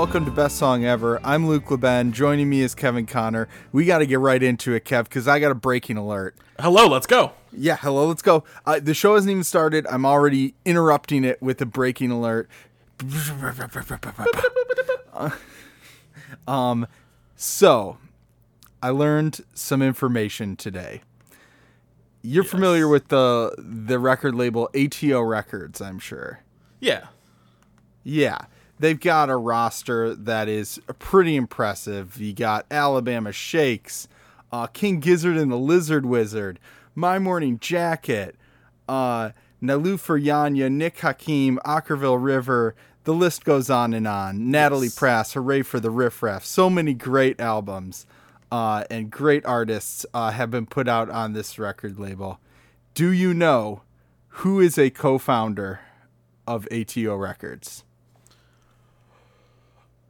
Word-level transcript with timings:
welcome 0.00 0.24
to 0.24 0.30
Best 0.30 0.56
Song 0.56 0.82
Ever. 0.82 1.20
I'm 1.22 1.46
Luke 1.46 1.66
LeBen. 1.66 2.12
Joining 2.12 2.48
me 2.48 2.62
is 2.62 2.74
Kevin 2.74 3.04
Connor. 3.04 3.48
We 3.70 3.84
got 3.84 3.98
to 3.98 4.06
get 4.06 4.18
right 4.18 4.42
into 4.42 4.72
it, 4.72 4.86
Kev, 4.86 5.04
because 5.04 5.28
I 5.28 5.38
got 5.40 5.50
a 5.50 5.54
breaking 5.54 5.98
alert. 5.98 6.34
Hello, 6.58 6.86
let's 6.86 7.06
go. 7.06 7.32
Yeah, 7.52 7.76
hello, 7.76 8.06
let's 8.06 8.22
go. 8.22 8.42
Uh, 8.64 8.80
the 8.80 8.94
show 8.94 9.14
hasn't 9.14 9.30
even 9.30 9.44
started. 9.44 9.86
I'm 9.88 10.06
already 10.06 10.54
interrupting 10.64 11.22
it 11.22 11.42
with 11.42 11.60
a 11.60 11.66
breaking 11.66 12.10
alert. 12.10 12.48
Um, 16.48 16.86
so 17.36 17.98
I 18.82 18.88
learned 18.88 19.42
some 19.52 19.82
information 19.82 20.56
today. 20.56 21.02
You're 22.22 22.44
Yes. 22.44 22.50
familiar 22.50 22.88
with 22.88 23.08
the 23.08 23.54
the 23.58 23.98
record 23.98 24.34
label 24.34 24.70
ATO 24.74 25.20
Records, 25.20 25.82
I'm 25.82 25.98
sure. 25.98 26.40
Yeah. 26.80 27.08
Yeah. 28.02 28.38
They've 28.80 28.98
got 28.98 29.28
a 29.28 29.36
roster 29.36 30.14
that 30.14 30.48
is 30.48 30.80
pretty 30.98 31.36
impressive. 31.36 32.18
You 32.18 32.32
got 32.32 32.64
Alabama 32.70 33.30
Shakes, 33.30 34.08
uh, 34.50 34.68
King 34.68 35.00
Gizzard 35.00 35.36
and 35.36 35.52
the 35.52 35.58
Lizard 35.58 36.06
Wizard, 36.06 36.58
My 36.94 37.18
Morning 37.18 37.58
Jacket, 37.58 38.36
uh, 38.88 39.32
Nilüfer 39.62 40.18
Yanya, 40.18 40.72
Nick 40.72 40.98
Hakim, 41.00 41.60
Okkervil 41.62 42.24
River. 42.24 42.74
The 43.04 43.12
list 43.12 43.44
goes 43.44 43.68
on 43.68 43.92
and 43.92 44.08
on. 44.08 44.50
Natalie 44.50 44.86
Yes. 44.86 44.94
Prass, 44.94 45.32
Hooray 45.34 45.60
for 45.60 45.78
the 45.78 45.90
Riff 45.90 46.22
Raff. 46.22 46.46
So 46.46 46.70
many 46.70 46.94
great 46.94 47.38
albums 47.38 48.06
uh, 48.50 48.84
and 48.90 49.10
great 49.10 49.44
artists 49.44 50.06
uh, 50.14 50.30
have 50.30 50.50
been 50.50 50.64
put 50.64 50.88
out 50.88 51.10
on 51.10 51.34
this 51.34 51.58
record 51.58 51.98
label. 51.98 52.40
Do 52.94 53.10
you 53.10 53.34
know 53.34 53.82
who 54.28 54.58
is 54.58 54.78
a 54.78 54.88
co 54.88 55.18
founder 55.18 55.80
of 56.46 56.66
ATO 56.72 57.14
Records? 57.14 57.84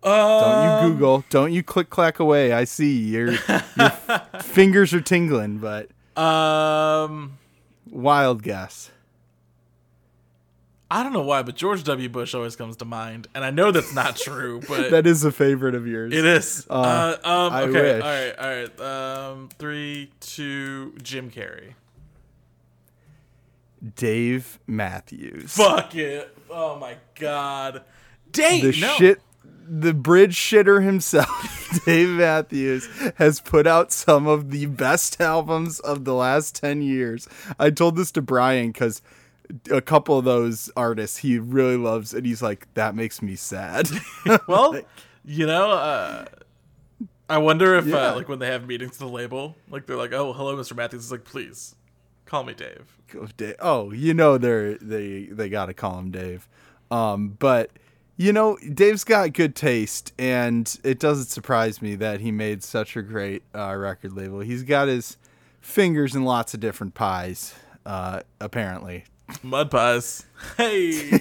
Don't 0.03 0.13
Um, 0.13 0.85
you 0.87 0.93
Google. 0.93 1.25
Don't 1.31 1.53
you 1.53 1.63
click 1.63 1.91
clack 1.91 2.19
away. 2.19 2.53
I 2.53 2.65
see 2.65 2.99
your, 2.99 3.33
your 3.33 3.91
fingers 4.43 4.95
are 4.95 5.01
tingling, 5.01 5.59
but 5.59 5.91
Um, 6.21 7.39
wild 7.91 8.43
guess. 8.43 8.91
I 10.93 11.05
don't 11.05 11.13
know 11.13 11.21
why, 11.23 11.43
but 11.43 11.55
George 11.55 11.85
W. 11.85 12.09
Bush 12.09 12.35
always 12.35 12.57
comes 12.57 12.77
to 12.79 12.85
mind, 12.85 13.29
and 13.35 13.45
I 13.45 13.51
know 13.51 13.71
that's 13.71 13.95
not 13.95 14.17
true, 14.25 14.61
but 14.69 14.91
That 14.91 15.07
is 15.07 15.23
a 15.23 15.31
favorite 15.31 15.77
of 15.77 15.87
yours. 15.87 16.13
it 16.13 16.25
is. 16.25 16.67
Uh, 16.69 17.17
um, 17.23 17.53
I 17.53 17.63
okay, 17.63 17.73
wish. 17.95 18.03
all 18.03 18.09
right, 18.11 18.39
all 18.39 18.49
right. 18.49 18.81
Um, 19.31 19.49
three, 19.59 20.11
two, 20.19 20.95
Jim 21.03 21.31
Carrey. 21.31 21.75
Dave 23.97 24.59
Matthews. 24.67 25.53
Fuck 25.55 25.95
it. 25.95 26.37
Oh 26.51 26.77
my 26.79 26.97
god. 27.19 27.83
Dave. 28.33 28.63
the 28.75 28.81
no. 28.81 28.95
shit 28.97 29.21
the 29.73 29.95
bridge 29.95 30.35
shitter 30.37 30.83
himself, 30.85 31.81
Dave 31.87 32.09
Matthews, 32.09 32.89
has 33.19 33.41
put 33.41 33.67
out 33.69 33.93
some 33.93 34.27
of 34.27 34.51
the 34.51 34.67
best 34.67 35.21
albums 35.21 35.79
of 35.79 36.05
the 36.05 36.15
last 36.15 36.57
10 36.57 36.83
years. 36.83 37.29
I 37.59 37.71
told 37.71 37.95
this 37.97 38.11
to 38.13 38.23
Brian 38.23 38.73
because 38.73 39.01
a 39.71 39.81
couple 39.81 40.19
of 40.19 40.25
those 40.25 40.71
artists 40.77 41.19
he 41.19 41.39
really 41.39 41.77
loves, 41.77 42.13
and 42.13 42.27
he's 42.27 42.43
like, 42.43 42.67
that 42.75 42.97
makes 42.97 43.23
me 43.23 43.37
sad. 43.37 43.89
Well, 44.49 44.81
you 45.25 45.47
know, 45.47 45.71
uh, 45.71 46.25
I 47.29 47.39
wonder 47.39 47.77
if 47.77 47.87
Yeah. 47.87 48.11
uh, 48.13 48.15
like 48.17 48.29
when 48.29 48.41
they 48.41 48.49
have 48.49 48.67
meetings 48.67 48.93
to 48.95 48.99
the 49.01 49.09
label, 49.09 49.55
like 49.69 49.87
they're 49.87 49.97
like, 49.97 50.13
"Oh, 50.13 50.33
hello, 50.33 50.57
Mr. 50.57 50.75
Matthews." 50.75 51.05
It's 51.05 51.13
like, 51.13 51.25
please 51.25 51.77
call 52.27 52.43
me 52.43 52.55
Dave. 52.55 52.97
Go 53.09 53.29
Dave. 53.37 53.55
Oh, 53.61 53.93
you 53.93 54.15
know 54.15 54.37
they're 54.39 54.77
they 54.79 55.27
they 55.27 55.49
got 55.49 55.67
to 55.67 55.75
call 55.75 55.99
him 55.99 56.11
Dave. 56.11 56.49
Um, 56.91 57.37
but 57.39 57.71
you 58.21 58.35
know 58.35 58.59
Dave's 58.75 59.03
got 59.03 59.33
good 59.33 59.57
taste, 59.57 60.13
and 60.19 60.79
it 60.85 60.99
doesn't 60.99 61.29
surprise 61.29 61.81
me 61.81 61.95
that 61.95 62.21
he 62.21 62.31
made 62.31 62.63
such 62.63 62.95
a 62.95 63.01
great 63.01 63.43
uh, 63.55 63.75
record 63.75 64.13
label. 64.13 64.41
He's 64.41 64.63
got 64.63 64.89
his 64.89 65.17
fingers 65.63 66.15
in 66.15 66.25
lots 66.25 66.53
of 66.53 66.61
different 66.61 66.93
pies, 66.93 67.55
uh, 67.87 68.21
apparently. 68.39 69.05
Mud 69.43 69.71
pies. 69.71 70.27
Hey. 70.59 70.91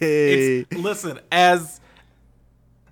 Hey. 0.00 0.66
It's, 0.68 0.74
listen, 0.74 1.20
as 1.30 1.80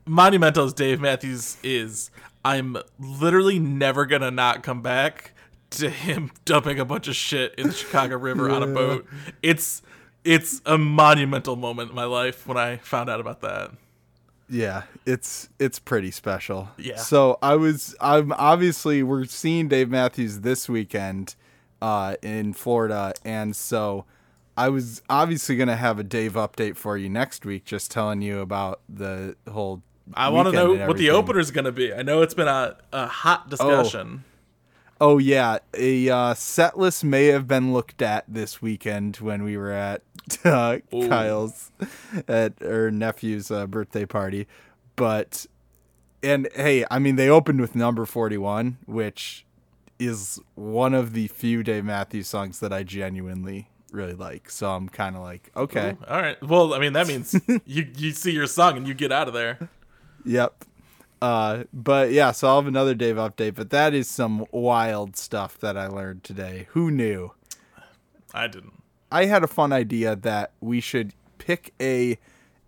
monumental 0.07 0.65
as 0.65 0.73
Dave 0.73 1.01
Matthews 1.01 1.57
is, 1.65 2.13
I'm 2.45 2.77
literally 3.01 3.59
never 3.59 4.07
gonna 4.07 4.31
not 4.31 4.63
come 4.63 4.83
back 4.83 5.33
to 5.71 5.91
him 5.91 6.31
dumping 6.45 6.79
a 6.79 6.85
bunch 6.85 7.09
of 7.09 7.17
shit 7.17 7.57
in 7.59 7.67
the 7.67 7.73
Chicago 7.73 8.19
River 8.19 8.51
on 8.51 8.63
a 8.63 8.69
boat. 8.69 9.05
It's 9.43 9.83
it's 10.25 10.61
a 10.67 10.77
monumental 10.79 11.57
moment 11.57 11.91
in 11.91 11.97
my 11.97 12.05
life 12.05 12.47
when 12.47 12.57
I 12.57 12.77
found 12.79 13.09
out 13.09 13.21
about 13.21 13.41
that. 13.43 13.71
Yeah, 14.51 14.85
it's 15.05 15.49
it's 15.59 15.79
pretty 15.79 16.11
special. 16.11 16.71
Yeah. 16.79 16.97
So 16.97 17.39
I 17.43 17.55
was 17.57 17.95
I'm 18.01 18.33
obviously 18.33 19.03
we're 19.03 19.27
seeing 19.27 19.69
Dave 19.69 19.91
Matthews 19.91 20.41
this 20.41 20.69
weekend 20.69 21.35
uh 21.83 22.17
in 22.23 22.55
Florida 22.55 23.13
and 23.25 23.55
so 23.55 24.05
I 24.57 24.71
was 24.71 25.03
obviously 25.09 25.55
going 25.57 25.69
to 25.69 25.77
have 25.77 26.01
a 26.01 26.03
Dave 26.03 26.33
update 26.33 26.75
for 26.77 26.97
you 26.97 27.09
next 27.09 27.47
week 27.47 27.65
just 27.65 27.93
telling 27.93 28.23
you 28.23 28.41
about 28.41 28.81
the 28.89 29.37
whole 29.49 29.83
I 30.15 30.31
want 30.31 30.47
to 30.49 30.53
know 30.53 30.71
what 30.71 30.77
the 30.79 30.83
everything. 30.85 31.11
opener's 31.11 31.51
gonna 31.51 31.71
be. 31.71 31.93
I 31.93 32.03
know 32.03 32.23
it's 32.23 32.35
been 32.35 32.49
a, 32.49 32.77
a 32.93 33.07
hot 33.07 33.51
discussion. 33.51 34.25
Oh 34.25 34.29
yeah, 35.19 35.59
a 35.75 36.09
uh, 36.09 36.35
set 36.35 36.79
list 36.79 37.05
may 37.05 37.27
have 37.27 37.47
been 37.47 37.73
looked 37.73 38.03
at 38.03 38.25
this 38.27 38.61
weekend 38.61 39.17
when 39.17 39.45
we 39.45 39.57
were 39.57 39.71
at 39.71 40.03
uh, 40.45 40.79
Kyle's 40.91 41.71
at 42.27 42.55
her 42.61 42.91
nephew's 42.91 43.51
uh, 43.51 43.67
birthday 43.67 44.05
party, 44.05 44.47
but 44.97 45.47
and 46.23 46.49
hey, 46.55 46.85
I 46.91 46.99
mean 46.99 47.17
they 47.17 47.29
opened 47.29 47.61
with 47.61 47.75
number 47.75 48.07
forty 48.07 48.39
one, 48.39 48.79
which 48.87 49.47
is 49.99 50.41
one 50.55 50.95
of 50.95 51.13
the 51.13 51.29
few 51.29 51.63
Dave 51.63 51.85
Matthews 51.85 52.29
songs 52.29 52.61
that 52.61 52.73
I 52.73 52.83
genuinely 52.83 53.69
really 53.93 54.15
like. 54.15 54.51
So 54.51 54.71
I'm 54.71 54.89
kind 54.89 55.17
of 55.17 55.23
like, 55.23 55.51
okay, 55.57 55.91
Ooh, 55.91 56.05
all 56.09 56.21
right. 56.21 56.43
Well, 56.43 56.75
I 56.75 56.79
mean 56.79 56.93
that 56.95 57.07
means 57.07 57.41
you 57.65 57.87
you 57.97 58.13
see 58.13 58.33
your 58.33 58.47
song 58.47 58.77
and 58.77 58.87
you 58.87 58.95
get 58.95 59.13
out 59.13 59.29
of 59.29 59.35
there. 59.35 59.71
yep. 60.25 60.65
Uh, 61.21 61.65
but 61.73 62.13
yeah, 62.13 62.31
so 62.33 62.49
I'll 62.49 62.57
have 62.57 62.67
another 62.67 62.95
Dave 62.95 63.17
update. 63.17 63.55
But 63.55 63.71
that 63.71 63.95
is 63.95 64.09
some 64.09 64.47
wild 64.53 65.17
stuff 65.17 65.59
that 65.59 65.77
I 65.77 65.87
learned 65.89 66.25
today. 66.25 66.67
Who 66.71 66.91
knew? 66.91 67.33
I 68.35 68.47
didn't. 68.47 68.83
I 69.11 69.25
had 69.25 69.43
a 69.43 69.49
fun 69.49 69.73
idea 69.73 70.15
that 70.17 70.53
we 70.61 70.81
should 70.81 71.15
pick 71.39 71.73
a 71.81 72.19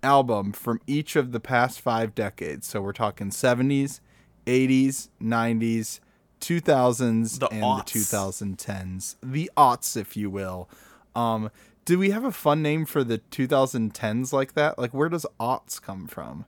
album 0.03 0.53
from 0.53 0.81
each 0.87 1.15
of 1.17 1.33
the 1.33 1.41
past 1.41 1.81
five 1.81 2.15
decades. 2.15 2.67
So 2.67 2.81
we're 2.81 2.93
talking 2.95 3.29
70s, 3.31 4.01
80s, 4.47 5.09
90s, 5.23 6.01
2000s, 6.41 7.39
The 7.39 7.49
and 7.49 7.63
aughts. 7.63 7.93
the 7.93 8.17
2010s. 8.17 9.17
The 9.23 9.51
aughts, 9.57 9.97
if 9.97 10.17
you 10.17 10.31
will. 10.31 10.69
Um, 11.15 11.51
do 11.85 11.99
we 11.99 12.11
have 12.11 12.25
a 12.25 12.33
fun 12.33 12.63
name 12.63 12.87
for 12.87 13.05
the 13.05 13.19
2010s 13.19 14.33
like 14.33 14.55
that? 14.55 14.79
Like, 14.79 14.95
where 14.95 15.09
does 15.09 15.27
aughts 15.39 15.81
come 15.81 16.07
from? 16.07 16.47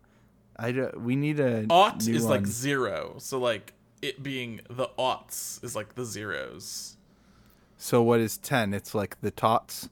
I 0.62 0.72
do, 0.72 0.90
we 0.96 1.16
need 1.16 1.40
a 1.40 1.66
Aught 1.68 2.06
new 2.06 2.14
is 2.14 2.24
like 2.24 2.46
zero, 2.46 3.16
so 3.18 3.38
like 3.38 3.72
it 4.00 4.22
being 4.22 4.60
the 4.70 4.88
aughts 4.98 5.62
is 5.64 5.74
like 5.76 5.94
the 5.96 6.04
zeros. 6.04 6.96
So 7.76 8.00
what 8.02 8.20
is 8.20 8.38
10? 8.38 8.72
It's 8.74 8.94
like 8.94 9.20
the 9.20 9.30
tots. 9.32 9.88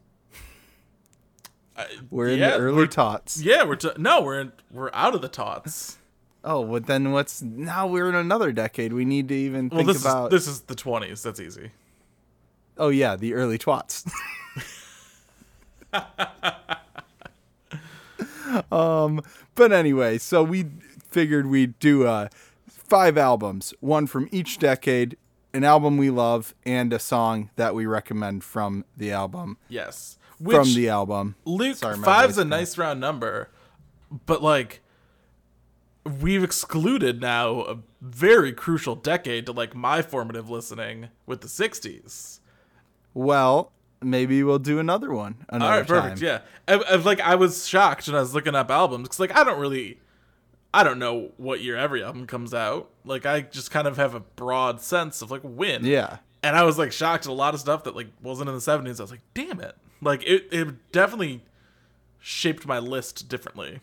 I- 1.76 1.86
We're 2.10 2.28
in 2.28 2.41
the 2.41 2.56
early 2.56 2.86
tots. 2.86 3.41
Yeah, 3.42 3.64
we're 3.64 3.76
t- 3.76 3.91
no, 3.98 4.20
we're 4.22 4.41
in, 4.41 4.53
we're 4.70 4.91
out 4.92 5.14
of 5.14 5.22
the 5.22 5.28
tots. 5.28 5.97
Oh, 6.42 6.64
but 6.64 6.87
then 6.87 7.12
what's 7.12 7.42
now 7.42 7.87
we're 7.87 8.08
in 8.08 8.14
another 8.14 8.50
decade. 8.50 8.94
We 8.94 9.04
need 9.04 9.28
to 9.28 9.34
even 9.34 9.69
Well, 9.69 9.81
think 9.81 9.88
this 9.88 10.00
about 10.00 10.32
is 10.32 10.46
this 10.46 10.55
is 10.55 10.61
the 10.62 10.75
twenties. 10.75 11.22
That's 11.22 11.38
easy. 11.38 11.70
Oh 12.78 12.88
yeah, 12.88 13.14
the 13.14 13.34
early 13.34 13.58
twats. 13.58 14.11
um 18.73 19.23
but 19.55 19.73
anyway, 19.73 20.19
so 20.19 20.43
we 20.43 20.67
figured 21.08 21.47
we'd 21.47 21.79
do 21.79 22.06
uh 22.06 22.29
five 22.69 23.17
albums, 23.17 23.73
one 23.81 24.06
from 24.06 24.29
each 24.32 24.58
decade, 24.58 25.17
an 25.55 25.64
album 25.64 25.97
we 25.97 26.11
love 26.11 26.55
and 26.64 26.93
a 26.93 26.99
song 26.99 27.50
that 27.56 27.75
we 27.75 27.87
recommend 27.87 28.44
from 28.44 28.85
the 28.97 29.12
album. 29.12 29.58
Yes, 29.69 30.19
which 30.38 30.56
from 30.56 30.75
the 30.75 30.88
album. 30.88 31.37
Luke 31.44 31.76
Sorry, 31.76 31.97
five's 31.99 32.38
a 32.38 32.44
nice 32.44 32.76
round 32.79 33.00
number, 33.00 33.50
but 34.26 34.43
like 34.43 34.81
we've 36.05 36.43
excluded 36.43 37.20
now 37.20 37.61
a 37.62 37.79
very 38.00 38.53
crucial 38.53 38.94
decade 38.94 39.46
to 39.46 39.53
like 39.53 39.75
my 39.75 40.03
formative 40.03 40.49
listening 40.49 41.08
with 41.26 41.43
the 41.43 41.49
'60s. 41.49 42.41
Well, 43.12 43.73
maybe 44.02 44.43
we'll 44.43 44.58
do 44.58 44.79
another 44.79 45.12
one 45.12 45.37
another 45.49 45.73
All 45.73 45.79
right, 45.79 45.87
perfect. 45.87 46.20
time. 46.20 46.26
Yeah, 46.26 46.41
I, 46.69 46.94
I, 46.94 46.97
like 46.97 47.20
I 47.20 47.35
was 47.35 47.67
shocked 47.67 48.06
when 48.06 48.17
I 48.17 48.20
was 48.20 48.35
looking 48.35 48.55
up 48.55 48.70
albums 48.70 49.05
because 49.05 49.20
like 49.20 49.37
I 49.37 49.44
don't 49.44 49.61
really, 49.61 49.99
I 50.73 50.82
don't 50.82 50.99
know 50.99 51.32
what 51.37 51.61
year 51.61 51.76
every 51.76 52.02
album 52.02 52.26
comes 52.26 52.55
out. 52.55 52.91
Like 53.05 53.26
I 53.26 53.43
just 53.43 53.70
kind 53.70 53.87
of 53.87 53.97
have 53.97 54.14
a 54.14 54.20
broad 54.20 54.81
sense 54.81 55.23
of 55.23 55.31
like 55.31 55.43
when. 55.43 55.85
Yeah. 55.85 56.19
And 56.43 56.56
I 56.56 56.64
was 56.64 56.79
like 56.79 56.93
shocked 56.93 57.26
at 57.26 57.31
a 57.31 57.35
lot 57.35 57.52
of 57.55 57.61
stuff 57.61 57.85
that 57.85 57.94
like 57.94 58.08
wasn't 58.23 58.49
in 58.49 58.55
the 58.55 58.61
seventies. 58.61 58.99
I 59.00 59.05
was 59.05 59.11
like, 59.11 59.20
damn 59.35 59.61
it! 59.61 59.76
Like 60.00 60.23
it, 60.25 60.49
it 60.50 60.93
definitely 60.93 61.43
shaped 62.19 62.67
my 62.67 62.79
list 62.79 63.29
differently. 63.29 63.81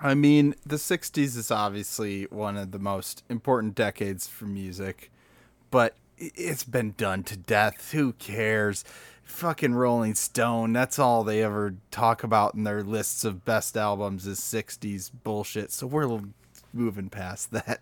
I 0.00 0.14
mean, 0.14 0.54
the 0.64 0.76
60s 0.76 1.36
is 1.36 1.50
obviously 1.50 2.24
one 2.30 2.56
of 2.56 2.70
the 2.70 2.78
most 2.78 3.24
important 3.28 3.74
decades 3.74 4.28
for 4.28 4.44
music, 4.44 5.10
but 5.72 5.96
it's 6.18 6.64
been 6.64 6.94
done 6.96 7.22
to 7.24 7.36
death. 7.36 7.92
Who 7.92 8.12
cares? 8.14 8.84
Fucking 9.24 9.74
Rolling 9.74 10.14
Stone, 10.14 10.72
that's 10.72 10.98
all 10.98 11.22
they 11.22 11.42
ever 11.42 11.74
talk 11.90 12.24
about 12.24 12.54
in 12.54 12.64
their 12.64 12.82
lists 12.82 13.24
of 13.24 13.44
best 13.44 13.76
albums 13.76 14.26
is 14.26 14.40
60s 14.40 15.10
bullshit. 15.22 15.70
So 15.70 15.86
we're 15.86 16.20
moving 16.72 17.10
past 17.10 17.50
that. 17.52 17.80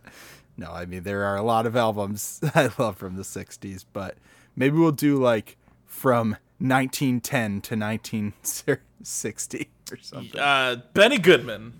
No, 0.56 0.72
I 0.72 0.86
mean, 0.86 1.02
there 1.02 1.24
are 1.24 1.36
a 1.36 1.42
lot 1.42 1.66
of 1.66 1.76
albums 1.76 2.40
I 2.54 2.70
love 2.78 2.96
from 2.96 3.16
the 3.16 3.22
60s, 3.22 3.84
but 3.92 4.16
maybe 4.56 4.76
we'll 4.76 4.92
do 4.92 5.16
like 5.16 5.56
from 5.84 6.36
1910 6.58 7.60
to 7.60 7.76
1960 7.76 9.68
or 9.92 9.98
something. 10.00 10.40
Uh, 10.40 10.76
Benny 10.94 11.18
Goodman. 11.18 11.74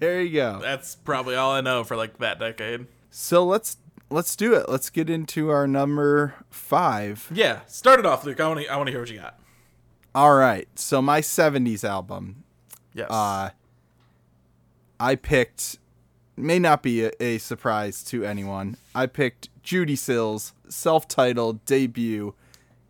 There 0.00 0.20
you 0.22 0.32
go. 0.34 0.58
That's 0.60 0.96
probably 0.96 1.34
all 1.34 1.52
I 1.52 1.60
know 1.60 1.84
for 1.84 1.96
like 1.96 2.18
that 2.18 2.38
decade. 2.38 2.86
So 3.10 3.44
let's 3.44 3.76
let's 4.10 4.36
do 4.36 4.54
it. 4.54 4.68
Let's 4.68 4.90
get 4.90 5.08
into 5.10 5.50
our 5.50 5.66
number 5.66 6.34
five. 6.50 7.30
Yeah, 7.32 7.60
start 7.66 7.98
it 8.00 8.06
off, 8.06 8.24
Luke. 8.24 8.40
I 8.40 8.48
want 8.48 8.60
to. 8.60 8.66
I 8.68 8.76
want 8.76 8.86
to 8.88 8.90
hear 8.92 9.00
what 9.00 9.10
you 9.10 9.18
got. 9.18 9.38
All 10.14 10.34
right. 10.34 10.68
So 10.76 11.02
my 11.02 11.20
'70s 11.20 11.84
album, 11.84 12.44
Yes. 12.94 13.10
uh, 13.10 13.50
I 14.98 15.14
picked. 15.14 15.78
May 16.38 16.58
not 16.58 16.82
be 16.82 17.04
a, 17.04 17.10
a 17.18 17.38
surprise 17.38 18.02
to 18.04 18.22
anyone. 18.24 18.76
I 18.94 19.06
picked 19.06 19.48
Judee 19.62 19.96
Sill's 19.96 20.52
self-titled 20.68 21.64
debut 21.64 22.34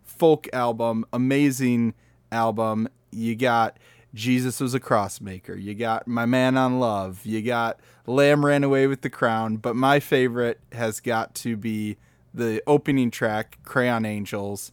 folk 0.03 0.49
album, 0.53 1.05
amazing 1.13 1.95
album. 2.33 2.89
You 3.13 3.37
got 3.37 3.79
Jesus 4.15 4.59
was 4.59 4.75
a 4.75 4.81
crossmaker. 4.81 5.61
You 5.63 5.75
got 5.75 6.09
My 6.09 6.27
Man 6.27 6.57
on 6.57 6.81
Love. 6.81 7.25
You 7.25 7.41
got 7.41 7.79
Lamb 8.07 8.45
Ran 8.45 8.65
Away 8.65 8.87
with 8.87 9.03
the 9.03 9.11
Crown. 9.11 9.57
But 9.57 9.77
my 9.77 10.01
favorite 10.01 10.61
has 10.73 11.01
got 11.01 11.35
to 11.37 11.57
be 11.57 11.97
the 12.33 12.63
opening 12.67 13.11
track, 13.11 13.59
Crayon 13.65 14.05
Angels. 14.05 14.73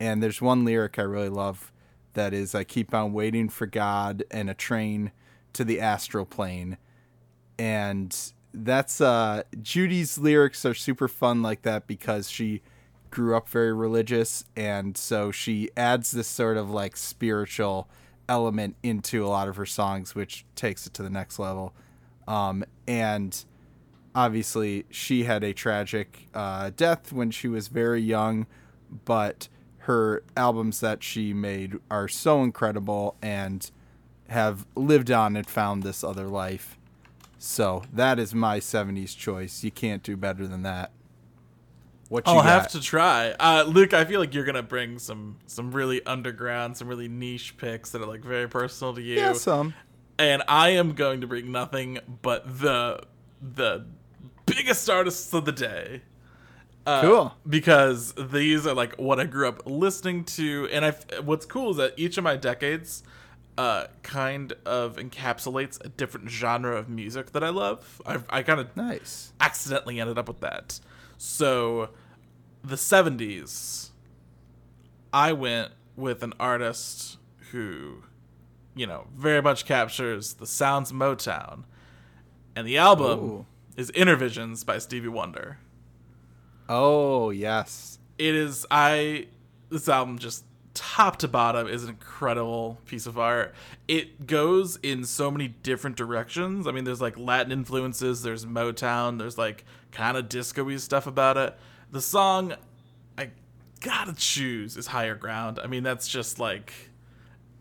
And 0.00 0.22
there's 0.22 0.42
one 0.42 0.64
lyric 0.64 0.98
I 0.98 1.02
really 1.02 1.28
love 1.28 1.72
that 2.14 2.34
is 2.34 2.54
I 2.54 2.64
keep 2.64 2.92
on 2.92 3.12
waiting 3.12 3.48
for 3.48 3.66
God 3.66 4.24
and 4.30 4.50
a 4.50 4.54
train 4.54 5.12
to 5.54 5.64
the 5.64 5.80
astral 5.80 6.26
plane. 6.26 6.76
And 7.58 8.14
that's 8.54 9.00
uh 9.00 9.42
Judee's 9.62 10.18
lyrics 10.18 10.64
are 10.64 10.74
super 10.74 11.08
fun 11.08 11.42
like 11.42 11.62
that 11.62 11.86
because 11.86 12.30
she 12.30 12.60
grew 13.10 13.36
up 13.36 13.48
very 13.48 13.72
religious 13.72 14.44
and 14.56 14.96
so 14.96 15.30
she 15.30 15.70
adds 15.76 16.10
this 16.10 16.28
sort 16.28 16.56
of 16.56 16.70
like 16.70 16.96
spiritual 16.96 17.88
element 18.28 18.76
into 18.82 19.24
a 19.24 19.28
lot 19.28 19.48
of 19.48 19.56
her 19.56 19.66
songs 19.66 20.14
which 20.14 20.44
takes 20.54 20.86
it 20.86 20.94
to 20.94 21.02
the 21.02 21.10
next 21.10 21.38
level 21.38 21.74
um 22.28 22.64
and 22.86 23.44
obviously 24.14 24.84
she 24.90 25.24
had 25.24 25.42
a 25.42 25.52
tragic 25.52 26.28
uh, 26.34 26.70
death 26.76 27.12
when 27.12 27.30
she 27.30 27.48
was 27.48 27.68
very 27.68 28.00
young 28.00 28.46
but 29.04 29.48
her 29.78 30.22
albums 30.36 30.80
that 30.80 31.02
she 31.02 31.32
made 31.32 31.78
are 31.90 32.06
so 32.08 32.42
incredible 32.42 33.16
and 33.22 33.70
have 34.28 34.66
lived 34.76 35.10
on 35.10 35.36
and 35.36 35.46
found 35.46 35.82
this 35.82 36.04
other 36.04 36.26
life 36.28 36.78
so 37.38 37.82
that 37.92 38.18
is 38.18 38.34
my 38.34 38.60
70s 38.60 39.16
choice 39.16 39.64
you 39.64 39.70
can't 39.70 40.02
do 40.02 40.16
better 40.16 40.46
than 40.46 40.62
that 40.62 40.90
what 42.08 42.26
you 42.26 42.34
I'll 42.34 42.42
got? 42.42 42.46
have 42.62 42.68
to 42.72 42.80
try. 42.82 43.30
Uh, 43.40 43.64
Luke, 43.66 43.94
I 43.94 44.04
feel 44.04 44.20
like 44.20 44.34
you're 44.34 44.44
gonna 44.44 44.62
bring 44.62 44.98
some 44.98 45.38
some 45.46 45.72
really 45.72 46.04
underground, 46.04 46.76
some 46.76 46.86
really 46.86 47.08
niche 47.08 47.56
picks 47.56 47.88
that 47.92 48.02
are 48.02 48.06
like 48.06 48.22
very 48.22 48.46
personal 48.46 48.92
to 48.92 49.00
you. 49.00 49.14
yeah 49.14 49.32
some 49.32 49.72
and 50.18 50.42
I 50.48 50.70
am 50.70 50.92
going 50.92 51.20
to 51.20 51.26
bring 51.26 51.50
nothing 51.52 51.98
but 52.22 52.60
the 52.60 53.00
the 53.40 53.86
biggest 54.46 54.88
artists 54.88 55.32
of 55.32 55.44
the 55.44 55.52
day. 55.52 56.02
Uh, 56.84 57.00
Cool. 57.00 57.36
Because 57.48 58.12
these 58.14 58.66
are 58.66 58.74
like 58.74 58.94
what 58.96 59.20
I 59.20 59.24
grew 59.24 59.48
up 59.48 59.62
listening 59.66 60.24
to, 60.24 60.68
and 60.72 60.84
I. 60.84 60.90
What's 61.20 61.46
cool 61.46 61.70
is 61.70 61.76
that 61.76 61.94
each 61.96 62.18
of 62.18 62.24
my 62.24 62.36
decades, 62.36 63.04
uh, 63.56 63.86
kind 64.02 64.52
of 64.64 64.96
encapsulates 64.96 65.84
a 65.84 65.88
different 65.88 66.28
genre 66.30 66.76
of 66.76 66.88
music 66.88 67.32
that 67.32 67.44
I 67.44 67.50
love. 67.50 68.00
I 68.06 68.18
I 68.30 68.42
kind 68.42 68.58
of 68.60 68.76
nice 68.76 69.32
accidentally 69.40 70.00
ended 70.00 70.18
up 70.18 70.26
with 70.28 70.40
that. 70.40 70.80
So, 71.18 71.90
the 72.64 72.74
70s, 72.74 73.90
I 75.12 75.32
went 75.32 75.70
with 75.94 76.24
an 76.24 76.32
artist 76.40 77.18
who, 77.52 78.02
you 78.74 78.86
know, 78.86 79.06
very 79.16 79.42
much 79.42 79.64
captures 79.64 80.34
the 80.34 80.46
sounds 80.46 80.90
of 80.90 80.96
Motown. 80.96 81.64
And 82.54 82.66
the 82.66 82.78
album 82.78 83.18
Ooh. 83.20 83.46
is 83.76 83.90
Innervisions 83.92 84.64
by 84.64 84.78
Stevie 84.78 85.08
Wonder. 85.08 85.58
oh 86.68 87.30
yes 87.30 87.98
It 88.18 88.34
is, 88.34 88.66
I, 88.70 89.26
this 89.70 89.88
album 89.88 90.18
just 90.18 90.44
top 90.74 91.18
to 91.18 91.28
bottom 91.28 91.68
is 91.68 91.84
an 91.84 91.90
incredible 91.90 92.78
piece 92.86 93.06
of 93.06 93.18
art. 93.18 93.54
It 93.88 94.26
goes 94.26 94.78
in 94.82 95.04
so 95.04 95.30
many 95.30 95.48
different 95.48 95.96
directions. 95.96 96.66
I 96.66 96.72
mean, 96.72 96.84
there's 96.84 97.00
like 97.00 97.18
Latin 97.18 97.52
influences, 97.52 98.22
there's 98.22 98.46
Motown, 98.46 99.18
there's 99.18 99.36
like 99.36 99.64
kind 99.90 100.16
of 100.16 100.28
disco-y 100.28 100.76
stuff 100.76 101.06
about 101.06 101.36
it. 101.36 101.58
The 101.90 102.00
song 102.00 102.54
I 103.18 103.30
gotta 103.80 104.14
choose 104.14 104.76
is 104.76 104.86
Higher 104.88 105.14
Ground. 105.14 105.58
I 105.62 105.66
mean, 105.66 105.82
that's 105.82 106.08
just 106.08 106.38
like 106.38 106.72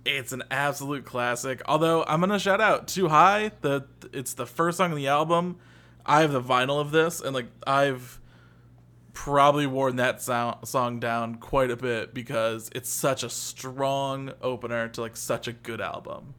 it's 0.05 0.31
an 0.31 0.43
absolute 0.49 1.05
classic. 1.05 1.61
Although 1.65 2.03
I'm 2.07 2.19
gonna 2.19 2.39
shout 2.39 2.61
out 2.61 2.87
Too 2.87 3.07
High. 3.07 3.51
The 3.61 3.85
it's 4.13 4.33
the 4.33 4.45
first 4.45 4.77
song 4.77 4.91
on 4.91 4.97
the 4.97 5.07
album. 5.07 5.57
I 6.05 6.21
have 6.21 6.31
the 6.31 6.41
vinyl 6.41 6.79
of 6.79 6.91
this, 6.91 7.21
and 7.21 7.33
like 7.33 7.47
I've 7.65 8.19
probably 9.13 9.67
worn 9.67 9.97
that 9.97 10.21
sound, 10.21 10.67
song 10.67 10.99
down 10.99 11.35
quite 11.35 11.69
a 11.69 11.75
bit 11.75 12.13
because 12.13 12.69
it's 12.73 12.89
such 12.89 13.23
a 13.23 13.29
strong 13.29 14.31
opener 14.41 14.87
to 14.87 15.01
like 15.01 15.15
such 15.15 15.47
a 15.47 15.53
good 15.53 15.81
album. 15.81 16.33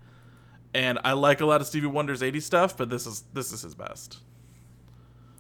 And 0.75 0.99
I 1.05 1.13
like 1.13 1.41
a 1.41 1.47
lot 1.47 1.61
of 1.61 1.67
Stevie 1.67 1.87
Wonder's 1.87 2.23
80s 2.23 2.43
stuff, 2.43 2.77
but 2.77 2.89
this 2.89 3.07
is 3.07 3.25
this 3.33 3.53
is 3.53 3.63
his 3.63 3.75
best. 3.75 4.19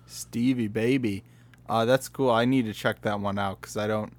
Stevie 0.06 0.68
baby. 0.68 1.25
Uh, 1.68 1.84
that's 1.84 2.08
cool. 2.08 2.30
I 2.30 2.44
need 2.44 2.66
to 2.66 2.75
check 2.75 3.00
that 3.02 3.18
one 3.18 3.38
out 3.38 3.61
because 3.61 3.76
I 3.76 3.87
don't, 3.87 4.12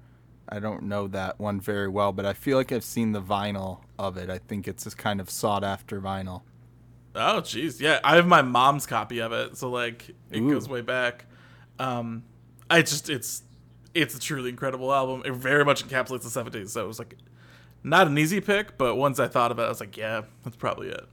I 0.48 0.58
don't 0.58 0.84
know 0.84 1.06
that 1.08 1.38
one 1.38 1.60
very 1.60 1.88
well. 1.88 2.10
But 2.12 2.26
I 2.26 2.32
feel 2.32 2.58
like 2.58 2.72
I've 2.72 2.84
seen 2.84 3.12
the 3.12 3.22
vinyl 3.22 3.83
of 3.98 4.16
it. 4.16 4.30
I 4.30 4.38
think 4.38 4.68
it's 4.68 4.84
this 4.84 4.94
kind 4.94 5.20
of 5.20 5.30
sought 5.30 5.64
after 5.64 6.00
vinyl. 6.00 6.42
Oh, 7.14 7.40
jeez, 7.40 7.80
yeah, 7.80 8.00
I 8.02 8.16
have 8.16 8.26
my 8.26 8.42
mom's 8.42 8.86
copy 8.86 9.20
of 9.20 9.32
it, 9.32 9.56
so 9.56 9.70
like 9.70 10.10
it 10.30 10.40
Ooh. 10.40 10.50
goes 10.50 10.68
way 10.68 10.80
back. 10.80 11.26
Um, 11.78 12.24
I 12.68 12.82
just 12.82 13.08
it's 13.08 13.42
it's 13.94 14.16
a 14.16 14.20
truly 14.20 14.50
incredible 14.50 14.92
album. 14.92 15.22
It 15.24 15.32
very 15.32 15.64
much 15.64 15.86
encapsulates 15.86 16.22
the 16.22 16.42
'70s, 16.60 16.70
so 16.70 16.84
it 16.84 16.88
was 16.88 16.98
like 16.98 17.16
not 17.84 18.06
an 18.06 18.18
easy 18.18 18.40
pick, 18.40 18.76
but 18.78 18.96
once 18.96 19.20
I 19.20 19.28
thought 19.28 19.52
about 19.52 19.64
it, 19.64 19.66
I 19.66 19.68
was 19.68 19.80
like, 19.80 19.96
yeah, 19.96 20.22
that's 20.42 20.56
probably 20.56 20.88
it. 20.88 21.06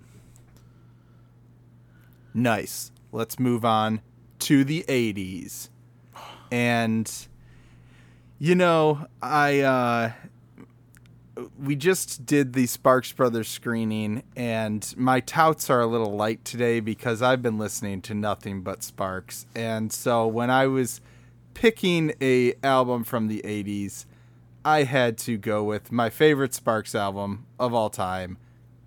Nice. 2.34 2.92
Let's 3.12 3.38
move 3.38 3.66
on 3.66 4.02
to 4.40 4.64
the 4.64 4.86
80s. 4.88 5.68
And 6.50 7.12
you 8.40 8.56
know, 8.56 9.06
I 9.22 9.60
uh 9.60 10.12
we 11.58 11.76
just 11.76 12.26
did 12.26 12.54
the 12.54 12.68
Sparks 12.68 13.12
Brothers 13.12 13.48
screening 13.48 14.24
and 14.36 14.94
my 14.98 15.22
touts 15.22 15.70
are 15.70 15.82
a 15.82 15.88
little 15.88 16.14
light 16.16 16.44
today 16.44 16.80
because 16.80 17.22
I've 17.22 17.42
been 17.42 17.58
listening 17.58 18.02
to 18.04 18.14
nothing 18.14 18.62
but 18.62 18.84
Sparks. 18.84 19.46
And 19.56 19.92
so 19.94 20.28
when 20.28 20.50
I 20.50 20.68
was 20.68 21.02
picking 21.54 22.14
a 22.22 22.54
album 22.64 23.04
from 23.04 23.28
the 23.28 23.42
80s, 23.46 24.06
I 24.64 24.84
had 24.84 25.18
to 25.20 25.38
go 25.38 25.64
with 25.64 25.92
my 25.92 26.10
favorite 26.10 26.54
Sparks 26.54 26.94
album 26.94 27.46
of 27.60 27.74
all 27.74 27.90
time, 27.90 28.38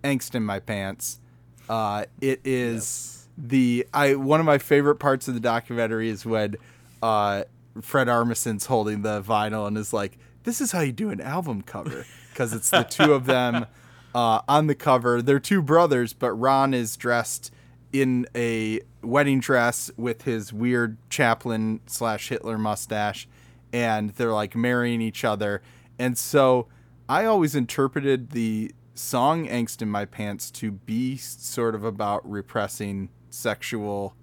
Angst 0.03 0.35
in 0.35 0.43
My 0.43 0.59
Pants. 0.59 1.19
Uh, 1.67 2.05
it 2.21 2.41
is 2.45 3.27
the 3.37 3.85
I 3.93 4.15
one 4.15 4.39
of 4.39 4.45
my 4.45 4.57
favorite 4.57 4.95
parts 4.95 5.27
of 5.27 5.33
the 5.33 5.39
documentary 5.39 6.09
is 6.09 6.25
when 6.25 6.55
uh, 7.01 7.43
Fred 7.81 8.07
Armisen's 8.07 8.67
holding 8.67 9.01
the 9.01 9.21
vinyl 9.21 9.67
and 9.67 9.77
is 9.77 9.91
like, 9.91 10.17
"This 10.43 10.61
is 10.61 10.71
how 10.71 10.81
you 10.81 10.91
do 10.91 11.09
an 11.09 11.19
album 11.19 11.61
cover," 11.61 12.05
because 12.35 12.51
it's 12.51 12.69
the 12.69 12.83
two 12.83 13.13
of 13.13 13.25
them 13.25 13.65
uh, 14.15 14.41
on 14.47 14.67
the 14.67 14.75
cover. 14.75 15.21
They're 15.21 15.39
two 15.39 15.61
brothers, 15.61 16.11
but 16.11 16.33
Ron 16.33 16.73
is 16.73 16.97
dressed 16.97 17.49
in 17.93 18.27
a 18.35 18.81
wedding 19.01 19.39
dress 19.39 19.89
with 19.95 20.23
his 20.23 20.51
weird 20.51 20.97
chaplain 21.09 21.79
slash 21.85 22.27
Hitler 22.27 22.57
mustache, 22.57 23.25
and 23.71 24.09
they're 24.11 24.33
like 24.33 24.53
marrying 24.53 24.99
each 25.01 25.23
other. 25.23 25.61
And 25.97 26.17
so 26.17 26.67
I 27.07 27.23
always 27.23 27.55
interpreted 27.55 28.31
the 28.31 28.73
song 28.95 29.47
Angst 29.47 29.81
in 29.81 29.89
My 29.89 30.03
Pants 30.03 30.51
to 30.51 30.71
be 30.71 31.15
sort 31.15 31.73
of 31.73 31.85
about 31.85 32.29
repressing 32.29 33.09
sexual 33.29 34.13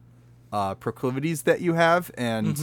uh, 0.53 0.75
proclivities 0.75 1.43
that 1.43 1.63
you 1.63 1.73
have. 1.75 2.11
And 2.19 2.59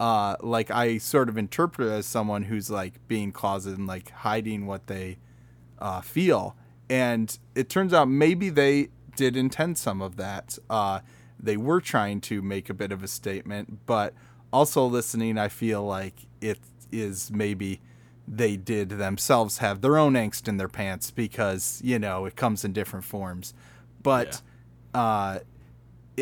uh, 0.00 0.36
like 0.40 0.70
I 0.70 0.98
sort 0.98 1.28
of 1.28 1.36
interpret 1.36 1.88
it 1.88 1.92
as 1.92 2.06
someone 2.06 2.44
who's 2.44 2.70
like 2.70 3.06
being 3.08 3.32
closeted 3.32 3.78
and 3.78 3.86
like 3.86 4.10
hiding 4.10 4.66
what 4.66 4.86
they 4.86 5.18
uh, 5.78 6.00
feel. 6.00 6.56
And 6.88 7.36
it 7.54 7.68
turns 7.68 7.92
out 7.92 8.08
maybe 8.08 8.48
they 8.48 8.88
did 9.16 9.36
intend 9.36 9.76
some 9.76 10.00
of 10.00 10.16
that. 10.16 10.58
Uh, 10.70 11.00
they 11.38 11.56
were 11.56 11.80
trying 11.80 12.20
to 12.22 12.42
make 12.42 12.70
a 12.70 12.74
bit 12.74 12.92
of 12.92 13.02
a 13.02 13.08
statement, 13.08 13.86
but 13.86 14.14
also 14.52 14.86
listening, 14.86 15.36
I 15.36 15.48
feel 15.48 15.84
like 15.84 16.26
it 16.40 16.58
is 16.90 17.30
maybe 17.30 17.80
they 18.26 18.56
did 18.56 18.90
themselves 18.90 19.58
have 19.58 19.80
their 19.80 19.96
own 19.96 20.14
angst 20.14 20.48
in 20.48 20.58
their 20.58 20.68
pants 20.68 21.10
because 21.10 21.80
you 21.82 21.98
know 21.98 22.26
it 22.26 22.36
comes 22.36 22.64
in 22.64 22.72
different 22.72 23.04
forms. 23.04 23.54
But 24.02 24.42
uh, 24.94 25.40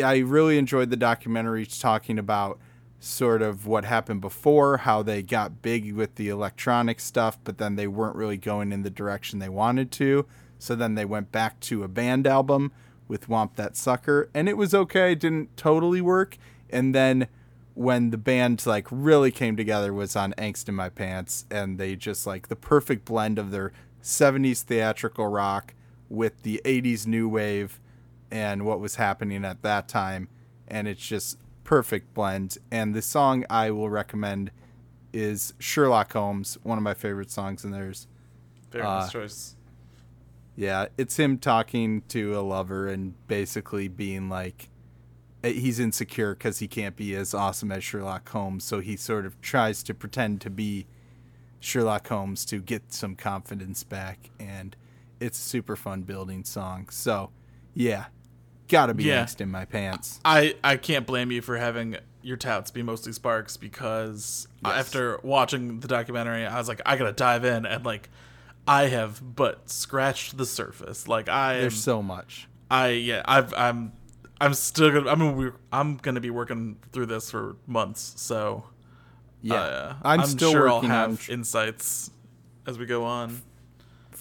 I 0.02 0.18
really 0.18 0.58
enjoyed 0.58 0.90
the 0.90 0.96
documentary 0.96 1.66
talking 1.66 2.18
about 2.18 2.58
sort 2.98 3.42
of 3.42 3.66
what 3.66 3.84
happened 3.84 4.20
before, 4.20 4.78
how 4.78 5.02
they 5.02 5.22
got 5.22 5.62
big 5.62 5.92
with 5.92 6.14
the 6.16 6.28
electronic 6.28 7.00
stuff, 7.00 7.38
but 7.44 7.58
then 7.58 7.76
they 7.76 7.86
weren't 7.86 8.16
really 8.16 8.36
going 8.36 8.72
in 8.72 8.82
the 8.82 8.90
direction 8.90 9.38
they 9.38 9.48
wanted 9.48 9.90
to. 9.92 10.26
So 10.58 10.74
then 10.74 10.94
they 10.94 11.04
went 11.04 11.32
back 11.32 11.60
to 11.60 11.84
a 11.84 11.88
band 11.88 12.26
album 12.26 12.72
with 13.08 13.28
Whomp 13.28 13.54
That 13.56 13.76
Sucker, 13.76 14.30
and 14.34 14.48
it 14.48 14.56
was 14.56 14.74
okay, 14.74 15.14
didn't 15.14 15.56
totally 15.56 16.00
work. 16.00 16.36
And 16.70 16.94
then 16.94 17.28
when 17.74 18.10
the 18.10 18.18
band 18.18 18.64
like 18.66 18.86
really 18.90 19.30
came 19.30 19.56
together 19.56 19.92
was 19.92 20.16
on 20.16 20.32
Angst 20.38 20.68
in 20.68 20.74
My 20.74 20.88
Pants, 20.88 21.44
and 21.50 21.78
they 21.78 21.94
just 21.94 22.26
like 22.26 22.48
the 22.48 22.56
perfect 22.56 23.04
blend 23.04 23.38
of 23.38 23.50
their 23.50 23.72
70s 24.02 24.62
theatrical 24.62 25.26
rock 25.26 25.74
with 26.08 26.42
the 26.42 26.60
80s 26.64 27.06
new 27.06 27.28
wave 27.28 27.80
and 28.30 28.64
what 28.64 28.80
was 28.80 28.96
happening 28.96 29.44
at 29.44 29.62
that 29.62 29.88
time. 29.88 30.28
And 30.66 30.88
it's 30.88 31.06
just 31.06 31.38
perfect 31.66 32.14
blend. 32.14 32.56
And 32.70 32.94
the 32.94 33.02
song 33.02 33.44
I 33.50 33.72
will 33.72 33.90
recommend 33.90 34.52
is 35.12 35.52
Sherlock 35.58 36.12
Holmes, 36.12 36.56
one 36.62 36.78
of 36.78 36.84
my 36.84 36.94
favorite 36.94 37.30
songs 37.30 37.64
in 37.64 37.72
theirs. 37.72 38.06
Very 38.70 38.84
nice 38.84 39.10
choice. 39.10 39.56
Yeah, 40.54 40.86
it's 40.96 41.18
him 41.18 41.38
talking 41.38 42.02
to 42.08 42.38
a 42.38 42.40
lover 42.40 42.88
and 42.88 43.14
basically 43.26 43.88
being 43.88 44.28
like, 44.28 44.70
eh, 45.42 45.52
he's 45.52 45.80
insecure 45.80 46.34
because 46.34 46.60
he 46.60 46.68
can't 46.68 46.96
be 46.96 47.14
as 47.14 47.34
awesome 47.34 47.72
as 47.72 47.82
Sherlock 47.82 48.28
Holmes. 48.28 48.64
So 48.64 48.80
he 48.80 48.96
sort 48.96 49.26
of 49.26 49.38
tries 49.40 49.82
to 49.82 49.92
pretend 49.92 50.40
to 50.42 50.50
be 50.50 50.86
Sherlock 51.58 52.06
Holmes 52.06 52.44
to 52.46 52.60
get 52.60 52.92
some 52.92 53.16
confidence 53.16 53.82
back. 53.82 54.30
And 54.38 54.76
it's 55.18 55.38
a 55.38 55.42
super 55.42 55.74
fun 55.74 56.02
building 56.02 56.44
song. 56.44 56.88
So, 56.90 57.30
yeah, 57.74 58.06
gotta 58.68 58.94
be 58.94 59.04
Yeah. 59.04 59.26
in 59.38 59.50
my 59.50 59.64
pants. 59.64 60.20
I 60.24 60.54
I 60.64 60.76
can't 60.76 61.06
blame 61.06 61.30
you 61.30 61.42
for 61.42 61.56
having 61.56 61.96
your 62.22 62.36
touts 62.36 62.70
be 62.70 62.82
mostly 62.82 63.12
Sparks 63.12 63.56
because 63.56 64.48
Yes. 64.64 64.74
after 64.76 65.20
watching 65.22 65.80
the 65.80 65.88
documentary, 65.88 66.44
I 66.44 66.58
was 66.58 66.66
like, 66.68 66.80
I 66.84 66.96
gotta 66.96 67.12
dive 67.12 67.44
in 67.44 67.64
and 67.66 67.84
like, 67.84 68.08
I 68.66 68.84
have 68.88 69.36
but 69.36 69.70
scratched 69.70 70.36
the 70.36 70.46
surface. 70.46 71.06
Like 71.06 71.28
I 71.28 71.54
am, 71.54 71.60
There's 71.62 71.80
so 71.82 72.02
much. 72.02 72.48
I 72.70 72.88
yeah, 72.88 73.22
I've 73.26 73.54
I'm 73.54 73.92
I'm 74.40 74.54
still 74.54 74.90
gonna 74.90 75.08
I'm 75.10 75.18
gonna, 75.18 75.52
I'm 75.72 75.96
gonna 75.98 76.20
be 76.20 76.30
working 76.30 76.76
through 76.92 77.06
this 77.06 77.30
for 77.30 77.56
months. 77.66 78.14
So 78.16 78.64
Yeah, 79.40 79.54
uh, 79.54 79.94
I'm, 80.02 80.24
still 80.26 80.50
sure 80.50 80.68
working 80.68 80.90
I'll 80.90 81.10
have 81.10 81.28
on 81.28 81.34
insights 81.34 82.10
as 82.66 82.76
we 82.78 82.86
go 82.86 83.04
on. 83.04 83.40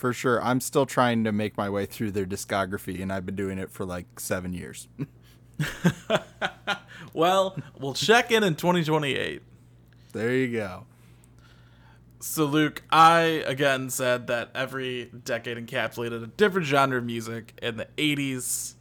For 0.05 0.13
sure. 0.13 0.43
I'm 0.43 0.59
still 0.62 0.85
trying 0.85 1.24
to 1.24 1.31
make 1.31 1.57
my 1.57 1.67
way 1.69 1.85
through 1.88 2.12
their 2.12 2.25
discography, 2.27 3.01
and 3.01 3.12
I've 3.12 3.25
been 3.25 3.35
doing 3.35 3.57
it 3.57 3.71
for 3.71 3.85
like 3.85 4.19
seven 4.19 4.53
years. 4.53 4.88
Well, 7.13 7.57
we'll 7.79 7.93
check 7.93 8.29
in 8.31 8.43
in 8.43 8.55
2028. 8.55 9.41
there 10.12 10.33
you 10.35 10.51
go. 10.51 10.83
So, 12.19 12.43
Luke, 12.43 12.83
I 12.91 13.21
again 13.47 13.89
said 13.89 14.27
that 14.27 14.50
every 14.53 15.05
decade 15.24 15.57
encapsulated 15.57 16.24
a 16.24 16.27
different 16.27 16.67
genre 16.67 16.97
of 16.97 17.05
music. 17.05 17.57
In 17.62 17.77
the 17.77 17.88
80s, 17.97 18.74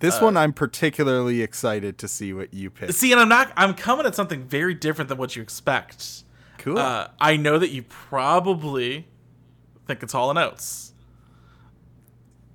This 0.00 0.16
Uh, 0.16 0.24
one 0.24 0.36
I'm 0.36 0.52
particularly 0.52 1.40
excited 1.40 1.96
to 1.98 2.08
see 2.08 2.34
what 2.34 2.52
you 2.52 2.68
pick. 2.68 2.92
see, 2.92 3.10
and 3.12 3.20
I'm 3.20 3.28
not, 3.30 3.52
I'm 3.56 3.72
coming 3.72 4.04
at 4.04 4.14
something 4.14 4.44
very 4.44 4.74
different 4.74 5.08
than 5.08 5.16
what 5.16 5.34
you 5.34 5.40
expect. 5.42 6.24
Cool. 6.58 6.76
Uh, 6.78 7.08
I 7.20 7.36
know 7.38 7.58
that 7.58 7.70
you 7.70 7.82
probably 7.84 9.06
think 9.86 10.02
it's 10.02 10.12
Hall 10.12 10.30
and 10.30 10.38
Oates. 10.38 10.92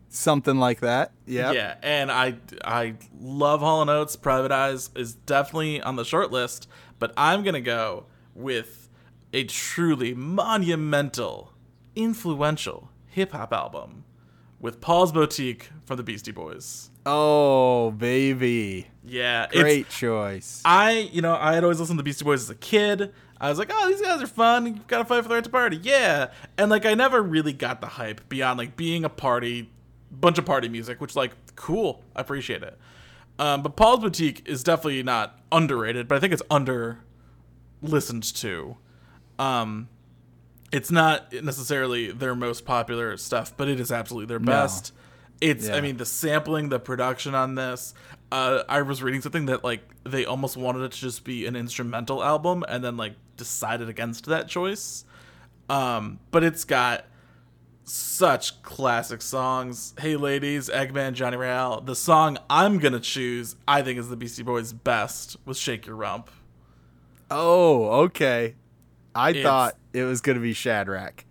Something 0.09 0.57
like 0.57 0.79
that. 0.79 1.11
Yeah. 1.25 1.51
Yeah, 1.51 1.75
and 1.83 2.11
I, 2.11 2.35
I 2.63 2.95
love 3.19 3.59
Hall 3.59 3.81
and 3.81 3.89
Oates. 3.89 4.15
Private 4.15 4.51
Eyes 4.51 4.89
is 4.95 5.13
definitely 5.13 5.81
on 5.81 5.95
the 5.95 6.05
short 6.05 6.31
list, 6.31 6.67
but 6.97 7.13
I'm 7.17 7.43
gonna 7.43 7.61
go 7.61 8.05
with 8.33 8.89
a 9.33 9.43
truly 9.43 10.13
monumental, 10.13 11.53
influential 11.95 12.89
hip 13.07 13.31
hop 13.31 13.53
album 13.53 14.05
with 14.59 14.81
Paul's 14.81 15.11
Boutique 15.11 15.69
from 15.85 15.97
the 15.97 16.03
Beastie 16.03 16.31
Boys. 16.31 16.89
Oh, 17.05 17.91
baby. 17.91 18.87
Yeah, 19.05 19.45
it's 19.45 19.61
Great 19.61 19.89
choice. 19.89 20.61
I, 20.65 21.09
you 21.11 21.21
know, 21.21 21.35
I 21.35 21.53
had 21.53 21.63
always 21.63 21.79
listened 21.79 21.97
to 21.97 22.01
the 22.01 22.05
Beastie 22.05 22.25
Boys 22.25 22.41
as 22.41 22.49
a 22.49 22.55
kid. 22.55 23.13
I 23.39 23.49
was 23.49 23.59
like, 23.59 23.69
oh, 23.71 23.87
these 23.89 24.01
guys 24.01 24.21
are 24.21 24.27
fun. 24.27 24.65
You've 24.65 24.87
gotta 24.87 25.05
fight 25.05 25.23
for 25.23 25.29
the 25.29 25.35
right 25.35 25.43
to 25.43 25.49
party. 25.49 25.79
Yeah. 25.81 26.31
And 26.57 26.71
like, 26.71 26.85
I 26.85 26.93
never 26.93 27.21
really 27.21 27.53
got 27.53 27.81
the 27.81 27.87
hype 27.87 28.27
beyond 28.29 28.57
like 28.57 28.75
being 28.75 29.03
a 29.05 29.09
party, 29.09 29.69
bunch 30.11 30.37
of 30.37 30.45
party 30.45 30.69
music, 30.69 30.99
which 30.99 31.15
like, 31.15 31.33
cool. 31.55 32.03
I 32.15 32.21
appreciate 32.21 32.63
it. 32.63 32.77
Um, 33.39 33.61
but 33.61 33.75
Paul's 33.75 33.99
Boutique 33.99 34.47
is 34.47 34.63
definitely 34.63 35.03
not 35.03 35.39
underrated, 35.51 36.07
but 36.07 36.15
I 36.15 36.19
think 36.19 36.33
it's 36.33 36.41
under 36.49 36.99
listened 37.81 38.23
to. 38.23 38.77
Um, 39.37 39.89
it's 40.71 40.89
not 40.89 41.31
necessarily 41.31 42.11
their 42.11 42.35
most 42.35 42.65
popular 42.65 43.15
stuff, 43.17 43.55
but 43.55 43.69
it 43.69 43.79
is 43.79 43.91
absolutely 43.91 44.25
their 44.27 44.39
best. 44.39 44.93
It's, 45.39 45.69
I 45.69 45.81
mean, 45.81 45.97
the 45.97 46.05
sampling, 46.05 46.69
the 46.69 46.79
production 46.79 47.35
on 47.35 47.53
this. 47.53 47.93
Uh, 48.31 48.63
I 48.67 48.81
was 48.81 49.01
reading 49.01 49.21
something 49.21 49.45
that 49.45 49.63
like 49.63 49.81
they 50.03 50.25
almost 50.25 50.57
wanted 50.57 50.81
it 50.83 50.91
to 50.93 50.97
just 50.99 51.23
be 51.23 51.45
an 51.45 51.55
instrumental 51.55 52.23
album, 52.23 52.63
and 52.67 52.83
then 52.83 52.97
like 52.97 53.13
decided 53.37 53.87
against 53.89 54.25
that 54.25 54.47
choice. 54.47 55.05
Um, 55.69 56.19
but 56.31 56.43
it's 56.43 56.63
got 56.65 57.05
such 57.83 58.61
classic 58.63 59.21
songs. 59.21 59.93
Hey 59.99 60.17
ladies, 60.17 60.69
Eggman, 60.69 61.13
Johnny 61.13 61.37
Ryall. 61.37 61.85
The 61.85 61.95
song 61.95 62.37
I'm 62.49 62.79
gonna 62.79 62.99
choose, 62.99 63.55
I 63.67 63.81
think, 63.81 63.97
is 63.97 64.09
the 64.09 64.17
Beastie 64.17 64.43
Boys' 64.43 64.73
best. 64.73 65.37
Was 65.45 65.57
"Shake 65.57 65.85
Your 65.87 65.95
Rump." 65.95 66.29
oh, 67.31 68.03
okay. 68.05 68.55
I 69.15 69.31
It's- 69.31 69.43
thought 69.43 69.75
it 69.93 70.03
was 70.03 70.21
going 70.21 70.35
to 70.37 70.41
be 70.41 70.53
Shadrach, 70.53 71.25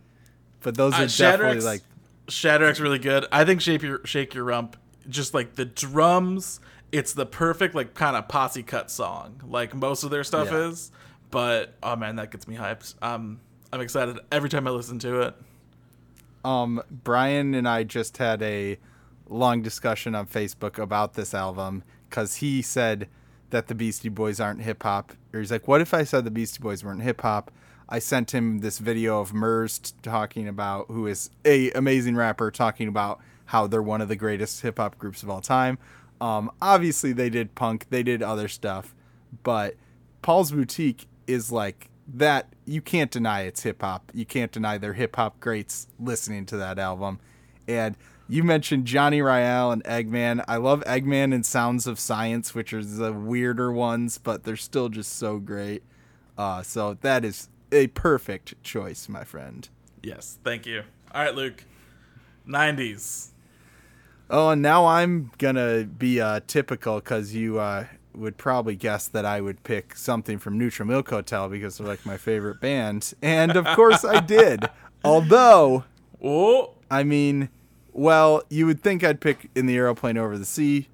But 0.60 0.74
those 0.74 0.92
are 0.94 1.02
Uh, 1.04 1.06
definitely 1.06 1.60
like 1.62 1.82
Shadrach's 2.28 2.80
really 2.80 2.98
good. 2.98 3.24
I 3.30 3.44
think 3.44 3.60
"Shake 3.60 3.82
Your 3.82 4.00
Shake 4.04 4.34
Your 4.34 4.44
Rump," 4.44 4.76
just 5.08 5.32
like 5.34 5.54
the 5.54 5.64
drums, 5.64 6.58
it's 6.92 7.12
the 7.12 7.26
perfect 7.26 7.74
like 7.74 7.94
kind 7.94 8.16
of 8.16 8.28
posse 8.28 8.62
cut 8.62 8.90
song. 8.90 9.42
Like 9.46 9.74
most 9.74 10.02
of 10.04 10.10
their 10.10 10.24
stuff 10.24 10.48
Yeah. 10.50 10.68
is, 10.68 10.90
but 11.30 11.74
oh 11.82 11.96
man, 11.96 12.16
that 12.16 12.30
gets 12.30 12.46
me 12.48 12.56
hyped. 12.56 12.94
Um, 13.02 13.40
I'm 13.72 13.80
excited 13.80 14.18
every 14.30 14.48
time 14.48 14.66
I 14.66 14.70
listen 14.70 14.98
to 15.00 15.20
it. 15.22 15.34
um 16.44 16.80
Brian 16.90 17.54
and 17.54 17.68
I 17.68 17.82
just 17.84 18.18
had 18.18 18.42
a 18.42 18.78
long 19.28 19.62
discussion 19.62 20.14
on 20.14 20.26
Facebook 20.26 20.78
about 20.78 21.14
this 21.14 21.34
album 21.34 21.82
cuz 22.10 22.36
he 22.36 22.62
said 22.62 23.08
that 23.50 23.66
the 23.66 23.74
Beastie 23.74 24.08
Boys 24.08 24.38
aren't 24.40 24.62
hip 24.62 24.82
hop. 24.82 25.12
Or 25.32 25.40
he's 25.40 25.50
like, 25.50 25.66
"What 25.68 25.80
if 25.80 25.92
I 25.94 26.04
said 26.04 26.24
the 26.24 26.30
Beastie 26.30 26.60
Boys 26.60 26.84
weren't 26.84 27.02
hip 27.02 27.20
hop?" 27.22 27.50
I 27.88 28.00
sent 28.00 28.32
him 28.34 28.58
this 28.58 28.78
video 28.78 29.20
of 29.20 29.32
Murs 29.32 29.78
talking 30.02 30.48
about 30.48 30.86
who 30.88 31.06
is 31.06 31.30
a 31.44 31.70
amazing 31.72 32.16
rapper 32.16 32.50
talking 32.50 32.88
about 32.88 33.20
how 33.46 33.66
they're 33.68 33.82
one 33.82 34.00
of 34.00 34.08
the 34.08 34.16
greatest 34.16 34.62
hip 34.62 34.78
hop 34.78 34.98
groups 34.98 35.22
of 35.22 35.30
all 35.30 35.40
time. 35.40 35.78
Um, 36.20 36.50
obviously 36.62 37.12
they 37.12 37.30
did 37.30 37.54
punk, 37.54 37.86
they 37.90 38.02
did 38.02 38.22
other 38.22 38.48
stuff, 38.48 38.94
but 39.42 39.74
Paul's 40.22 40.52
Boutique 40.52 41.06
is 41.26 41.52
like 41.52 41.88
that. 42.08 42.52
You 42.64 42.80
can't 42.80 43.10
deny 43.10 43.42
it's 43.42 43.62
hip 43.62 43.82
hop. 43.82 44.10
You 44.14 44.24
can't 44.24 44.50
deny 44.50 44.78
they're 44.78 44.94
hip 44.94 45.16
hop 45.16 45.40
greats 45.40 45.86
listening 46.00 46.46
to 46.46 46.56
that 46.56 46.78
album. 46.78 47.20
And 47.68 47.96
you 48.28 48.42
mentioned 48.42 48.86
Johnny 48.86 49.20
Ryall 49.20 49.72
and 49.72 49.84
Eggman. 49.84 50.44
I 50.48 50.56
love 50.56 50.82
Eggman 50.84 51.32
and 51.32 51.46
Sounds 51.46 51.86
of 51.86 52.00
Science, 52.00 52.54
which 52.54 52.72
are 52.72 52.84
the 52.84 53.12
weirder 53.12 53.70
ones, 53.70 54.18
but 54.18 54.44
they're 54.44 54.56
still 54.56 54.88
just 54.88 55.12
so 55.16 55.38
great. 55.38 55.82
Uh, 56.36 56.62
so 56.62 56.94
that 57.02 57.24
is 57.24 57.48
a 57.70 57.86
perfect 57.88 58.60
choice, 58.62 59.08
my 59.08 59.24
friend. 59.24 59.68
Yes, 60.02 60.38
thank 60.44 60.66
you. 60.66 60.82
All 61.12 61.22
right, 61.22 61.34
Luke. 61.34 61.64
90s. 62.48 63.30
Oh, 64.28 64.50
and 64.50 64.62
now 64.62 64.86
I'm 64.86 65.30
gonna 65.38 65.84
be 65.84 66.20
uh, 66.20 66.40
typical 66.46 66.96
because 66.96 67.34
you 67.34 67.58
uh, 67.60 67.86
would 68.14 68.36
probably 68.36 68.74
guess 68.74 69.06
that 69.08 69.24
I 69.24 69.40
would 69.40 69.62
pick 69.62 69.94
something 69.96 70.38
from 70.38 70.58
Neutral 70.58 70.88
Milk 70.88 71.08
Hotel 71.10 71.48
because 71.48 71.78
they're 71.78 71.86
like 71.86 72.04
my 72.04 72.16
favorite 72.16 72.60
band, 72.60 73.14
and 73.22 73.54
of 73.56 73.64
course 73.76 74.04
I 74.04 74.20
did. 74.20 74.64
Although, 75.04 75.84
Oh, 76.24 76.70
I 76.90 77.04
mean, 77.04 77.50
well, 77.92 78.42
you 78.48 78.66
would 78.66 78.82
think 78.82 79.04
I'd 79.04 79.20
pick 79.20 79.48
"In 79.54 79.66
the 79.66 79.76
Aeroplane 79.76 80.16
Over 80.18 80.36
the 80.38 80.44
Sea," 80.44 80.88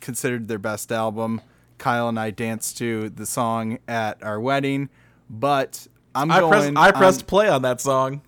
considered 0.00 0.48
their 0.48 0.58
best 0.58 0.90
album. 0.90 1.42
Kyle 1.78 2.08
and 2.08 2.18
I 2.18 2.30
danced 2.30 2.78
to 2.78 3.10
the 3.10 3.26
song 3.26 3.78
at 3.86 4.22
our 4.22 4.40
wedding, 4.40 4.88
but 5.28 5.86
I'm 6.14 6.30
I 6.30 6.40
going. 6.40 6.50
pressed 6.50 6.76
I 6.76 6.86
on- 6.88 6.92
pressed 6.94 7.26
play 7.26 7.48
on 7.50 7.60
that 7.62 7.82
song. 7.82 8.22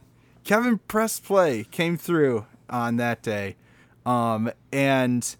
Kevin 0.45 0.79
pressed 0.87 1.25
play, 1.25 1.65
came 1.71 1.97
through 1.97 2.45
on 2.69 2.97
that 2.97 3.23
day. 3.23 3.57
Um, 4.09 4.51
and 4.73 5.37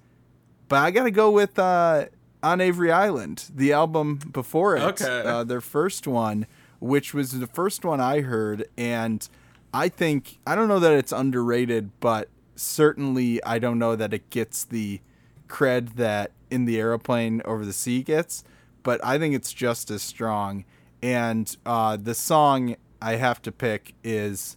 but 0.69 0.77
I 0.81 0.91
gotta 0.91 1.11
go 1.11 1.31
with 1.31 1.59
uh, 1.59 2.07
on 2.43 2.61
Avery 2.61 2.93
Island, 2.93 3.51
the 3.55 3.73
album 3.73 4.17
before 4.17 4.77
it, 4.77 4.83
Okay. 4.83 5.23
uh, 5.25 5.45
their 5.45 5.61
first 5.63 6.07
one, 6.07 6.47
which 6.79 7.15
was 7.15 7.33
the 7.39 7.47
first 7.47 7.85
one 7.85 8.01
I 8.01 8.21
heard, 8.21 8.69
and 8.77 9.27
I 9.73 9.89
think 9.89 10.39
I 10.47 10.55
don't 10.55 10.69
know 10.69 10.81
that 10.81 10.93
it's 10.93 11.13
underrated, 11.13 11.91
but 12.01 12.29
certainly 12.57 13.43
I 13.45 13.59
don't 13.59 13.79
know 13.79 13.97
that 13.97 14.13
it 14.13 14.29
gets 14.31 14.65
the 14.65 15.01
cred 15.49 15.95
that 15.95 16.33
in 16.51 16.67
the 16.67 16.79
aeroplane 16.79 17.41
over 17.47 17.65
the 17.65 17.73
sea 17.73 18.03
gets, 18.03 18.45
but 18.83 19.03
I 19.05 19.19
think 19.19 19.35
it's 19.35 19.53
just 19.53 19.91
as 19.91 20.03
strong. 20.03 20.65
And 21.03 21.57
uh, 21.65 21.97
the 21.97 22.15
song 22.15 22.77
I 23.01 23.17
have 23.17 23.41
to 23.43 23.53
pick 23.53 23.95
is, 24.05 24.57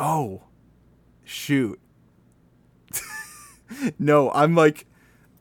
oh, 0.00 0.42
shoot. 1.24 1.78
no, 3.98 4.30
I'm 4.32 4.54
like, 4.54 4.86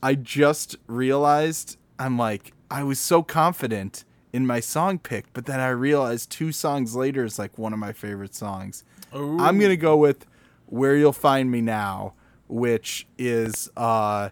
I 0.01 0.15
just 0.15 0.75
realized 0.87 1.77
I'm 1.99 2.17
like, 2.17 2.53
I 2.69 2.83
was 2.83 2.99
so 2.99 3.23
confident 3.23 4.03
in 4.33 4.45
my 4.45 4.59
song 4.59 4.99
pick, 4.99 5.31
but 5.33 5.45
then 5.45 5.59
I 5.59 5.69
realized 5.69 6.29
two 6.29 6.51
songs 6.51 6.95
later 6.95 7.23
is 7.23 7.39
like 7.39 7.57
one 7.57 7.73
of 7.73 7.79
my 7.79 7.93
favorite 7.93 8.35
songs. 8.35 8.83
Ooh. 9.15 9.39
I'm 9.39 9.59
gonna 9.59 9.77
go 9.77 9.95
with 9.97 10.25
"Where 10.65 10.95
You'll 10.95 11.13
Find 11.13 11.49
Me 11.49 11.61
Now," 11.61 12.13
which 12.47 13.07
is 13.17 13.69
uh, 13.77 14.29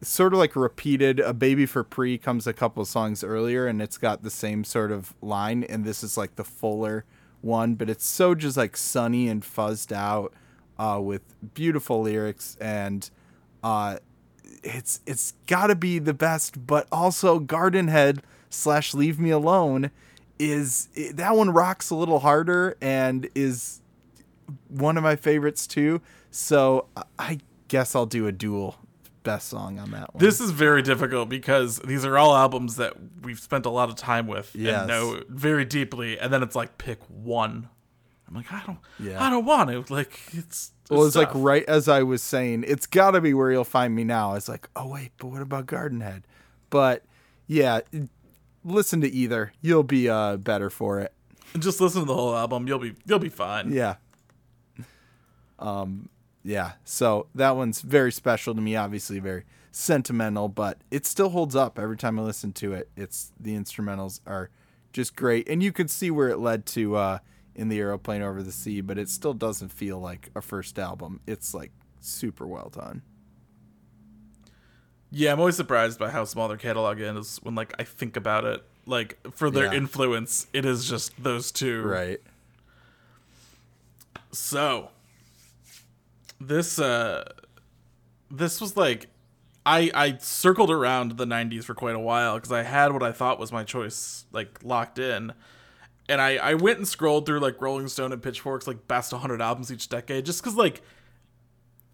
sort 0.00 0.32
of 0.32 0.38
like 0.38 0.54
repeated. 0.54 1.20
"A 1.20 1.34
Baby 1.34 1.66
for 1.66 1.82
Pree" 1.82 2.18
comes 2.18 2.46
a 2.46 2.52
couple 2.52 2.84
songs 2.84 3.24
earlier, 3.24 3.66
and 3.66 3.82
it's 3.82 3.98
got 3.98 4.22
the 4.22 4.30
same 4.30 4.64
sort 4.64 4.92
of 4.92 5.14
line, 5.20 5.64
and 5.64 5.84
this 5.84 6.02
is 6.04 6.16
like 6.16 6.36
the 6.36 6.44
fuller 6.44 7.04
one, 7.40 7.74
but 7.74 7.90
it's 7.90 8.06
so 8.06 8.34
just 8.34 8.56
like 8.56 8.76
sunny 8.76 9.28
and 9.28 9.42
fuzzed 9.42 9.92
out 9.92 10.32
uh, 10.78 11.00
with 11.02 11.22
beautiful 11.54 12.00
lyrics, 12.02 12.56
and 12.60 13.10
uh, 13.66 13.98
it's 14.62 15.00
it's 15.06 15.32
got 15.46 15.66
to 15.68 15.74
be 15.74 15.98
the 15.98 16.14
best. 16.14 16.66
But 16.66 16.86
also, 16.92 17.38
Gardenhead 17.38 18.22
slash 18.50 18.94
Leave 18.94 19.18
Me 19.18 19.30
Alone 19.30 19.90
is 20.38 20.88
that 21.14 21.34
one 21.34 21.50
rocks 21.50 21.90
a 21.90 21.94
little 21.96 22.20
harder 22.20 22.76
and 22.80 23.28
is 23.34 23.80
one 24.68 24.96
of 24.96 25.02
my 25.02 25.16
favorites 25.16 25.66
too. 25.66 26.00
So 26.30 26.86
I 27.18 27.38
guess 27.68 27.94
I'll 27.96 28.06
do 28.06 28.26
a 28.26 28.32
dual 28.32 28.76
best 29.22 29.48
song 29.48 29.78
on 29.80 29.90
that 29.90 30.14
one. 30.14 30.20
This 30.22 30.40
is 30.40 30.50
very 30.52 30.82
difficult 30.82 31.28
because 31.28 31.78
these 31.80 32.04
are 32.04 32.16
all 32.16 32.36
albums 32.36 32.76
that 32.76 32.92
we've 33.22 33.40
spent 33.40 33.66
a 33.66 33.70
lot 33.70 33.88
of 33.88 33.96
time 33.96 34.26
with 34.28 34.54
Yes. 34.54 34.80
and 34.80 34.88
know 34.88 35.22
very 35.28 35.64
deeply, 35.64 36.18
and 36.18 36.32
then 36.32 36.42
it's 36.44 36.54
like 36.54 36.78
pick 36.78 37.00
one. 37.08 37.68
I'm 38.28 38.34
like, 38.34 38.52
I 38.52 38.62
don't, 38.66 38.78
Yeah. 38.98 39.24
I 39.24 39.30
don't 39.30 39.44
want 39.44 39.70
to. 39.70 39.92
Like, 39.92 40.18
it's 40.32 40.72
well, 40.90 41.04
it's 41.04 41.16
like 41.16 41.30
right 41.34 41.64
as 41.64 41.88
I 41.88 42.02
was 42.02 42.22
saying, 42.22 42.64
it's 42.66 42.86
got 42.86 43.12
to 43.12 43.20
be 43.20 43.34
where 43.34 43.50
you'll 43.50 43.64
find 43.64 43.94
me 43.94 44.04
now. 44.04 44.34
It's 44.34 44.48
like, 44.48 44.68
oh 44.76 44.88
wait, 44.88 45.12
but 45.18 45.28
what 45.28 45.42
about 45.42 45.66
Gardenhead? 45.66 46.24
But 46.70 47.04
yeah, 47.46 47.80
listen 48.64 49.00
to 49.00 49.08
either. 49.08 49.52
You'll 49.60 49.82
be 49.84 50.08
uh 50.08 50.36
better 50.36 50.70
for 50.70 51.00
it. 51.00 51.12
just 51.58 51.80
listen 51.80 52.02
to 52.02 52.06
the 52.06 52.14
whole 52.14 52.36
album. 52.36 52.66
You'll 52.66 52.78
be, 52.80 52.94
you'll 53.06 53.18
be 53.18 53.28
fine. 53.28 53.72
Yeah. 53.72 53.96
Um 55.58 56.08
yeah. 56.44 56.72
So 56.84 57.26
that 57.34 57.56
one's 57.56 57.80
very 57.80 58.12
special 58.12 58.54
to 58.54 58.60
me, 58.60 58.76
obviously 58.76 59.18
very 59.18 59.44
sentimental, 59.72 60.48
but 60.48 60.78
it 60.90 61.04
still 61.06 61.30
holds 61.30 61.56
up 61.56 61.78
every 61.78 61.96
time 61.96 62.18
I 62.18 62.22
listen 62.22 62.52
to 62.54 62.72
it. 62.72 62.88
It's 62.96 63.32
the 63.38 63.54
instrumentals 63.56 64.20
are 64.26 64.50
just 64.92 65.16
great. 65.16 65.48
And 65.48 65.62
you 65.62 65.72
could 65.72 65.90
see 65.90 66.10
where 66.10 66.28
it 66.28 66.38
led 66.38 66.66
to 66.66 66.96
uh 66.96 67.18
in 67.56 67.68
the 67.68 67.78
aeroplane 67.78 68.22
over 68.22 68.42
the 68.42 68.52
sea, 68.52 68.80
but 68.80 68.98
it 68.98 69.08
still 69.08 69.34
doesn't 69.34 69.70
feel 69.70 69.98
like 69.98 70.30
a 70.36 70.40
first 70.42 70.78
album. 70.78 71.20
It's 71.26 71.52
like 71.54 71.72
super 72.00 72.46
well 72.46 72.68
done. 72.68 73.02
Yeah, 75.10 75.32
I'm 75.32 75.38
always 75.40 75.56
surprised 75.56 75.98
by 75.98 76.10
how 76.10 76.24
small 76.24 76.48
their 76.48 76.56
catalog 76.56 77.00
is 77.00 77.38
when, 77.42 77.54
like, 77.54 77.72
I 77.78 77.84
think 77.84 78.16
about 78.16 78.44
it. 78.44 78.62
Like, 78.86 79.18
for 79.32 79.50
their 79.50 79.66
Yeah. 79.72 79.78
influence, 79.78 80.46
it 80.52 80.64
is 80.64 80.88
just 80.88 81.12
those 81.22 81.50
two. 81.52 81.82
Right. 81.82 82.20
So 84.32 84.90
this 86.40 86.78
uh 86.78 87.24
this 88.30 88.60
was 88.60 88.76
like 88.76 89.06
I 89.64 89.90
I 89.94 90.18
circled 90.18 90.70
around 90.70 91.12
the 91.16 91.24
90s 91.24 91.64
for 91.64 91.74
quite 91.74 91.94
a 91.94 91.98
while 92.00 92.34
because 92.34 92.52
I 92.52 92.62
had 92.62 92.92
what 92.92 93.02
I 93.02 93.12
thought 93.12 93.38
was 93.38 93.50
my 93.52 93.64
choice 93.64 94.26
like 94.32 94.62
locked 94.62 94.98
in. 94.98 95.32
And 96.08 96.20
I 96.20 96.36
I 96.36 96.54
went 96.54 96.78
and 96.78 96.86
scrolled 96.86 97.26
through 97.26 97.40
like 97.40 97.60
Rolling 97.60 97.88
Stone 97.88 98.12
and 98.12 98.22
Pitchfork's 98.22 98.66
like 98.66 98.86
best 98.88 99.12
100 99.12 99.40
albums 99.42 99.72
each 99.72 99.88
decade 99.88 100.24
just 100.24 100.42
cuz 100.42 100.54
like 100.54 100.82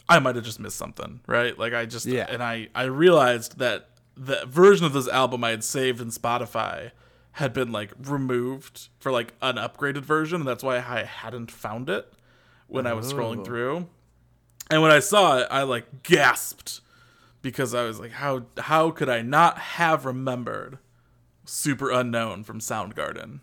I 0.09 0.19
might 0.19 0.35
have 0.37 0.45
just 0.45 0.61
missed 0.61 0.77
something, 0.77 1.21
right? 1.27 1.59
Like 1.59 1.73
I 1.73 1.87
just 1.87 2.07
Yeah. 2.07 2.27
and 2.29 2.43
I 2.43 2.69
I 2.75 2.85
realized 2.85 3.59
that 3.59 3.89
the 4.17 4.45
version 4.47 4.85
of 4.85 4.93
this 4.93 5.09
album 5.09 5.43
I 5.45 5.51
had 5.51 5.65
saved 5.65 6.01
in 6.01 6.09
Spotify 6.09 6.91
had 7.37 7.55
been 7.55 7.73
like 7.73 7.93
removed 7.99 8.89
for 9.01 9.11
like 9.11 9.33
an 9.41 9.57
upgraded 9.57 10.03
version, 10.03 10.41
and 10.43 10.49
that's 10.49 10.63
why 10.63 10.77
I 10.77 11.05
hadn't 11.05 11.51
found 11.51 11.89
it 11.89 12.13
when 12.67 12.87
I 12.87 12.93
was 12.93 13.11
scrolling 13.11 13.41
Oh. 13.41 13.45
through. 13.45 13.89
And 14.71 14.83
when 14.83 14.91
I 14.91 14.99
saw 14.99 15.39
it, 15.39 15.49
I 15.51 15.63
like 15.63 16.03
gasped 16.03 16.83
because 17.41 17.73
I 17.75 17.85
was 17.85 17.99
like, 17.99 18.13
how 18.13 18.45
how 18.59 18.91
could 18.91 19.09
I 19.09 19.23
not 19.23 19.57
have 19.59 20.05
remembered 20.05 20.79
Superunknown 21.47 22.45
from 22.45 22.61
Soundgarden? 22.61 23.41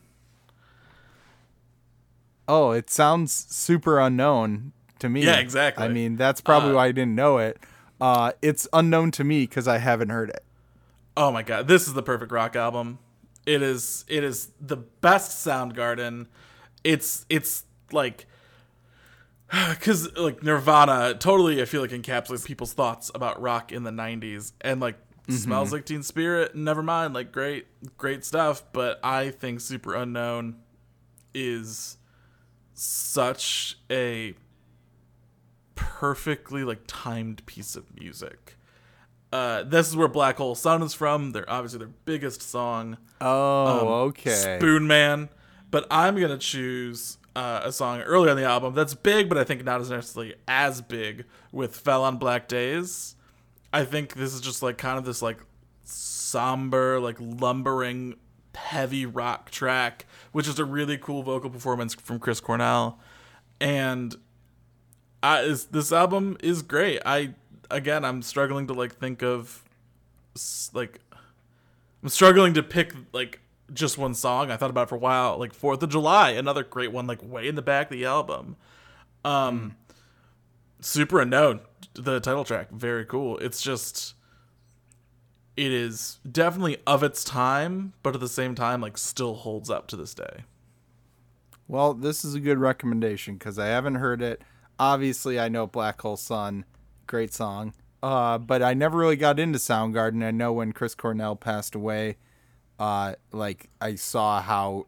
Oh, 2.49 2.71
it 2.71 2.89
sounds 2.89 3.31
super 3.31 3.99
unknown 3.99 4.73
to 4.97 5.07
me. 5.07 5.23
Yeah, 5.23 5.37
exactly. 5.37 5.85
I 5.85 5.87
mean, 5.87 6.15
that's 6.15 6.41
probably 6.41 6.71
Uh, 6.71 6.75
why 6.75 6.87
I 6.87 6.91
didn't 6.91 7.13
know 7.15 7.37
it. 7.37 7.59
Uh, 8.01 8.31
it's 8.41 8.67
unknown 8.73 9.11
to 9.11 9.23
me 9.23 9.41
because 9.43 9.67
I 9.67 9.77
haven't 9.77 10.09
heard 10.09 10.29
it. 10.29 10.43
Oh 11.15 11.31
my 11.31 11.43
god, 11.43 11.67
this 11.67 11.87
is 11.87 11.93
the 11.93 12.01
perfect 12.01 12.31
rock 12.31 12.55
album. 12.55 12.97
It 13.45 13.61
is 13.61 14.03
it 14.07 14.23
is 14.23 14.49
the 14.59 14.77
best 14.77 15.45
Soundgarden. 15.45 16.25
It's 16.83 17.25
it's 17.29 17.65
like 17.91 18.25
cuz 19.81 20.15
like 20.17 20.41
Nirvana 20.43 21.13
totally 21.19 21.61
I 21.61 21.65
feel 21.65 21.81
like 21.81 21.91
encapsulates 21.91 22.45
people's 22.45 22.73
thoughts 22.73 23.11
about 23.13 23.41
rock 23.41 23.71
in 23.71 23.83
the 23.83 23.91
90s 23.91 24.53
and 24.61 24.79
like 24.79 24.95
Smells 25.29 25.71
Like 25.71 25.85
Teen 25.85 26.01
Spirit, 26.01 26.55
never 26.55 26.81
mind, 26.81 27.13
like 27.13 27.31
great 27.31 27.67
great 27.97 28.25
stuff, 28.25 28.63
but 28.73 28.99
I 29.03 29.29
think 29.29 29.59
Superunknown 29.59 30.55
is 31.35 31.97
such 32.81 33.77
a 33.91 34.33
perfectly 35.75 36.63
like 36.63 36.79
timed 36.87 37.45
piece 37.45 37.75
of 37.75 37.85
music. 37.99 38.55
Uh, 39.31 39.63
this 39.63 39.87
is 39.87 39.95
where 39.95 40.07
Black 40.07 40.37
Hole 40.37 40.55
Sun 40.55 40.81
is 40.81 40.93
from. 40.93 41.33
They're 41.33 41.49
obviously 41.49 41.79
their 41.79 41.91
biggest 42.05 42.41
song, 42.41 42.97
Oh, 43.21 43.81
Um, 43.81 43.87
okay. 44.09 44.57
Spoonman. 44.61 45.29
But 45.71 45.85
I'm 45.91 46.19
gonna 46.19 46.37
choose 46.39 47.17
uh, 47.35 47.61
a 47.63 47.71
song 47.71 48.01
earlier 48.01 48.31
on 48.31 48.37
the 48.37 48.43
album 48.43 48.73
that's 48.73 48.95
big, 48.95 49.29
but 49.29 49.37
I 49.37 49.43
think 49.43 49.63
not 49.63 49.81
as 49.81 49.91
necessarily 49.91 50.33
as 50.47 50.81
big 50.81 51.25
with 51.51 51.75
"Fell 51.75 52.03
on 52.03 52.17
Black 52.17 52.47
Days." 52.47 53.15
I 53.71 53.85
think 53.85 54.13
this 54.15 54.33
is 54.33 54.41
just 54.41 54.63
like 54.63 54.79
kind 54.79 54.97
of 54.97 55.05
this 55.05 55.21
like 55.21 55.37
somber, 55.83 56.99
like 56.99 57.17
lumbering, 57.19 58.15
heavy 58.55 59.05
rock 59.05 59.51
track, 59.51 60.05
which 60.31 60.47
is 60.47 60.59
a 60.59 60.65
really 60.65 60.97
cool 60.97 61.23
vocal 61.23 61.49
performance 61.49 61.93
from 61.93 62.19
Chris 62.19 62.39
Cornell, 62.39 62.99
and 63.59 64.15
I 65.21 65.41
is 65.41 65.65
this 65.65 65.91
album 65.91 66.37
is 66.41 66.61
great. 66.61 67.01
I 67.05 67.33
again 67.69 68.05
I'm 68.05 68.21
struggling 68.21 68.67
to 68.67 68.73
like 68.73 68.95
think 68.95 69.21
of 69.21 69.63
like 70.73 70.99
I'm 72.01 72.09
struggling 72.09 72.53
to 72.53 72.63
pick 72.63 72.93
like 73.11 73.41
just 73.73 73.97
one 73.97 74.13
song. 74.13 74.51
I 74.51 74.57
thought 74.57 74.69
about 74.69 74.83
it 74.83 74.89
for 74.89 74.95
a 74.95 74.99
while. 74.99 75.37
Like 75.37 75.53
Fourth 75.53 75.83
of 75.83 75.89
July, 75.89 76.31
another 76.31 76.63
great 76.63 76.91
one, 76.91 77.07
like 77.07 77.21
way 77.23 77.47
in 77.47 77.55
the 77.55 77.61
back 77.61 77.87
of 77.87 77.91
the 77.91 78.05
album. 78.05 78.55
Um, 79.25 79.75
Superunknown, 80.81 81.59
the 81.93 82.19
title 82.19 82.43
track, 82.43 82.71
very 82.71 83.05
cool. 83.05 83.37
It's 83.39 83.61
just, 83.61 84.15
it 85.59 85.73
is 85.73 86.19
definitely 86.29 86.77
of 86.87 87.03
its 87.03 87.21
time, 87.21 87.91
but 88.01 88.15
at 88.15 88.21
the 88.21 88.29
same 88.29 88.55
time, 88.55 88.79
like 88.79 88.97
still 88.97 89.35
holds 89.35 89.69
up 89.69 89.87
to 89.87 89.97
this 89.97 90.13
day. 90.13 90.45
Well, 91.67 91.93
this 91.93 92.23
is 92.23 92.33
a 92.33 92.39
good 92.39 92.59
recommendation 92.59 93.33
because 93.33 93.59
I 93.59 93.65
haven't 93.67 93.95
heard 93.95 94.21
it. 94.21 94.41
Obviously, 94.79 95.37
I 95.37 95.49
know 95.49 95.67
Black 95.67 95.99
Hole 95.99 96.15
Sun, 96.15 96.63
great 97.07 97.33
song. 97.33 97.73
Uh, 98.01 98.37
but 98.37 98.63
I 98.63 98.73
never 98.73 98.97
really 98.97 99.17
got 99.17 99.37
into 99.37 99.59
Soundgarden. 99.59 100.23
I 100.23 100.31
know 100.31 100.53
when 100.53 100.71
Chris 100.71 100.95
Cornell 100.95 101.35
passed 101.35 101.75
away, 101.75 102.15
uh, 102.79 103.15
like 103.33 103.69
I 103.81 103.95
saw 103.95 104.41
how 104.41 104.87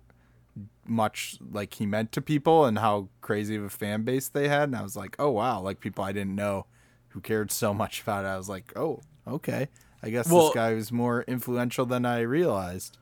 much 0.86 1.38
like 1.52 1.74
he 1.74 1.86
meant 1.86 2.14
to 2.14 2.22
people 2.22 2.64
and 2.64 2.80
how 2.80 3.10
crazy 3.20 3.58
of 3.58 3.64
a 3.64 3.70
fan 3.70 4.04
base 4.04 4.30
they 4.30 4.48
had, 4.48 4.70
and 4.70 4.78
I 4.78 4.84
was 4.84 4.96
like, 4.96 5.18
oh 5.20 5.32
wow, 5.32 5.60
like 5.60 5.82
people 5.82 6.06
I 6.06 6.14
didn't 6.14 6.36
know 6.36 6.66
who 7.10 7.20
cared 7.20 7.52
so 7.52 7.74
much 7.74 8.02
about 8.02 8.24
it. 8.24 8.30
I 8.30 8.38
was 8.38 8.48
like, 8.48 8.72
oh 8.78 9.02
okay, 9.28 9.68
I 10.04 10.10
guess 10.10 10.30
Well- 10.30 10.48
this 10.48 10.56
guy 10.56 10.74
was 10.74 10.92
more 10.92 11.24
influential 11.24 11.86
than 11.86 12.06
I 12.06 12.22
realized. 12.22 12.98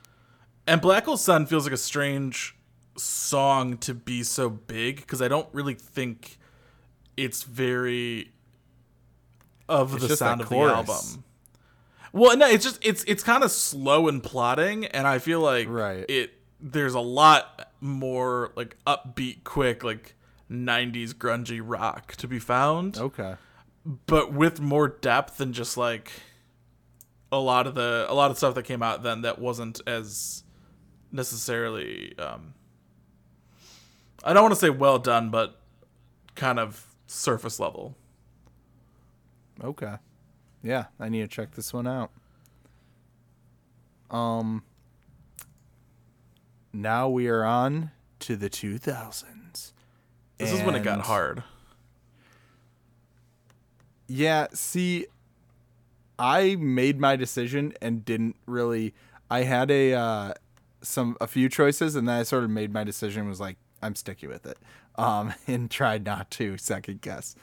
And 0.68 0.82
Black 0.82 1.06
Hole 1.06 1.18
Sun 1.18 1.46
feels 1.48 1.64
like 1.64 1.74
a 1.74 1.78
strange 1.78 2.56
song 2.98 3.78
to 3.78 3.94
be 3.94 4.24
so 4.24 4.50
big 4.50 4.98
because 4.98 5.22
I 5.22 5.28
don't 5.28 5.48
really 5.54 5.74
think 5.74 6.38
it's 7.18 7.44
very 7.44 8.32
of 9.68 9.96
It's 9.96 10.08
the 10.08 10.18
sound 10.18 10.42
of 10.42 10.50
the 10.50 10.58
album. 10.58 11.24
Well, 12.12 12.36
no, 12.36 12.48
it's 12.48 12.64
just 12.66 12.80
it's 12.82 13.04
it's 13.08 13.24
kind 13.24 13.44
of 13.44 13.52
slow 13.52 14.08
and 14.08 14.22
plotting, 14.24 14.86
and 14.88 15.08
I 15.08 15.20
feel 15.20 15.42
like 15.42 15.68
Right. 15.70 16.06
it 16.10 16.34
there's 16.60 16.94
a 16.96 17.00
lot 17.00 17.72
more 17.80 18.52
like 18.56 18.78
upbeat, 18.86 19.44
quick, 19.44 19.84
like 19.84 20.16
'90s 20.52 21.14
grungy 21.14 21.62
rock 21.64 22.16
to 22.18 22.28
be 22.28 22.40
found, 22.40 22.98
Okay. 22.98 23.36
but 24.08 24.34
with 24.34 24.60
more 24.60 24.88
depth 24.88 25.38
than 25.38 25.54
just 25.54 25.78
like 25.78 26.12
a 27.32 27.40
lot 27.40 27.68
of 27.68 27.76
the 27.76 28.06
a 28.10 28.14
lot 28.14 28.32
of 28.32 28.38
stuff 28.38 28.56
that 28.56 28.64
came 28.64 28.82
out 28.82 29.04
then 29.04 29.22
that 29.22 29.40
wasn't 29.40 29.82
as 29.88 30.44
necessarily 31.12 32.18
um 32.18 32.54
I 34.24 34.34
don't 34.34 34.44
want 34.44 34.54
to 34.54 34.60
say 34.60 34.70
well 34.70 35.00
done, 35.00 35.30
but 35.30 35.62
kind 36.36 36.60
of 36.60 36.86
surface 37.08 37.58
level. 37.58 37.96
Okay. 39.64 39.96
Yeah, 40.62 40.86
I 41.00 41.08
need 41.08 41.22
to 41.22 41.28
check 41.28 41.52
this 41.52 41.74
one 41.74 41.88
out. 41.88 42.12
Um 44.12 44.64
now 46.74 47.10
we 47.10 47.28
are 47.28 47.44
on 47.44 47.92
to 48.20 48.36
the 48.36 48.50
2000s. 48.50 49.72
This 50.38 50.52
is 50.54 50.62
when 50.64 50.76
it 50.76 50.84
got 50.84 51.02
hard. 51.02 51.44
Yeah, 54.08 54.48
see 54.54 55.08
I 56.20 56.58
made 56.58 57.00
my 57.00 57.16
decision 57.16 57.74
and 57.82 58.04
didn't 58.04 58.36
really 58.46 58.94
I 59.32 59.44
had 59.44 59.72
a 59.72 59.94
uh 59.94 60.34
some 60.82 61.18
a 61.22 61.28
few 61.28 61.50
choices 61.50 61.96
and 61.96 62.08
then 62.08 62.20
I 62.20 62.24
sort 62.24 62.44
of 62.44 62.50
made 62.50 62.74
my 62.74 62.84
decision 62.84 63.28
was 63.28 63.40
like 63.40 63.58
I'm 63.82 63.96
sticking 63.96 64.30
with 64.30 64.46
it. 64.46 64.58
Um 64.96 65.34
and 65.48 65.72
tried 65.72 66.06
not 66.06 66.30
to 66.32 66.58
second 66.58 67.02
guess. 67.02 67.36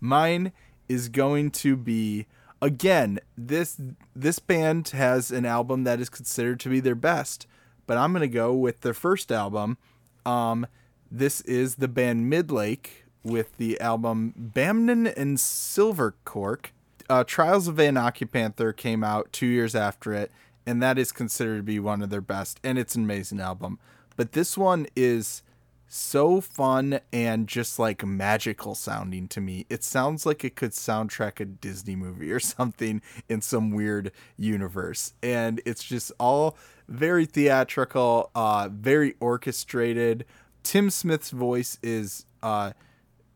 Mine 0.00 0.52
is 0.88 1.08
going 1.08 1.50
to 1.52 1.76
be 1.76 2.26
again 2.60 3.20
this 3.38 3.80
this 4.14 4.40
band 4.40 4.88
has 4.88 5.30
an 5.30 5.46
album 5.46 5.84
that 5.84 6.00
is 6.00 6.08
considered 6.08 6.58
to 6.60 6.68
be 6.68 6.80
their 6.80 6.94
best, 6.96 7.46
but 7.86 7.96
I'm 7.96 8.12
to 8.14 8.28
go 8.28 8.52
with 8.52 8.80
their 8.80 8.94
first 8.94 9.30
album. 9.30 9.78
Um 10.24 10.66
this 11.10 11.40
is 11.42 11.76
the 11.76 11.88
band 11.88 12.32
Midlake 12.32 12.88
with 13.22 13.56
the 13.56 13.80
album 13.80 14.34
Bamnan 14.36 15.12
and 15.16 15.36
Slivercork. 15.36 16.66
Uh, 17.08 17.24
Trials 17.24 17.68
of 17.68 17.76
Van 17.76 17.94
Occupanther 17.94 18.76
came 18.76 19.04
out 19.04 19.32
two 19.32 19.46
years 19.46 19.74
after 19.74 20.12
it, 20.12 20.30
and 20.66 20.82
that 20.82 20.98
is 20.98 21.12
considered 21.12 21.58
to 21.58 21.62
be 21.62 21.78
one 21.78 22.02
of 22.02 22.10
their 22.10 22.20
best, 22.20 22.58
and 22.64 22.78
it's 22.78 22.94
an 22.94 23.04
amazing 23.04 23.40
album. 23.40 23.78
But 24.16 24.32
this 24.32 24.58
one 24.58 24.86
is 24.96 25.42
so 25.88 26.40
fun 26.40 27.00
and 27.12 27.46
just 27.46 27.78
like 27.78 28.04
magical 28.04 28.74
sounding 28.74 29.28
to 29.28 29.40
me. 29.40 29.66
It 29.68 29.84
sounds 29.84 30.26
like 30.26 30.44
it 30.44 30.56
could 30.56 30.72
soundtrack 30.72 31.38
a 31.40 31.44
Disney 31.44 31.94
movie 31.94 32.32
or 32.32 32.40
something 32.56 33.02
in 33.28 33.40
some 33.40 33.70
weird 33.70 34.10
universe. 34.36 35.14
And 35.22 35.60
it's 35.64 35.84
just 35.84 36.12
all 36.18 36.56
very 36.88 37.26
theatrical, 37.26 38.30
uh, 38.34 38.68
very 38.72 39.14
orchestrated. 39.20 40.24
Tim 40.62 40.90
Smith's 40.90 41.30
voice 41.30 41.78
is 41.82 42.26
uh, 42.42 42.72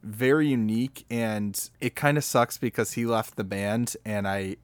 very 0.03 0.49
unique 0.49 1.05
and 1.11 1.71
it 1.81 1.95
kind 1.95 2.17
of 2.17 2.25
sucks 2.25 2.59
because 2.59 2.93
he 2.93 3.05
left 3.05 3.37
the 3.37 3.45
band 3.45 3.97
and 4.05 4.27
I 4.27 4.57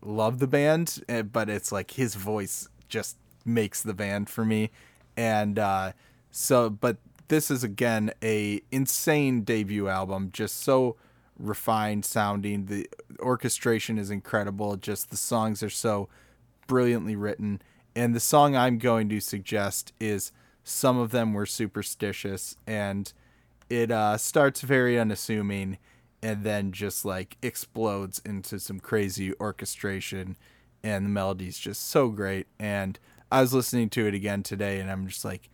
love 0.00 0.38
the 0.38 0.46
band, 0.46 1.02
eh, 1.08 1.22
but 1.22 1.48
it's 1.50 1.72
like 1.72 1.92
his 1.92 2.14
voice 2.14 2.68
just 2.88 3.16
makes 3.44 3.82
the 3.82 3.94
band 3.94 4.28
for 4.30 4.44
me. 4.44 4.70
And 5.16 5.58
uh, 5.58 5.92
so, 6.30 6.70
but 6.70 6.98
this 7.28 7.50
is 7.50 7.62
again 7.62 8.12
a 8.22 8.62
insane 8.70 9.42
debut 9.42 9.88
album, 9.88 10.30
just 10.32 10.62
so 10.62 10.96
refined 11.38 12.04
sounding. 12.04 12.66
The 12.66 12.88
orchestration 13.20 13.98
is 13.98 14.10
incredible. 14.10 14.76
Just 14.76 15.10
the 15.10 15.16
songs 15.16 15.62
are 15.62 15.70
so 15.70 16.08
brilliantly 16.66 17.16
written. 17.16 17.60
And 17.94 18.14
the 18.14 18.20
song 18.20 18.56
I'm 18.56 18.78
going 18.78 19.08
to 19.08 19.20
suggest 19.20 19.92
is 20.00 20.32
Some 20.62 20.98
of 20.98 21.10
Them 21.10 21.34
Were 21.34 21.46
Superstitious. 21.46 22.56
And 22.66 23.12
it 23.70 23.90
uh, 23.90 24.16
starts 24.16 24.60
very 24.60 24.98
unassuming 24.98 25.78
and 26.22 26.44
then 26.44 26.72
just 26.72 27.04
like 27.04 27.36
explodes 27.42 28.20
into 28.24 28.58
some 28.58 28.80
crazy 28.80 29.32
orchestration. 29.40 30.36
And 30.82 31.04
the 31.04 31.10
melody's 31.10 31.58
just 31.58 31.88
so 31.88 32.08
great. 32.08 32.46
And 32.58 32.98
I 33.30 33.40
was 33.40 33.52
listening 33.52 33.90
to 33.90 34.06
it 34.06 34.14
again 34.14 34.42
today 34.42 34.80
and 34.80 34.90
I'm 34.90 35.06
just 35.06 35.24
like, 35.24 35.50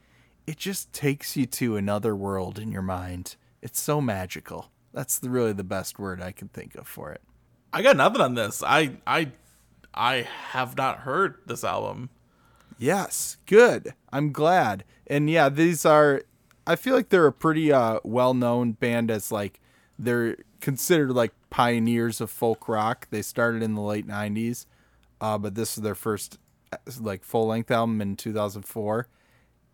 it 0.47 0.57
just 0.59 0.93
takes 0.93 1.37
you 1.37 1.47
to 1.47 1.77
another 1.77 2.15
world 2.15 2.59
in 2.59 2.71
your 2.71 2.83
mind. 2.83 3.37
It's 3.63 3.81
so 3.81 4.01
magical. 4.01 4.71
That's 4.93 5.19
the, 5.19 5.31
really 5.31 5.53
the 5.53 5.65
best 5.65 5.99
word 5.99 6.23
I 6.23 6.33
can 6.33 6.49
think 6.49 6.75
of 6.77 6.87
for 6.87 7.13
it. 7.13 7.23
I 7.73 7.83
got 7.83 7.97
nothing 7.97 8.21
on 8.21 8.35
this. 8.35 8.63
I 8.65 8.99
I 9.05 9.33
I 9.93 10.29
have 10.51 10.77
not 10.77 11.01
heard 11.01 11.39
this 11.47 11.65
album. 11.65 12.11
Yes, 12.79 13.37
good. 13.47 13.95
I'm 14.13 14.31
glad. 14.31 14.85
And 15.09 15.29
yeah, 15.29 15.49
these 15.49 15.85
are 15.85 16.23
I 16.67 16.77
feel 16.77 16.95
like 16.95 17.11
they're 17.11 17.27
a 17.27 17.33
pretty 17.33 17.73
uh 17.73 18.01
well-known 18.05 18.73
band 18.73 19.11
as 19.11 19.31
like 19.31 19.61
they're 19.99 20.37
considered 20.61 21.11
like 21.13 21.33
pioneers 21.51 22.21
of 22.21 22.31
folk 22.31 22.69
rock. 22.69 23.09
They 23.11 23.23
started 23.23 23.63
in 23.63 23.75
the 23.75 23.81
late 23.83 24.07
90s. 24.07 24.67
Uh 25.21 25.39
but 25.39 25.55
this 25.55 25.77
is 25.77 25.83
their 25.83 25.95
first 25.95 26.39
uh, 26.73 26.79
like 27.01 27.23
full-length 27.23 27.71
album 27.71 28.01
in 28.01 28.17
2004 28.17 29.07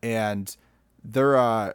and 0.02 0.56
they're 1.04 1.36
uh 1.36 1.72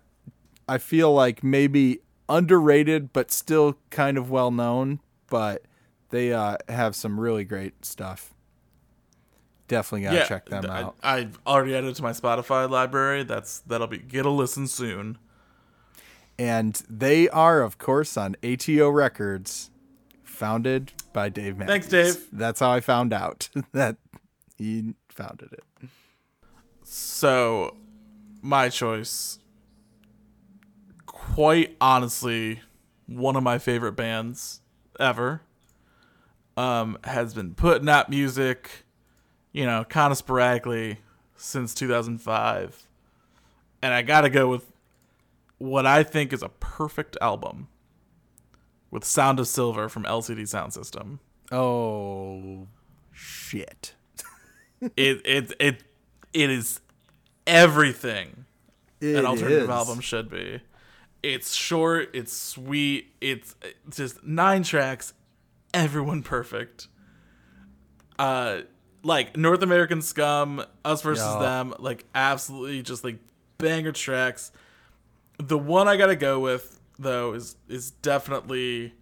I 0.67 0.77
feel 0.77 1.13
like 1.13 1.43
maybe 1.43 1.99
underrated 2.27 3.13
but 3.13 3.31
still 3.31 3.77
kind 3.89 4.17
of 4.17 4.29
well 4.29 4.51
known, 4.51 4.99
but 5.29 5.63
they 6.09 6.33
uh 6.33 6.57
have 6.69 6.95
some 6.95 7.19
really 7.19 7.45
great 7.45 7.85
stuff. 7.85 8.34
Definitely 9.67 10.03
got 10.03 10.11
to 10.11 10.27
check 10.27 10.49
them 10.49 10.65
I, 10.69 10.81
out. 10.83 10.95
I've 11.01 11.39
already 11.47 11.75
added 11.75 11.89
it 11.89 11.95
to 11.95 12.03
my 12.03 12.11
Spotify 12.11 12.69
library. 12.69 13.23
That's 13.23 13.59
that'll 13.59 13.87
be 13.87 13.97
get 13.97 14.25
a 14.25 14.29
listen 14.29 14.67
soon. 14.67 15.17
and 16.37 16.81
they 16.89 17.29
are, 17.29 17.61
of 17.61 17.77
course, 17.77 18.17
on 18.17 18.35
ATO 18.43 18.89
Records, 18.89 19.71
founded 20.23 20.91
by 21.13 21.29
Dave 21.29 21.57
Matthews. 21.57 21.87
Thanks, 21.87 21.87
Dave. 22.15 22.27
That's 22.31 22.59
how 22.59 22.71
I 22.71 22.79
found 22.79 23.13
out 23.13 23.49
that 23.71 23.97
he 24.57 24.93
founded 25.09 25.53
it. 25.53 25.63
So, 26.83 27.77
my 28.41 28.69
choice, 28.69 29.39
quite 31.07 31.75
honestly, 31.81 32.61
one 33.07 33.35
of 33.35 33.43
my 33.43 33.57
favorite 33.57 33.93
bands 33.93 34.61
ever, 34.99 35.41
um, 36.57 36.97
has 37.03 37.33
been 37.33 37.55
putting 37.55 37.89
out 37.89 38.09
music, 38.09 38.84
you 39.55 39.65
know, 39.65 39.85
kind 39.85 40.11
of 40.11 40.17
sporadically 40.17 40.97
since 41.37 41.73
2005. 41.73 42.87
And 43.81 43.93
I 43.93 44.01
gotta 44.01 44.29
go 44.29 44.49
with 44.49 44.69
what 45.59 45.85
I 45.85 46.03
think 46.03 46.33
is 46.33 46.43
a 46.43 46.49
perfect 46.49 47.15
album 47.21 47.69
with 48.91 49.05
Sound 49.05 49.39
of 49.39 49.47
Silver 49.47 49.87
from 49.87 50.03
LCD 50.03 50.41
Soundsystem. 50.41 51.19
Oh, 51.53 52.67
shit. 53.13 53.95
It, 54.97 55.21
it, 55.25 55.53
it, 55.57 55.83
it 56.33 56.49
is 56.49 56.81
everything 57.47 58.45
It 58.99 59.15
an 59.15 59.25
alternative 59.25 59.63
is. 59.63 59.69
album 59.69 60.01
should 60.01 60.29
be. 60.29 60.59
It's 61.23 61.53
short, 61.55 62.09
it's 62.13 62.33
sweet, 62.33 63.13
it's, 63.21 63.55
it's 63.87 63.97
just 63.97 64.23
nine 64.25 64.63
tracks, 64.63 65.13
everyone 65.73 66.23
perfect. 66.23 66.87
Uh 68.19 68.61
like 69.05 69.37
North 69.37 69.61
American 69.61 70.01
Scum, 70.01 70.65
Us 70.83 71.01
versus 71.03 71.23
Yeah. 71.23 71.39
Them, 71.39 71.73
like 71.79 72.05
absolutely 72.15 72.81
just 72.81 73.03
like 73.03 73.19
banger 73.59 73.91
tracks. 73.91 74.51
The 75.37 75.57
one 75.57 75.87
I 75.87 75.95
got 75.95 76.07
to 76.07 76.15
go 76.15 76.39
with 76.39 76.81
though 76.97 77.33
is 77.33 77.55
is 77.69 77.91
definitely 77.91 78.93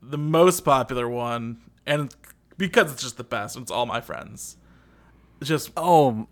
the 0.00 0.18
most 0.18 0.60
popular 0.60 1.08
one 1.08 1.58
and 1.86 2.14
because 2.56 2.92
it's 2.92 3.02
just 3.02 3.16
the 3.16 3.24
best, 3.24 3.56
it's 3.56 3.70
all 3.70 3.86
my 3.86 4.00
friends. 4.00 4.56
It's 5.40 5.48
just 5.48 5.70
Oh, 5.76 6.28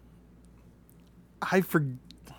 I 1.43 1.61
for. 1.63 1.85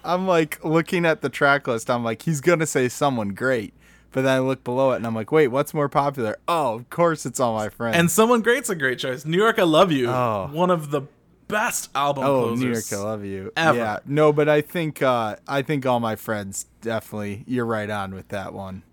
I'm 0.03 0.25
like 0.27 0.63
looking 0.63 1.05
at 1.05 1.21
the 1.21 1.29
track 1.29 1.67
list. 1.67 1.89
I'm 1.89 2.03
like, 2.03 2.21
he's 2.21 2.39
gonna 2.39 2.65
say 2.65 2.87
someone 2.87 3.29
great, 3.29 3.73
but 4.11 4.21
then 4.23 4.35
I 4.35 4.39
look 4.39 4.63
below 4.63 4.91
it 4.91 4.97
and 4.97 5.07
I'm 5.07 5.15
like, 5.15 5.31
wait, 5.31 5.47
what's 5.49 5.73
more 5.73 5.89
popular? 5.89 6.37
Oh, 6.47 6.75
of 6.75 6.89
course, 6.89 7.25
it's 7.25 7.39
all 7.39 7.55
my 7.55 7.69
friends. 7.69 7.97
And 7.97 8.09
someone 8.09 8.41
great's 8.41 8.69
a 8.69 8.75
great 8.75 8.99
choice. 8.99 9.25
New 9.25 9.37
York, 9.37 9.59
I 9.59 9.63
love 9.63 9.91
you. 9.91 10.09
Oh. 10.09 10.49
One 10.51 10.71
of 10.71 10.91
the 10.91 11.03
best 11.47 11.89
album 11.93 12.23
oh, 12.23 12.43
closers. 12.43 12.59
New 12.59 12.71
York, 12.71 12.93
I 12.93 12.95
love 12.95 13.25
you. 13.25 13.51
ever. 13.57 13.77
Yeah, 13.77 13.99
no, 14.05 14.31
but 14.31 14.47
I 14.47 14.61
think 14.61 15.01
uh, 15.01 15.35
I 15.47 15.61
think 15.61 15.85
all 15.85 15.99
my 15.99 16.15
friends 16.15 16.65
definitely. 16.81 17.43
You're 17.45 17.65
right 17.65 17.89
on 17.89 18.15
with 18.15 18.29
that 18.29 18.53
one. 18.53 18.83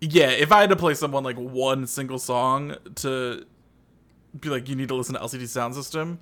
Yeah, 0.00 0.30
if 0.30 0.52
I 0.52 0.60
had 0.60 0.70
to 0.70 0.76
play 0.76 0.94
someone 0.94 1.24
like 1.24 1.36
one 1.36 1.86
single 1.86 2.18
song 2.18 2.76
to 2.96 3.46
be 4.38 4.48
like, 4.48 4.68
you 4.68 4.74
need 4.74 4.88
to 4.88 4.94
listen 4.94 5.14
to 5.14 5.20
LCD 5.20 5.42
Soundsystem, 5.42 6.18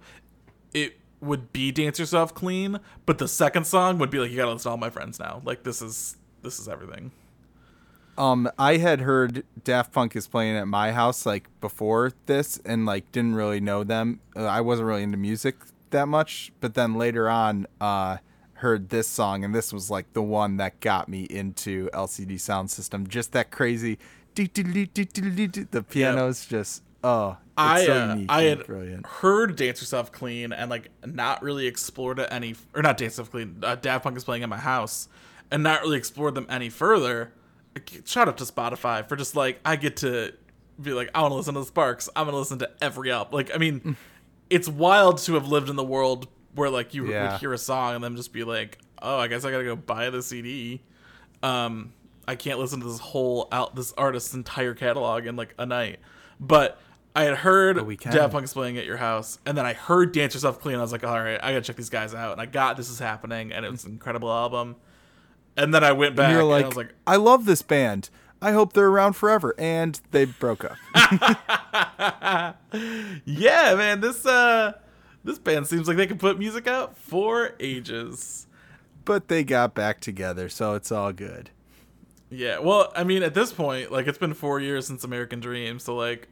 it 0.74 0.98
would 1.20 1.52
be 1.52 1.72
Dance 1.72 1.98
Yourself 1.98 2.34
Clean. 2.34 2.78
But 3.06 3.18
the 3.18 3.28
second 3.28 3.66
song 3.66 3.98
would 3.98 4.10
be 4.10 4.18
like, 4.18 4.30
you 4.30 4.36
gotta 4.36 4.52
listen 4.52 4.64
to 4.64 4.70
all 4.70 4.76
my 4.76 4.90
friends 4.90 5.18
now. 5.18 5.40
Like 5.44 5.62
this 5.62 5.82
is 5.82 6.16
this 6.42 6.58
is 6.58 6.68
everything. 6.68 7.12
Um, 8.18 8.50
I 8.58 8.76
had 8.76 9.00
heard 9.00 9.44
Daft 9.64 9.92
Punk 9.92 10.14
is 10.14 10.28
playing 10.28 10.56
at 10.56 10.68
my 10.68 10.92
house 10.92 11.24
like 11.24 11.48
before 11.60 12.12
this, 12.26 12.58
and 12.64 12.84
like 12.86 13.10
didn't 13.12 13.34
really 13.34 13.60
know 13.60 13.84
them. 13.84 14.20
Uh, 14.36 14.44
I 14.44 14.60
wasn't 14.60 14.88
really 14.88 15.02
into 15.02 15.16
music 15.16 15.56
that 15.90 16.06
much, 16.06 16.52
but 16.60 16.74
then 16.74 16.94
later 16.94 17.28
on, 17.28 17.66
uh, 17.80 18.18
heard 18.54 18.90
this 18.90 19.08
song, 19.08 19.42
and 19.44 19.54
this 19.54 19.72
was 19.72 19.90
like 19.90 20.12
the 20.12 20.22
one 20.22 20.58
that 20.58 20.80
got 20.80 21.08
me 21.08 21.22
into 21.24 21.88
LCD 21.92 22.34
Soundsystem. 22.34 23.08
Just 23.08 23.32
that 23.32 23.50
crazy, 23.50 23.98
the 24.34 25.84
piano's 25.88 26.46
just 26.46 26.82
oh, 27.02 27.30
it's 27.30 27.50
I 27.56 27.84
so 27.86 27.92
uh, 27.94 28.18
I 28.28 28.42
had 28.42 28.66
brilliant. 28.66 29.06
heard 29.06 29.56
"Dance 29.56 29.80
Yourself 29.80 30.12
Clean" 30.12 30.52
and 30.52 30.70
like 30.70 30.90
not 31.04 31.42
really 31.42 31.66
explored 31.66 32.18
it 32.18 32.28
any, 32.30 32.54
or 32.74 32.82
not 32.82 32.96
"Dance 32.96 33.12
Yourself 33.14 33.30
Clean." 33.30 33.56
Uh, 33.62 33.74
Daft 33.76 34.04
Punk 34.04 34.16
is 34.16 34.24
playing 34.24 34.42
at 34.42 34.48
my 34.48 34.58
house, 34.58 35.08
and 35.50 35.62
not 35.62 35.82
really 35.82 35.98
explored 35.98 36.34
them 36.34 36.46
any 36.48 36.68
further. 36.68 37.32
Shout 38.04 38.28
out 38.28 38.38
to 38.38 38.44
Spotify 38.44 39.08
for 39.08 39.16
just 39.16 39.36
like 39.36 39.60
I 39.64 39.76
get 39.76 39.98
to 39.98 40.32
be 40.80 40.92
like 40.92 41.10
I 41.14 41.22
want 41.22 41.32
to 41.32 41.36
listen 41.36 41.54
to 41.54 41.60
the 41.60 41.66
Sparks. 41.66 42.08
I'm 42.16 42.26
gonna 42.26 42.36
listen 42.38 42.58
to 42.60 42.70
every 42.82 43.10
album. 43.12 43.32
Like 43.34 43.50
I 43.54 43.58
mean, 43.58 43.96
it's 44.48 44.68
wild 44.68 45.18
to 45.18 45.34
have 45.34 45.46
lived 45.46 45.68
in 45.70 45.76
the 45.76 45.84
world 45.84 46.28
where 46.54 46.68
like 46.70 46.94
you 46.94 47.10
Yeah. 47.10 47.32
would 47.32 47.40
hear 47.40 47.52
a 47.52 47.58
song 47.58 47.94
and 47.94 48.02
then 48.04 48.16
just 48.16 48.32
be 48.32 48.44
like, 48.44 48.78
oh, 49.00 49.18
I 49.18 49.28
guess 49.28 49.44
I 49.44 49.50
gotta 49.50 49.64
go 49.64 49.76
buy 49.76 50.10
the 50.10 50.22
CD. 50.22 50.82
Um, 51.42 51.92
I 52.26 52.34
can't 52.34 52.58
listen 52.58 52.80
to 52.80 52.86
this 52.86 52.98
whole 52.98 53.48
out 53.52 53.74
this 53.76 53.92
artist's 53.96 54.34
entire 54.34 54.74
catalog 54.74 55.26
in 55.26 55.36
like 55.36 55.54
a 55.58 55.64
night. 55.66 56.00
But 56.38 56.80
I 57.14 57.24
had 57.24 57.36
heard. 57.38 57.76
Daft 58.12 58.32
Punk's 58.32 58.52
playing 58.52 58.78
at 58.78 58.84
your 58.86 58.96
house, 58.96 59.38
and 59.44 59.56
then 59.58 59.66
I 59.66 59.72
heard 59.72 60.12
Dance 60.12 60.34
Yourself 60.34 60.60
Clean. 60.60 60.76
I 60.76 60.80
was 60.80 60.92
like, 60.92 61.02
all 61.04 61.20
right, 61.20 61.38
I 61.42 61.52
gotta 61.52 61.62
check 61.62 61.76
these 61.76 61.90
guys 61.90 62.14
out. 62.14 62.32
And 62.32 62.40
I 62.40 62.46
got 62.46 62.76
This 62.76 62.88
Is 62.88 62.98
Happening, 63.00 63.52
and 63.52 63.64
it 63.64 63.70
was 63.70 63.84
an 63.84 63.92
incredible 63.92 64.30
album. 64.30 64.76
And 65.60 65.74
then 65.74 65.84
I 65.84 65.92
went 65.92 66.16
back, 66.16 66.28
And 66.28 66.34
you're 66.34 66.44
like, 66.44 66.64
I 66.64 66.68
was 66.68 66.76
like, 66.76 66.94
I 67.06 67.16
love 67.16 67.44
this 67.44 67.60
band. 67.60 68.08
I 68.40 68.52
hope 68.52 68.72
they're 68.72 68.88
around 68.88 69.12
forever, 69.12 69.54
and 69.58 70.00
they 70.10 70.24
broke 70.24 70.64
up. 70.64 70.78
yeah, 73.26 73.74
man, 73.74 74.00
this 74.00 74.24
uh, 74.24 74.72
this 75.22 75.38
band 75.38 75.66
seems 75.66 75.86
like 75.86 75.98
they 75.98 76.06
can 76.06 76.16
put 76.16 76.38
music 76.38 76.66
out 76.66 76.96
for 76.96 77.54
ages. 77.60 78.46
but 79.04 79.28
they 79.28 79.44
got 79.44 79.74
back 79.74 80.00
together, 80.00 80.48
so 80.48 80.72
it's 80.74 80.90
all 80.90 81.12
good. 81.12 81.50
Yeah, 82.30 82.60
well, 82.60 82.90
I 82.96 83.04
mean, 83.04 83.22
at 83.22 83.34
this 83.34 83.52
point, 83.52 83.92
like 83.92 84.06
it's 84.06 84.16
been 84.16 84.32
four 84.32 84.58
years 84.60 84.86
since 84.86 85.04
American 85.04 85.40
Dream, 85.40 85.78
so 85.78 85.94
like, 85.94 86.28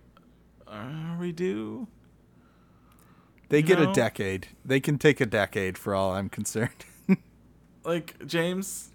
are 0.67 1.19
we 1.21 1.33
due? 1.33 1.88
They 3.51 3.61
get 3.61 3.79
know? 3.79 3.91
a 3.91 3.95
decade. 3.95 4.49
They 4.64 4.81
can 4.81 4.97
take 4.97 5.21
a 5.21 5.27
decade 5.27 5.77
for 5.77 5.95
all 5.95 6.12
I'm 6.12 6.31
concerned. 6.31 6.87
Like, 7.85 8.27
James, 8.27 8.91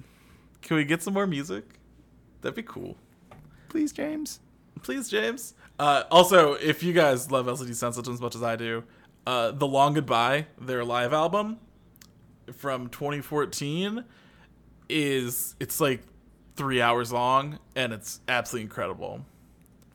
can 0.64 0.78
we 0.78 0.86
get 0.86 1.04
some 1.04 1.14
more 1.14 1.28
music? 1.28 1.66
That'd 2.42 2.56
be 2.56 2.64
cool. 2.64 2.98
Please, 3.70 3.92
James. 3.92 4.40
Please, 4.82 5.10
James. 5.10 5.54
Uh, 5.80 6.04
also, 6.10 6.54
if 6.54 6.84
you 6.84 6.94
guys 6.94 7.32
love 7.32 7.46
LCD 7.46 7.70
Soundsystem 7.70 8.14
as 8.14 8.22
much 8.22 8.36
as 8.36 8.44
I 8.44 8.56
do, 8.56 8.84
uh, 9.26 9.52
The 9.52 9.68
Long 9.68 9.94
Goodbye, 9.94 10.48
their 10.60 10.84
live 10.84 11.14
album 11.14 11.60
from 12.54 12.90
2014, 12.90 14.04
is 14.90 15.56
it's 15.60 15.80
like 15.80 16.04
three 16.56 16.82
hours 16.82 17.12
long 17.12 17.58
and 17.76 17.94
it's 17.94 18.20
absolutely 18.28 18.64
incredible. 18.64 19.26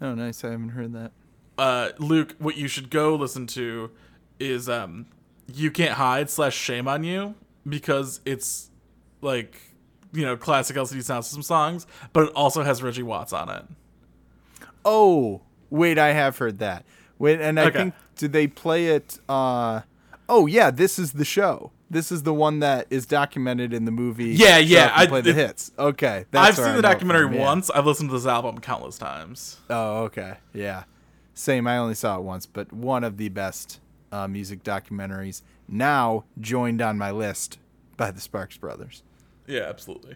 Oh, 0.01 0.15
nice. 0.15 0.45
I 0.45 0.51
haven't 0.51 0.71
heard 0.71 0.93
that. 0.95 1.13
Uh, 1.57 1.91
Luke, 1.99 2.35
what 2.39 2.57
you 2.57 2.69
should 2.69 2.91
go 2.91 3.15
listen 3.17 3.47
to 3.49 3.91
is 4.39 4.69
um, 4.69 5.07
"You 5.53 5.71
Can't 5.73 5.95
Hide" 5.95 6.31
slash 6.31 6.57
"Shame 6.57 6.87
on 6.87 7.03
You" 7.03 7.35
because 7.69 8.21
it's 8.25 8.71
like 9.21 9.61
you 10.13 10.25
know 10.25 10.37
classic 10.37 10.77
LCD 10.77 10.99
Soundsystem 10.99 11.45
songs, 11.45 11.87
but 12.13 12.29
it 12.29 12.33
also 12.35 12.63
has 12.63 12.83
Reggie 12.83 13.03
Watts 13.03 13.33
on 13.33 13.49
it. 13.49 13.65
Oh, 14.85 15.43
wait, 15.71 15.99
I 15.99 16.13
have 16.13 16.39
heard 16.39 16.59
that. 16.61 16.85
Wait, 17.19 17.41
and 17.41 17.59
I 17.59 17.65
Okay. 17.67 17.79
think 17.79 17.95
did 18.17 18.33
they 18.33 18.47
play 18.47 18.89
it? 18.89 19.19
Uh, 19.29 19.83
oh 20.29 20.47
yeah, 20.47 20.71
this 20.71 20.99
is 20.99 21.13
the 21.13 21.25
show. 21.25 21.73
This 21.91 22.13
is 22.13 22.23
the 22.23 22.35
one 22.35 22.59
that 22.61 22.87
is 22.91 23.07
documented 23.07 23.73
in 23.73 23.85
the 23.87 23.91
movie. 23.91 24.27
Yeah, 24.31 24.59
yeah, 24.59 24.93
I- 24.95 25.07
play 25.07 25.21
the 25.23 25.31
it- 25.31 25.37
hits. 25.37 25.71
Okay, 25.79 26.27
I've 26.35 26.55
seen 26.57 26.67
I 26.67 26.77
the 26.77 26.83
documentary 26.83 27.25
from, 27.27 27.35
yeah. 27.35 27.41
once. 27.45 27.71
I've 27.71 27.87
listened 27.87 28.11
to 28.11 28.15
this 28.17 28.27
album 28.27 28.59
countless 28.59 28.99
times. 28.99 29.59
Oh, 29.71 30.03
okay, 30.05 30.35
yeah. 30.53 30.85
Same. 31.35 31.67
I 31.67 31.79
only 31.79 31.95
saw 31.95 32.17
it 32.19 32.23
once, 32.23 32.47
but 32.47 32.73
one 32.73 33.05
of 33.05 33.17
the 33.17 33.29
best 33.29 33.81
uh, 34.13 34.27
music 34.29 34.63
documentaries. 34.65 35.43
Now 35.69 36.25
joined 36.41 36.81
on 36.83 36.99
my 36.99 37.11
list 37.11 37.59
by 37.97 38.11
the 38.11 38.21
Sparks 38.21 38.57
Brothers. 38.57 39.03
Yeah, 39.49 39.63
absolutely. 39.63 40.15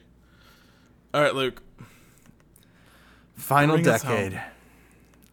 All 1.15 1.21
right, 1.23 1.35
Luke. 1.35 1.63
Final 3.35 3.77
Bring 3.77 3.85
decade. 3.85 4.41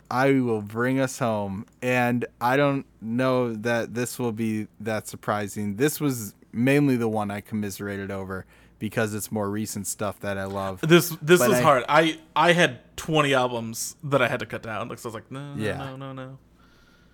I 0.10 0.40
will 0.40 0.62
bring 0.62 1.00
us 1.00 1.20
home. 1.20 1.66
And 1.82 2.26
I 2.42 2.58
don't 2.58 2.86
know 3.02 3.54
that 3.54 3.94
this 3.94 4.18
will 4.18 4.32
be 4.32 4.68
that 4.80 5.08
surprising. 5.08 5.76
This 5.76 6.00
was 6.02 6.34
mainly 6.52 6.96
the 6.96 7.08
one 7.08 7.30
I 7.30 7.42
commiserated 7.42 8.10
over 8.10 8.46
because 8.80 9.14
it's 9.14 9.32
more 9.32 9.50
recent 9.50 9.86
stuff 9.86 10.20
that 10.22 10.38
I 10.38 10.46
love. 10.46 10.82
This 10.82 11.10
this 11.22 11.40
But 11.40 11.50
was 11.50 11.60
I- 11.60 11.62
hard. 11.62 11.84
I 11.90 12.20
I 12.36 12.54
had 12.54 12.80
20 12.98 13.34
albums 13.34 13.96
that 14.04 14.22
I 14.22 14.28
had 14.28 14.40
to 14.40 14.46
cut 14.46 14.64
down. 14.64 14.88
Like, 14.90 14.98
so 14.98 15.08
I 15.08 15.10
was 15.10 15.14
like, 15.16 15.32
no, 15.32 15.54
no, 15.54 15.64
Yeah. 15.64 15.78
no, 15.78 15.96
no, 15.96 16.14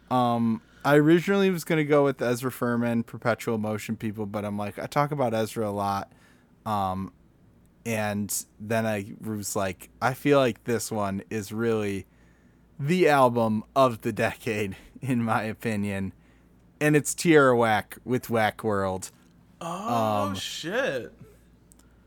no. 0.09 0.15
Um, 0.15 0.61
I 0.85 0.95
originally 0.95 1.49
was 1.49 1.63
gonna 1.63 1.83
go 1.83 2.03
with 2.05 2.21
Ezra 2.21 2.51
Furman, 2.51 3.03
Perpetual 3.03 3.57
Motion 3.57 3.97
People, 3.97 4.25
but 4.27 4.45
I'm 4.45 4.57
like, 4.57 4.77
I 4.79 4.85
talk 4.85 5.11
about 5.11 5.33
Ezra 5.33 5.67
a 5.67 5.71
lot. 5.71 6.11
Um, 6.65 7.11
and 7.85 8.45
then 8.59 8.85
I 8.85 9.13
was 9.23 9.55
like, 9.55 9.89
I 10.01 10.13
feel 10.13 10.39
like 10.39 10.63
this 10.63 10.91
one 10.91 11.21
is 11.29 11.51
really 11.51 12.07
the 12.79 13.07
album 13.07 13.63
of 13.75 14.01
the 14.01 14.11
decade, 14.11 14.75
in 15.01 15.23
my 15.23 15.43
opinion. 15.43 16.13
And 16.81 16.95
it's 16.95 17.13
Tierra 17.13 17.55
Whack 17.55 17.97
with 18.03 18.29
Whack 18.29 18.63
World. 18.63 19.11
Oh 19.61 20.23
Um, 20.29 20.35
shit. 20.35 21.13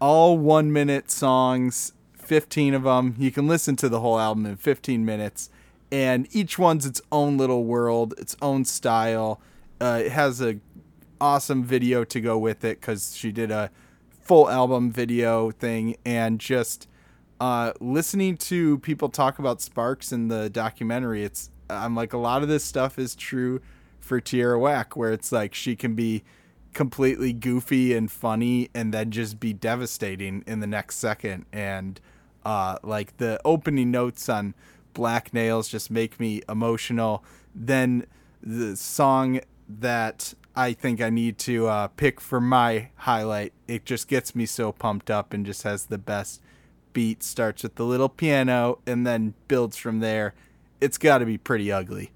All 0.01 0.37
one 0.39 0.73
minute 0.73 1.11
songs, 1.11 1.93
15 2.15 2.75
of 2.75 2.83
them. 2.83 3.15
You 3.19 3.31
can 3.31 3.47
listen 3.47 3.77
to 3.77 3.89
the 3.89 4.01
whole 4.01 4.19
album 4.19 4.47
in 4.47 4.57
15 4.57 5.05
minutes. 5.05 5.49
And 5.91 6.29
each 6.33 6.59
one's 6.59 6.85
its 6.85 7.01
own 7.11 7.39
little 7.39 7.65
world, 7.65 8.15
its 8.19 8.37
own 8.43 8.65
style. 8.67 9.41
Uh, 9.81 10.03
it 10.05 10.13
has 10.13 10.43
a 10.43 10.59
awesome 11.21 11.65
video 11.65 12.05
to 12.05 12.21
go 12.21 12.37
with 12.37 12.63
it 12.65 12.81
because 12.81 13.17
she 13.17 13.33
did 13.33 13.51
a 13.51 13.71
full 14.29 14.51
album 14.51 14.93
video 14.93 15.51
thing 15.51 15.97
and 16.05 16.39
just 16.39 16.87
uh, 17.41 17.73
listening 17.81 18.37
to 18.37 18.79
people 18.81 19.09
talk 19.09 19.39
about 19.39 19.63
Sparks 19.63 20.13
in 20.13 20.29
the 20.29 20.51
documentary, 20.51 21.25
it's 21.25 21.51
I'm 21.71 21.95
like 21.95 22.13
a 22.13 22.19
lot 22.19 22.43
of 22.43 22.49
this 22.49 22.63
stuff 22.63 22.99
is 22.99 23.15
true 23.15 23.63
for 24.01 24.21
Tierra 24.21 24.59
Whack, 24.59 24.97
where 24.97 25.13
it's 25.13 25.33
like 25.33 25.55
she 25.55 25.75
can 25.75 25.95
be 25.95 26.25
completely 26.75 27.33
goofy 27.33 27.95
and 27.95 28.13
funny 28.13 28.69
and 28.75 28.93
then 28.93 29.11
just 29.11 29.41
be 29.41 29.55
devastating 29.55 30.45
in 30.47 30.61
the 30.61 30.67
next 30.67 30.97
second. 30.97 31.47
And 31.51 31.99
uh, 32.45 32.77
like 32.83 33.17
the 33.17 33.41
opening 33.47 33.91
notes 33.91 34.29
on 34.29 34.55
Black 34.93 35.33
Nails 35.33 35.69
just 35.69 35.91
make 35.91 36.21
me 36.21 36.43
emotional. 36.51 37.25
Then 37.55 38.05
the 38.43 38.77
song 38.77 39.41
that 39.69 40.35
I 40.59 40.73
think 40.73 41.01
I 41.01 41.09
need 41.09 41.39
to 41.39 41.69
uh, 41.69 41.87
pick 41.87 42.21
for 42.21 42.41
my 42.41 42.89
highlight, 42.97 43.53
it 43.69 43.85
just 43.85 44.09
gets 44.09 44.35
me 44.35 44.45
so 44.45 44.73
pumped 44.73 45.09
up 45.09 45.33
and 45.33 45.47
just 45.47 45.63
has 45.63 45.87
the 45.87 45.99
best 45.99 46.43
beat. 46.93 47.23
Starts 47.23 47.63
with 47.63 47.77
the 47.77 47.85
little 47.85 48.09
piano 48.09 48.81
and 48.85 49.07
then 49.07 49.35
builds 49.47 49.77
from 49.77 50.01
there. 50.01 50.35
It's 50.81 50.99
got 50.99 51.19
to 51.19 51.27
be 51.27 51.39
pretty 51.39 51.71
ugly. 51.71 52.11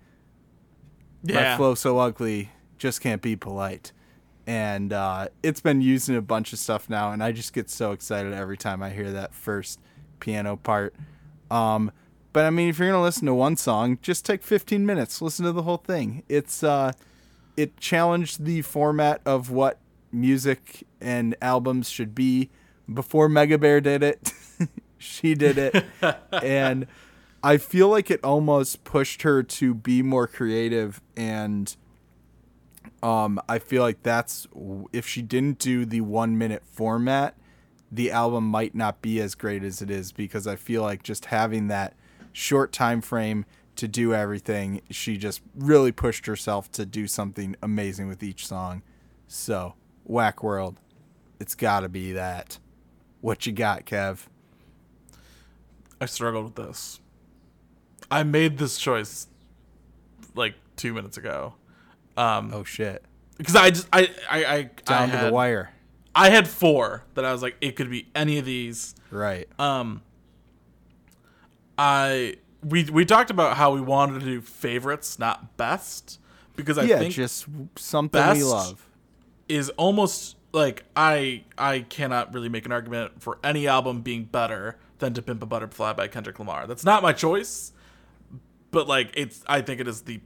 My 1.23 1.35
Yeah. 1.35 1.57
flow 1.57 1.77
so 1.77 1.99
ugly, 2.01 2.51
just 2.79 3.01
can't 3.01 3.23
be 3.23 3.37
polite. 3.37 3.93
And 4.45 4.93
uh, 4.93 5.29
it's 5.45 5.61
been 5.61 5.81
used 5.81 6.09
in 6.09 6.17
a 6.17 6.21
bunch 6.23 6.53
of 6.53 6.59
stuff 6.59 6.91
now, 6.91 7.13
and 7.13 7.23
I 7.23 7.31
just 7.31 7.53
get 7.53 7.71
so 7.71 7.93
excited 7.93 8.33
every 8.33 8.57
time 8.57 8.83
I 8.83 8.91
hear 8.91 9.13
that 9.13 9.35
first 9.35 9.79
piano 10.19 10.57
part. 10.57 10.97
Um, 11.49 11.93
but 12.33 12.45
I 12.45 12.51
mean, 12.51 12.69
if 12.69 12.81
you're 12.81 12.89
gonna 12.91 13.03
listen 13.05 13.27
to 13.27 13.35
one 13.35 13.57
song, 13.57 13.99
just 14.03 14.25
take 14.27 14.43
15 14.43 14.85
minutes, 14.85 15.23
listen 15.23 15.45
to 15.45 15.53
the 15.53 15.63
whole 15.63 15.77
thing. 15.77 16.25
It's 16.29 16.65
uh, 16.65 16.91
it 17.57 17.79
challenged 17.79 18.45
the 18.45 18.63
format 18.63 19.21
of 19.25 19.51
what 19.51 19.79
music 20.11 20.87
and 21.01 21.37
albums 21.41 21.89
should 21.89 22.15
be. 22.15 22.51
Before 22.93 23.29
Mega 23.29 23.59
Bear 23.59 23.81
did 23.81 24.03
it, 24.03 24.33
she 24.99 25.35
did 25.35 25.57
it, 25.59 25.85
and 26.43 26.87
I 27.43 27.57
feel 27.57 27.89
like 27.89 28.11
it 28.11 28.23
almost 28.23 28.85
pushed 28.85 29.23
her 29.23 29.43
to 29.43 29.75
be 29.75 30.03
more 30.03 30.27
creative 30.27 31.01
and 31.17 31.75
um 33.03 33.41
I 33.49 33.59
feel 33.59 33.83
like 33.83 34.03
that's 34.03 34.47
if 34.93 35.07
she 35.07 35.23
didn't 35.23 35.59
do 35.59 35.85
the 35.85 36.01
1 36.03 36.39
minute 36.39 36.63
format 36.65 37.37
the 37.91 38.11
album 38.11 38.45
might 38.45 38.75
not 38.75 39.03
be 39.03 39.21
as 39.21 39.35
great 39.35 39.63
as 39.65 39.83
it 39.83 39.91
is 39.91 40.13
because 40.13 40.47
I 40.47 40.57
feel 40.57 40.83
like 40.83 41.03
just 41.03 41.27
having 41.27 41.69
that 41.69 41.95
short 42.33 42.73
time 42.73 43.01
frame 43.01 43.45
to 43.83 43.89
do 43.89 44.15
everything 44.15 44.81
she 44.91 45.17
just 45.17 45.43
really 45.57 45.91
pushed 45.91 46.27
herself 46.27 46.71
to 46.71 46.87
do 46.87 47.09
something 47.09 47.57
amazing 47.61 48.07
with 48.07 48.23
each 48.23 48.47
song. 48.47 48.81
So, 49.27 49.75
Whack 50.05 50.41
World. 50.41 50.79
It's 51.41 51.57
got 51.57 51.81
to 51.81 51.89
be 51.89 52.13
that. 52.13 52.61
What 53.23 53.45
you 53.45 53.53
got, 53.53 53.85
Kev? 53.85 54.27
I 56.01 56.07
struggled 56.07 56.45
with 56.45 56.55
this. 56.55 57.01
I 58.09 58.23
made 58.23 58.57
this 58.59 58.79
choice 58.79 59.27
like 60.37 60.55
two 60.77 60.95
minutes 60.95 61.17
ago. 61.17 61.55
Um, 62.17 62.53
Oh 62.55 62.63
shit. 62.63 63.05
because 63.37 63.57
I 63.57 63.71
just 63.71 63.89
I 63.93 64.03
I 64.31 64.45
I, 64.45 64.55
I 64.59 64.71
Down 64.85 65.11
to 65.11 65.17
the 65.27 65.33
wire. 65.33 65.71
I 66.15 66.31
had 66.31 66.47
four 66.47 67.03
that 67.15 67.25
I 67.25 67.33
was 67.33 67.43
like 67.43 67.57
it 67.61 67.73
could 67.75 67.91
be 67.91 68.07
any 68.15 68.39
of 68.39 68.45
these. 68.45 68.95
Right. 69.11 69.49
Um, 69.59 70.03
I 71.77 72.37
we 72.65 72.85
we 72.85 73.05
talked 73.05 73.31
about 73.31 73.57
how 73.57 73.73
we 73.73 73.81
wanted 73.81 74.21
to 74.21 74.27
do 74.27 74.41
favorites, 74.41 75.19
not 75.19 75.57
best, 75.57 76.21
because 76.57 76.79
I 76.79 76.85
yeah, 76.85 76.99
think 76.99 77.15
just 77.15 77.47
something 77.77 78.23
we 78.33 78.43
love. 78.45 78.87
is 79.49 79.71
almost 79.71 80.37
like 80.53 80.85
I 80.95 81.45
I 81.59 81.81
cannot 81.81 82.33
really 82.33 82.49
make 82.49 82.67
an 82.67 82.73
argument 82.73 83.23
for 83.23 83.39
any 83.43 83.67
album 83.67 84.03
being 84.03 84.25
better 84.25 84.79
than 84.99 85.15
"To 85.15 85.23
Pimp 85.23 85.43
a 85.43 85.47
Butterfly" 85.47 85.95
by 85.95 86.09
Kendrick 86.09 86.39
Lamar. 86.39 86.67
That's 86.67 86.85
not 86.85 87.03
my 87.03 87.13
choice, 87.13 87.73
but 88.71 88.87
like 88.87 89.11
it's 89.15 89.43
I 89.47 89.61
think 89.63 89.81
it 89.81 89.89
is 89.89 90.03
the 90.03 90.21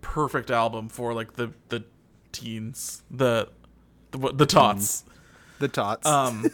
perfect 0.00 0.50
album 0.50 0.88
for 0.88 1.12
like 1.14 1.34
the 1.34 1.52
the 1.68 1.84
teens, 2.32 3.02
the 3.10 3.48
the, 4.12 4.32
the 4.32 4.46
tots. 4.46 5.04
The 5.58 5.68
tots. 5.68 6.06
Um, 6.06 6.46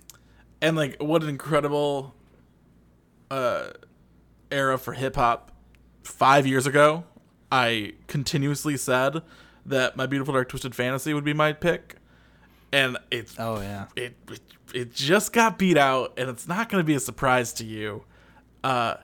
and 0.62 0.76
like 0.76 1.02
what 1.02 1.22
an 1.22 1.28
incredible 1.28 2.14
uh 3.30 3.70
era 4.50 4.78
for 4.78 4.92
hip 4.92 5.16
hop. 5.16 5.52
Five 6.02 6.46
years 6.46 6.66
ago, 6.66 7.04
I 7.50 7.94
continuously 8.06 8.76
said 8.76 9.22
that 9.64 9.96
my 9.96 10.06
beautiful 10.06 10.34
dark 10.34 10.48
twisted 10.48 10.74
fantasy 10.74 11.12
would 11.12 11.24
be 11.24 11.32
my 11.32 11.52
pick, 11.52 11.96
and 12.72 12.96
it's 13.10 13.34
oh 13.38 13.60
yeah. 13.60 13.86
it 13.96 14.14
it, 14.30 14.40
it 14.72 14.94
just 14.94 15.32
got 15.32 15.58
beat 15.58 15.76
out, 15.76 16.14
and 16.16 16.30
it's 16.30 16.46
not 16.46 16.68
going 16.68 16.80
to 16.82 16.86
be 16.86 16.94
a 16.94 17.00
surprise 17.00 17.52
to 17.54 17.64
you. 17.64 18.04
Uh, 18.62 18.96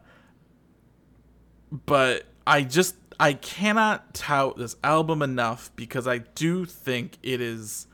but 1.87 2.25
I 2.47 2.63
just 2.63 2.95
I 3.19 3.35
cannot 3.35 4.15
tout 4.15 4.57
this 4.57 4.77
album 4.85 5.23
enough 5.23 5.71
because 5.77 6.07
I 6.07 6.19
do 6.19 6.65
think 6.65 7.19
it 7.23 7.41
is 7.41 7.87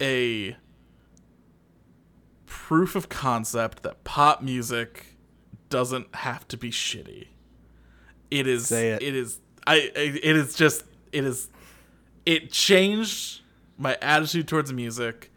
a 0.00 0.56
proof 2.46 2.94
of 2.96 3.08
concept 3.08 3.82
that 3.82 4.04
pop 4.04 4.42
music 4.42 5.15
doesn't 5.70 6.14
have 6.14 6.46
to 6.48 6.56
be 6.56 6.70
shitty. 6.70 7.28
It 8.30 8.46
is 8.46 8.66
Say 8.68 8.90
it. 8.90 9.02
it 9.02 9.14
is 9.14 9.38
I 9.66 9.74
I- 9.74 10.20
it 10.22 10.36
is 10.36 10.54
just 10.54 10.84
it 11.12 11.24
is 11.24 11.48
it 12.24 12.50
changed 12.50 13.40
my 13.78 13.96
attitude 14.02 14.48
towards 14.48 14.72
music. 14.72 15.30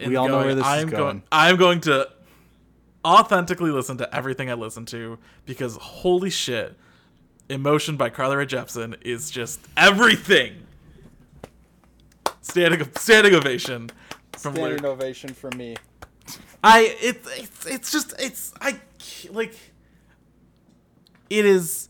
and 0.00 0.08
We 0.10 0.16
all 0.16 0.28
know 0.28 0.38
where 0.38 0.54
this 0.54 0.64
is 0.64 0.70
I'm 0.70 0.88
going. 0.88 1.22
I'm 1.32 1.56
going 1.56 1.80
to 1.82 2.08
authentically 3.04 3.70
listen 3.70 3.98
to 3.98 4.14
everything 4.14 4.50
I 4.50 4.54
listen 4.54 4.84
to 4.86 5.18
because 5.44 5.76
holy 5.76 6.30
shit, 6.30 6.76
Emotion 7.48 7.96
by 7.96 8.08
Carly 8.10 8.36
Rae 8.36 8.46
Jepsen 8.46 8.96
is 9.02 9.30
just 9.30 9.60
everything. 9.76 10.62
Standing 12.40 12.88
standing 12.96 13.34
ovation 13.34 13.90
from 14.38 14.54
Lyric. 14.54 14.84
ovation 14.84 15.30
for 15.34 15.50
me. 15.52 15.76
I 16.62 16.96
it's 17.00 17.28
it's 17.38 17.66
it's 17.66 17.92
just 17.92 18.14
it's 18.18 18.52
I 18.60 18.72
c- 18.72 18.78
like 19.30 19.54
it 21.30 21.44
is 21.44 21.88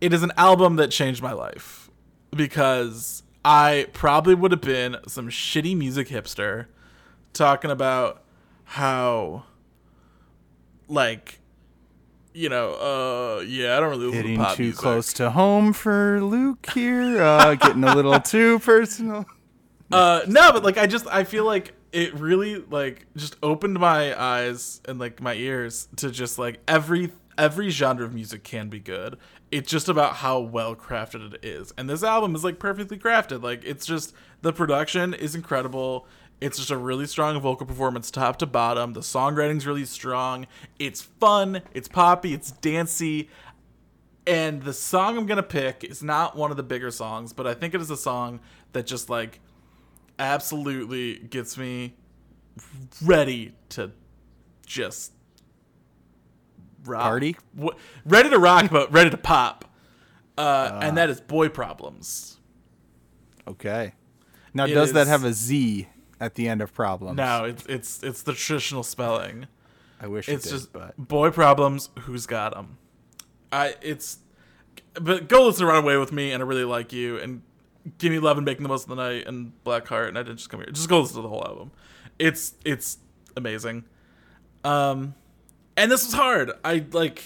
it 0.00 0.12
is 0.12 0.22
an 0.22 0.32
album 0.36 0.76
that 0.76 0.90
changed 0.90 1.22
my 1.22 1.32
life 1.32 1.90
because 2.34 3.22
I 3.44 3.86
probably 3.92 4.34
would 4.34 4.52
have 4.52 4.60
been 4.60 4.96
some 5.06 5.28
shitty 5.28 5.76
music 5.76 6.08
hipster 6.08 6.66
talking 7.32 7.70
about 7.70 8.22
how 8.64 9.44
like 10.88 11.40
you 12.34 12.48
know 12.48 12.72
uh 12.74 13.40
yeah 13.42 13.76
I 13.76 13.80
don't 13.80 13.90
really 13.90 14.06
listen 14.06 14.22
to 14.22 14.28
Hitting 14.28 14.36
pop 14.44 14.56
too 14.56 14.62
music. 14.64 14.80
close 14.80 15.12
to 15.14 15.30
home 15.30 15.72
for 15.72 16.20
Luke 16.22 16.68
here. 16.74 17.20
Uh, 17.20 17.54
getting 17.54 17.82
a 17.84 17.94
little 17.94 18.20
too 18.20 18.58
personal. 18.60 19.26
Uh, 19.90 20.20
no, 20.26 20.52
but 20.52 20.62
like 20.62 20.76
I 20.78 20.86
just 20.86 21.06
I 21.08 21.24
feel 21.24 21.44
like 21.44 21.72
it 21.92 22.14
really 22.14 22.56
like 22.56 23.06
just 23.16 23.36
opened 23.42 23.78
my 23.78 24.18
eyes 24.20 24.80
and 24.86 24.98
like 24.98 25.20
my 25.20 25.34
ears 25.34 25.88
to 25.96 26.10
just 26.10 26.38
like 26.38 26.60
every 26.68 27.12
every 27.36 27.70
genre 27.70 28.04
of 28.04 28.12
music 28.12 28.42
can 28.44 28.68
be 28.68 28.80
good. 28.80 29.16
It's 29.50 29.70
just 29.70 29.88
about 29.88 30.16
how 30.16 30.40
well 30.40 30.74
crafted 30.74 31.34
it 31.34 31.44
is. 31.44 31.72
And 31.78 31.88
this 31.88 32.02
album 32.02 32.34
is 32.34 32.44
like 32.44 32.58
perfectly 32.58 32.98
crafted. 32.98 33.42
Like 33.42 33.64
it's 33.64 33.86
just 33.86 34.12
the 34.42 34.52
production 34.52 35.14
is 35.14 35.34
incredible. 35.34 36.06
It's 36.40 36.58
just 36.58 36.70
a 36.70 36.76
really 36.76 37.06
strong 37.06 37.40
vocal 37.40 37.66
performance 37.66 38.10
top 38.10 38.38
to 38.38 38.46
bottom. 38.46 38.92
The 38.92 39.00
songwriting's 39.00 39.66
really 39.66 39.84
strong. 39.84 40.46
It's 40.78 41.00
fun, 41.00 41.62
it's 41.72 41.88
poppy, 41.88 42.34
it's 42.34 42.52
dancey. 42.52 43.28
And 44.26 44.62
the 44.62 44.74
song 44.74 45.16
I'm 45.16 45.26
gonna 45.26 45.42
pick 45.42 45.84
is 45.84 46.02
not 46.02 46.36
one 46.36 46.50
of 46.50 46.56
the 46.58 46.62
bigger 46.62 46.90
songs, 46.90 47.32
but 47.32 47.46
I 47.46 47.54
think 47.54 47.74
it 47.74 47.80
is 47.80 47.90
a 47.90 47.96
song 47.96 48.40
that 48.72 48.86
just 48.86 49.08
like 49.08 49.40
absolutely 50.18 51.18
gets 51.18 51.56
me 51.56 51.94
ready 53.04 53.54
to 53.70 53.92
just 54.66 55.12
rock. 56.84 57.02
Party? 57.02 57.36
Ready 58.04 58.30
to 58.30 58.38
rock, 58.38 58.70
but 58.70 58.92
ready 58.92 59.10
to 59.10 59.16
pop. 59.16 59.64
Uh, 60.36 60.78
and 60.82 60.96
that 60.96 61.10
is 61.10 61.20
Boy 61.20 61.48
Problems. 61.48 62.38
Okay. 63.46 63.94
Now, 64.54 64.64
It 64.64 64.74
does 64.74 64.92
that 64.92 65.06
have 65.06 65.24
a 65.24 65.32
Z 65.32 65.88
at 66.20 66.34
the 66.34 66.48
end 66.48 66.62
of 66.62 66.72
problems? 66.72 67.16
No, 67.16 67.44
it's 67.44 67.66
it's 67.66 68.02
it's 68.02 68.22
the 68.22 68.32
traditional 68.32 68.82
spelling. 68.82 69.46
I 70.00 70.06
wish 70.06 70.28
It's 70.28 70.46
it 70.46 70.48
did, 70.48 70.54
just 70.56 70.72
but 70.72 70.96
boy 70.96 71.30
problems. 71.30 71.90
Who's 72.00 72.26
got 72.26 72.54
them? 72.54 72.78
I 73.50 73.74
it's, 73.82 74.18
but 74.94 75.28
go 75.28 75.46
listen 75.46 75.60
to 75.60 75.66
Run 75.66 75.82
Away 75.82 75.96
with 75.96 76.12
Me, 76.12 76.30
and 76.32 76.42
I 76.42 76.46
really 76.46 76.64
like 76.64 76.92
you, 76.92 77.18
and 77.18 77.42
Give 77.98 78.12
Me 78.12 78.18
Love 78.18 78.36
and 78.36 78.44
Making 78.44 78.62
the 78.64 78.68
Most 78.68 78.84
of 78.84 78.90
the 78.90 78.96
Night, 78.96 79.26
and 79.26 79.52
Blackheart, 79.64 80.08
and 80.08 80.18
I 80.18 80.22
didn't 80.22 80.38
just 80.38 80.50
come 80.50 80.60
here. 80.60 80.70
Just 80.70 80.88
go 80.88 81.00
listen 81.00 81.16
to 81.16 81.22
the 81.22 81.28
whole 81.28 81.44
album. 81.44 81.70
It's 82.18 82.54
it's 82.64 82.98
amazing. 83.36 83.84
Um, 84.64 85.14
and 85.76 85.90
this 85.90 86.04
was 86.04 86.14
hard. 86.14 86.50
I 86.64 86.84
like, 86.92 87.22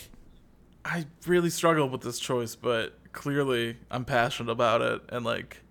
I 0.85 1.07
really 1.27 1.51
struggled 1.51 1.91
with 1.91 2.03
this 2.03 2.19
choice, 2.19 2.55
but 2.55 2.93
clearly 3.13 3.79
I'm 3.91 4.05
passionate 4.05 4.53
about 4.53 4.83
it, 4.83 5.01
and 5.09 5.25
like, 5.25 5.63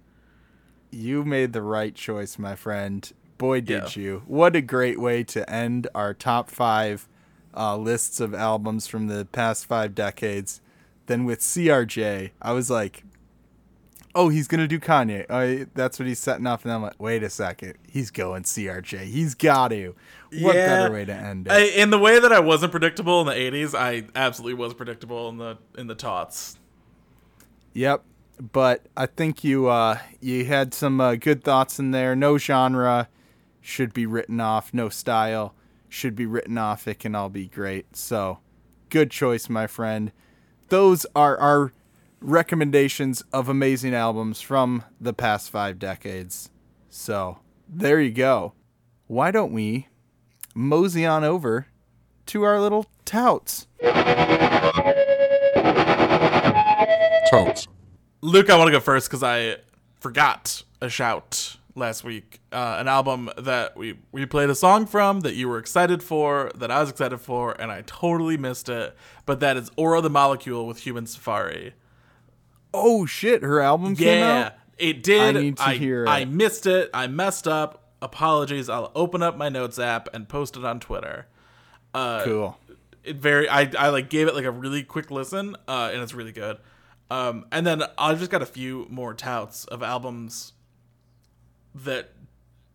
you 0.91 1.23
made 1.23 1.53
the 1.53 1.61
right 1.61 1.95
choice, 1.95 2.37
my 2.39 2.55
friend. 2.55 3.11
Boy, 3.37 3.61
did 3.61 3.95
Yeah. 3.95 4.01
you! 4.03 4.23
What 4.27 4.55
a 4.55 4.61
great 4.61 4.99
way 4.99 5.23
to 5.25 5.49
end 5.49 5.87
our 5.95 6.13
top 6.13 6.49
five 6.49 7.07
uh, 7.55 7.75
lists 7.77 8.19
of 8.19 8.33
albums 8.33 8.87
from 8.87 9.07
the 9.07 9.25
past 9.31 9.65
five 9.65 9.95
decades. 9.95 10.61
Then 11.07 11.25
with 11.25 11.39
CRJ, 11.39 12.31
I 12.41 12.51
was 12.53 12.69
like, 12.69 13.03
"Oh, 14.13 14.29
he's 14.29 14.47
gonna 14.47 14.67
do 14.67 14.79
Kanye. 14.79 15.25
Oh, 15.29 15.65
that's 15.73 15.99
what 15.99 16.07
he's 16.07 16.19
setting 16.19 16.47
up." 16.47 16.63
And 16.63 16.71
I'm 16.73 16.81
like, 16.81 16.99
"Wait 17.01 17.23
a 17.23 17.29
second, 17.29 17.75
he's 17.87 18.11
going 18.11 18.43
CRJ. 18.43 19.05
He's 19.05 19.35
got 19.35 19.69
to. 19.69 19.95
What 20.39 20.55
Yeah. 20.55 20.67
better 20.67 20.93
way 20.93 21.05
to 21.05 21.13
end 21.13 21.47
it?" 21.47 21.51
I, 21.53 21.59
in 21.63 21.89
the 21.89 21.99
way 21.99 22.19
that 22.19 22.31
I 22.31 22.39
wasn't 22.39 22.71
predictable 22.71 23.21
in 23.21 23.27
the 23.27 23.33
'80s, 23.33 23.73
I 23.73 24.05
absolutely 24.15 24.55
was 24.55 24.73
predictable 24.73 25.29
in 25.29 25.37
the 25.37 25.57
in 25.77 25.87
the 25.87 25.95
tots. 25.95 26.57
Yep. 27.73 28.03
But 28.51 28.87
I 28.97 29.05
think 29.05 29.43
you 29.43 29.67
uh, 29.67 29.99
you 30.19 30.45
had 30.45 30.73
some 30.73 30.99
uh, 30.99 31.15
good 31.15 31.43
thoughts 31.43 31.79
in 31.79 31.91
there. 31.91 32.15
No 32.15 32.37
genre 32.37 33.07
should 33.61 33.93
be 33.93 34.05
written 34.05 34.39
off. 34.39 34.73
No 34.73 34.89
style 34.89 35.53
should 35.87 36.15
be 36.15 36.25
written 36.25 36.57
off. 36.57 36.87
It 36.87 36.99
can 36.99 37.13
all 37.13 37.29
be 37.29 37.47
great. 37.47 37.95
So, 37.95 38.39
good 38.89 39.11
choice, 39.11 39.47
my 39.49 39.67
friend. 39.67 40.11
Those 40.69 41.05
are 41.15 41.37
our 41.37 41.71
recommendations 42.21 43.23
of 43.33 43.49
amazing 43.49 43.93
albums 43.93 44.39
from 44.41 44.83
the 44.99 45.13
past 45.13 45.49
five 45.49 45.79
decades. 45.79 46.49
So, 46.89 47.39
there 47.67 47.99
you 47.99 48.11
go. 48.11 48.53
Why 49.07 49.31
don't 49.31 49.51
we 49.51 49.87
mosey 50.53 51.05
on 51.05 51.23
over 51.23 51.67
to 52.27 52.43
our 52.43 52.61
little 52.61 52.85
touts? 53.05 53.67
Touts. 57.29 57.67
Luke, 58.21 58.49
I 58.49 58.57
want 58.57 58.67
to 58.67 58.71
go 58.71 58.79
first 58.79 59.09
because 59.09 59.23
I 59.23 59.57
forgot 59.99 60.63
a 60.81 60.89
shout 60.89 61.57
last 61.75 62.03
week. 62.03 62.39
Uh, 62.51 62.77
an 62.79 62.87
album 62.87 63.29
that 63.37 63.75
we 63.75 63.97
we 64.11 64.25
played 64.25 64.49
a 64.49 64.55
song 64.55 64.85
from 64.85 65.21
that 65.21 65.35
you 65.35 65.47
were 65.47 65.57
excited 65.57 66.03
for, 66.03 66.51
that 66.55 66.69
I 66.69 66.79
was 66.81 66.89
excited 66.89 67.19
for, 67.19 67.59
and 67.59 67.71
I 67.71 67.83
totally 67.85 68.37
missed 68.37 68.69
it. 68.69 68.95
But 69.25 69.39
that 69.39 69.57
is 69.57 69.71
Ora 69.77 70.01
the 70.01 70.09
Molecule 70.09 70.67
with 70.67 70.79
Human 70.79 71.05
Safari. 71.05 71.73
Oh 72.73 73.05
shit, 73.05 73.43
her 73.43 73.59
album 73.61 73.95
came 73.95 74.23
out. 74.23 74.53
Yeah, 74.79 74.87
it 74.89 75.03
did. 75.03 75.35
I 75.35 75.39
need 75.41 75.57
to 75.57 75.69
hear 75.71 76.05
it. 76.05 76.09
I 76.09 76.25
missed 76.25 76.65
it. 76.65 76.89
I 76.93 77.07
messed 77.07 77.47
up. 77.47 77.91
Apologies. 78.01 78.69
I'll 78.69 78.91
open 78.95 79.21
up 79.21 79.37
my 79.37 79.49
notes 79.49 79.77
app 79.77 80.07
and 80.13 80.27
post 80.27 80.55
it 80.57 80.65
on 80.65 80.79
Twitter. 80.79 81.27
Cool. 81.93 82.57
it 83.03 83.17
very 83.17 83.49
I, 83.49 83.69
I 83.77 83.89
like 83.89 84.09
gave 84.09 84.27
it 84.27 84.35
like 84.35 84.45
a 84.45 84.51
really 84.51 84.81
quick 84.83 85.11
listen 85.11 85.57
uh 85.67 85.89
and 85.91 86.01
it's 86.01 86.13
really 86.13 86.31
good 86.31 86.57
um 87.09 87.45
and 87.51 87.67
then 87.67 87.83
i 87.97 88.13
just 88.13 88.31
got 88.31 88.41
a 88.41 88.45
few 88.45 88.87
more 88.89 89.13
touts 89.13 89.65
of 89.65 89.83
albums 89.83 90.53
that 91.75 92.11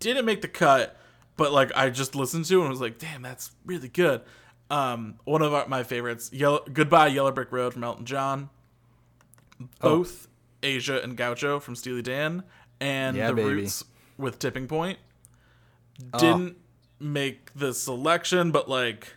didn't 0.00 0.26
make 0.26 0.42
the 0.42 0.48
cut 0.48 0.96
but 1.38 1.50
like 1.50 1.70
i 1.74 1.88
just 1.88 2.14
listened 2.14 2.44
to 2.44 2.60
and 2.60 2.68
was 2.68 2.80
like 2.80 2.98
damn 2.98 3.22
that's 3.22 3.52
really 3.64 3.88
good 3.88 4.20
Um, 4.68 5.20
one 5.24 5.40
of 5.42 5.54
our, 5.54 5.66
my 5.68 5.82
favorites, 5.84 6.30
Yellow, 6.32 6.64
Goodbye 6.70 7.06
Yellow 7.06 7.30
Brick 7.32 7.52
Road 7.52 7.72
from 7.72 7.84
Elton 7.84 8.04
John. 8.04 8.50
Both 9.80 10.28
Aja 10.62 11.00
and 11.02 11.16
Gaucho 11.16 11.60
from 11.60 11.74
Steely 11.76 12.02
Dan, 12.02 12.42
and 12.80 13.16
Yeah, 13.16 13.28
The 13.28 13.34
baby. 13.34 13.48
Roots 13.48 13.84
with 14.18 14.38
Tipping 14.38 14.66
Point. 14.66 14.98
Didn't 16.18 16.56
make 17.00 17.52
the 17.54 17.72
selection, 17.72 18.50
but 18.52 18.68
like, 18.68 19.14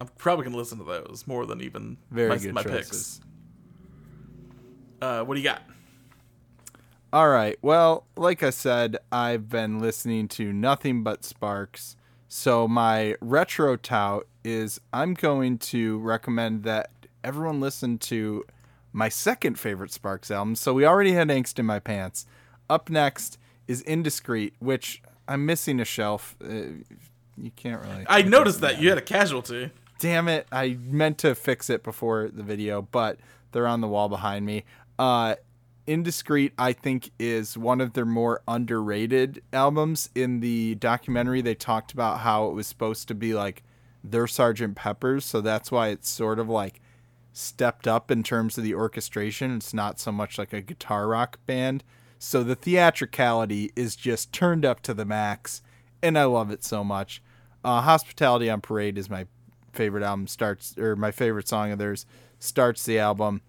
I'm 0.00 0.08
probably 0.18 0.44
gonna 0.44 0.56
listen 0.56 0.78
to 0.78 0.84
those 0.84 1.24
more 1.26 1.46
than 1.46 1.60
even 1.60 1.96
Very 2.10 2.28
my, 2.30 2.36
good 2.38 2.54
my 2.54 2.62
choices. 2.62 3.18
picks. 3.18 3.20
Uh, 5.00 5.24
what 5.24 5.34
do 5.34 5.40
you 5.40 5.44
got? 5.48 5.62
All 7.12 7.28
right. 7.28 7.58
Well, 7.60 8.06
like 8.16 8.42
I 8.42 8.50
said, 8.50 8.96
I've 9.10 9.48
been 9.48 9.80
listening 9.80 10.28
to 10.28 10.52
nothing 10.52 11.02
but 11.02 11.24
Sparks. 11.24 11.96
So 12.28 12.66
my 12.66 13.16
retro 13.20 13.76
tout 13.76 14.26
is 14.44 14.80
I'm 14.94 15.12
going 15.14 15.58
to 15.58 15.98
recommend 15.98 16.62
that 16.62 16.90
everyone 17.22 17.60
listen 17.60 17.98
to 17.98 18.44
my 18.92 19.08
second 19.08 19.58
favorite 19.58 19.92
Sparks 19.92 20.30
album. 20.30 20.54
So 20.54 20.74
we 20.74 20.84
already 20.84 21.12
had 21.12 21.28
Angst 21.28 21.58
in 21.58 21.66
My 21.66 21.78
Pants. 21.78 22.26
Up 22.68 22.90
next 22.90 23.38
is 23.66 23.82
Indiscreet, 23.82 24.54
which 24.58 25.02
I'm 25.26 25.46
missing 25.46 25.80
a 25.80 25.84
shelf. 25.84 26.36
Uh, 26.42 26.82
you 27.36 27.50
can't 27.56 27.82
really. 27.84 28.04
I 28.08 28.22
noticed 28.22 28.60
that 28.60 28.80
you 28.80 28.88
had 28.88 28.98
a 28.98 29.02
casualty. 29.02 29.70
Damn 29.98 30.28
it. 30.28 30.46
I 30.52 30.78
meant 30.80 31.18
to 31.18 31.34
fix 31.34 31.70
it 31.70 31.82
before 31.82 32.28
the 32.28 32.42
video, 32.42 32.82
but 32.82 33.18
they're 33.52 33.66
on 33.66 33.80
the 33.80 33.88
wall 33.88 34.08
behind 34.08 34.44
me. 34.46 34.64
Uh 34.98 35.36
Indiscreet, 35.86 36.52
I 36.58 36.72
think, 36.72 37.10
is 37.18 37.58
one 37.58 37.80
of 37.80 37.94
their 37.94 38.04
more 38.04 38.42
underrated 38.46 39.42
albums. 39.52 40.10
In 40.14 40.38
the 40.40 40.76
documentary, 40.76 41.42
they 41.42 41.56
talked 41.56 41.92
about 41.92 42.20
how 42.20 42.46
it 42.46 42.52
was 42.52 42.68
supposed 42.68 43.08
to 43.08 43.14
be 43.14 43.34
like 43.34 43.64
their 44.04 44.28
Sergeant 44.28 44.76
Pepper's, 44.76 45.24
so 45.24 45.40
that's 45.40 45.72
why 45.72 45.88
it's 45.88 46.08
sort 46.08 46.38
of 46.38 46.48
like 46.48 46.80
stepped 47.32 47.88
up 47.88 48.10
in 48.10 48.22
terms 48.22 48.58
of 48.58 48.64
the 48.64 48.74
orchestration. 48.74 49.56
It's 49.56 49.74
not 49.74 49.98
so 49.98 50.12
much 50.12 50.38
like 50.38 50.52
a 50.52 50.60
guitar 50.60 51.08
rock 51.08 51.38
band. 51.46 51.82
So 52.18 52.42
the 52.44 52.54
theatricality 52.54 53.72
is 53.74 53.96
just 53.96 54.32
turned 54.32 54.64
up 54.64 54.80
to 54.82 54.94
the 54.94 55.04
max, 55.04 55.62
and 56.02 56.18
I 56.18 56.24
love 56.24 56.50
it 56.50 56.62
so 56.62 56.84
much. 56.84 57.22
Uh, 57.64 57.80
Hospitality 57.80 58.48
on 58.48 58.60
Parade 58.60 58.98
is 58.98 59.10
my 59.10 59.26
favorite 59.72 60.04
album. 60.04 60.26
Starts 60.26 60.76
or 60.78 60.94
my 60.96 61.10
favorite 61.10 61.48
song 61.48 61.72
of 61.72 61.78
theirs. 61.78 62.06
Starts 62.38 62.84
the 62.84 62.98
album. 62.98 63.40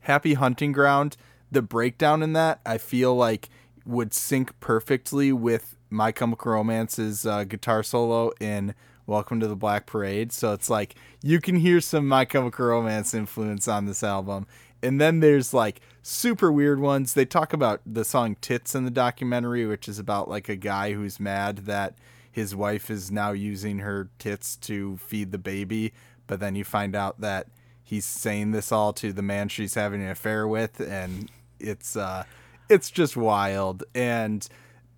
Happy 0.00 0.34
Hunting 0.34 0.72
Ground. 0.72 1.16
The 1.50 1.62
breakdown 1.62 2.22
in 2.22 2.32
that 2.32 2.60
I 2.64 2.78
feel 2.78 3.14
like 3.14 3.48
would 3.84 4.12
sync 4.12 4.58
perfectly 4.60 5.32
with 5.32 5.76
My 5.90 6.10
Chemical 6.10 6.52
Romance's 6.52 7.24
uh, 7.24 7.44
guitar 7.44 7.82
solo 7.82 8.32
in 8.40 8.74
Welcome 9.08 9.38
to 9.38 9.46
the 9.46 9.54
Black 9.54 9.86
Parade. 9.86 10.32
So 10.32 10.52
it's 10.52 10.68
like 10.68 10.96
you 11.22 11.40
can 11.40 11.54
hear 11.54 11.80
some 11.80 12.08
My 12.08 12.24
Chemical 12.24 12.66
Romance 12.66 13.14
influence 13.14 13.68
on 13.68 13.86
this 13.86 14.02
album. 14.02 14.48
And 14.82 15.00
then 15.00 15.20
there's 15.20 15.54
like 15.54 15.80
super 16.02 16.50
weird 16.50 16.80
ones. 16.80 17.14
They 17.14 17.24
talk 17.24 17.52
about 17.52 17.80
the 17.86 18.04
song 18.04 18.36
Tits 18.40 18.74
in 18.74 18.84
the 18.84 18.90
documentary, 18.90 19.64
which 19.64 19.88
is 19.88 20.00
about 20.00 20.28
like 20.28 20.48
a 20.48 20.56
guy 20.56 20.92
who's 20.92 21.20
mad 21.20 21.58
that 21.66 21.96
his 22.32 22.56
wife 22.56 22.90
is 22.90 23.12
now 23.12 23.30
using 23.30 23.78
her 23.78 24.10
tits 24.18 24.56
to 24.56 24.96
feed 24.96 25.30
the 25.30 25.38
baby. 25.38 25.92
But 26.26 26.40
then 26.40 26.56
you 26.56 26.64
find 26.64 26.96
out 26.96 27.20
that 27.20 27.46
he's 27.84 28.04
saying 28.04 28.50
this 28.50 28.72
all 28.72 28.92
to 28.94 29.12
the 29.12 29.22
man 29.22 29.48
she's 29.48 29.74
having 29.74 30.02
an 30.02 30.10
affair 30.10 30.48
with. 30.48 30.80
And 30.80 31.30
it's, 31.60 31.94
uh, 31.94 32.24
it's 32.68 32.90
just 32.90 33.16
wild. 33.16 33.84
And 33.94 34.48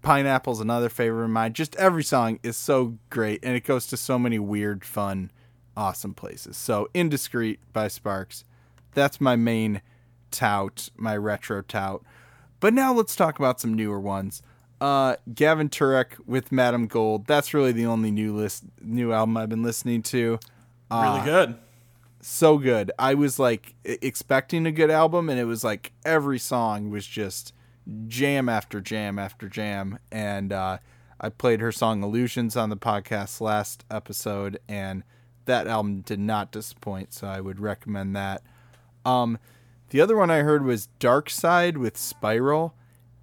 Pineapple's 0.09 0.61
another 0.61 0.89
favorite 0.89 1.25
of 1.25 1.31
mine. 1.31 1.53
Just 1.53 1.77
every 1.77 2.03
song 2.03 2.39
is 2.43 2.57
so 2.57 2.97
great, 3.11 3.45
and 3.45 3.55
it 3.55 3.65
goes 3.65 3.87
to 3.89 3.97
so 3.99 4.19
many 4.19 4.39
weird, 4.39 4.83
fun, 4.83 5.31
awesome 5.77 6.15
places. 6.15 6.57
So, 6.57 6.89
Indiscreet 6.95 7.59
by 7.75 7.89
Sparks. 7.89 8.45
That's 8.95 9.21
my 9.21 9.37
main 9.37 9.83
tout, 10.31 10.89
my 10.97 11.15
retro 11.15 11.61
tout. 11.61 12.03
But 12.59 12.73
now 12.73 12.95
let's 12.95 13.15
talk 13.15 13.39
about 13.39 13.61
some 13.61 13.75
newer 13.75 14.01
ones. 14.01 14.41
Uh, 14.81 15.17
Gavin 15.35 15.69
Turek 15.69 16.13
with 16.25 16.51
Madam 16.51 16.87
Gold. 16.87 17.27
That's 17.27 17.53
really 17.53 17.73
the 17.73 17.85
only 17.85 18.11
new 18.11 18.35
list, 18.35 18.65
new 18.81 19.13
album 19.13 19.37
I've 19.37 19.51
been 19.51 19.63
listening 19.63 20.01
to. 20.05 20.39
Really 20.91 21.21
good. 21.21 21.59
So 22.23 22.57
good. 22.57 22.93
I 22.99 23.13
was 23.13 23.39
like 23.39 23.75
expecting 23.85 24.65
a 24.65 24.73
good 24.73 24.91
album, 24.91 25.29
and 25.29 25.39
it 25.39 25.45
was 25.45 25.63
like 25.63 25.93
every 26.07 26.39
song 26.39 26.89
was 26.89 27.07
just 27.07 27.53
jam 28.07 28.49
after 28.49 28.81
jam 28.81 29.19
after 29.19 29.49
jam. 29.49 29.99
And 30.11 30.53
uh, 30.53 30.79
I 31.21 31.29
played 31.31 31.61
her 31.61 31.73
song 31.73 32.03
Illusions 32.03 32.57
on 32.57 32.71
the 32.71 32.77
podcast 32.77 33.41
last 33.41 33.85
episode, 33.91 34.59
and 34.69 35.03
that 35.47 35.67
album 35.67 36.01
did 36.03 36.21
not 36.21 36.53
disappoint. 36.53 37.13
So 37.13 37.27
I 37.27 37.41
would 37.41 37.61
recommend 37.61 38.15
that. 38.17 38.43
Um, 39.05 39.39
the 39.91 40.01
other 40.01 40.17
one 40.17 40.31
I 40.31 40.39
heard 40.39 40.65
was 40.65 40.89
Darkside 41.01 41.79
with 41.79 41.97
Spiral, 41.97 42.75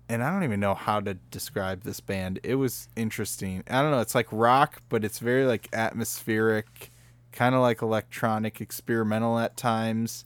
and 0.10 0.24
I 0.24 0.32
don't 0.32 0.44
even 0.44 0.60
know 0.60 0.74
how 0.74 1.00
to 1.00 1.14
describe 1.14 1.84
this 1.84 2.00
band. 2.00 2.40
It 2.44 2.56
was 2.56 2.90
interesting. 2.96 3.64
I 3.70 3.82
don't 3.82 3.92
know. 3.92 4.02
It's 4.02 4.16
like 4.16 4.28
rock, 4.32 4.82
but 4.90 5.06
it's 5.06 5.20
very 5.20 5.46
like 5.46 5.70
atmospheric, 5.74 6.92
kind 7.32 7.54
of 7.54 7.62
like 7.62 7.82
electronic, 7.82 8.62
experimental 8.62 9.38
at 9.38 9.58
times. 9.58 10.26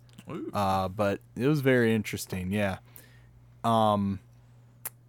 Uh, 0.53 0.87
but 0.87 1.19
it 1.35 1.47
was 1.47 1.61
very 1.61 1.93
interesting. 1.93 2.51
Yeah. 2.51 2.77
Um, 3.63 4.19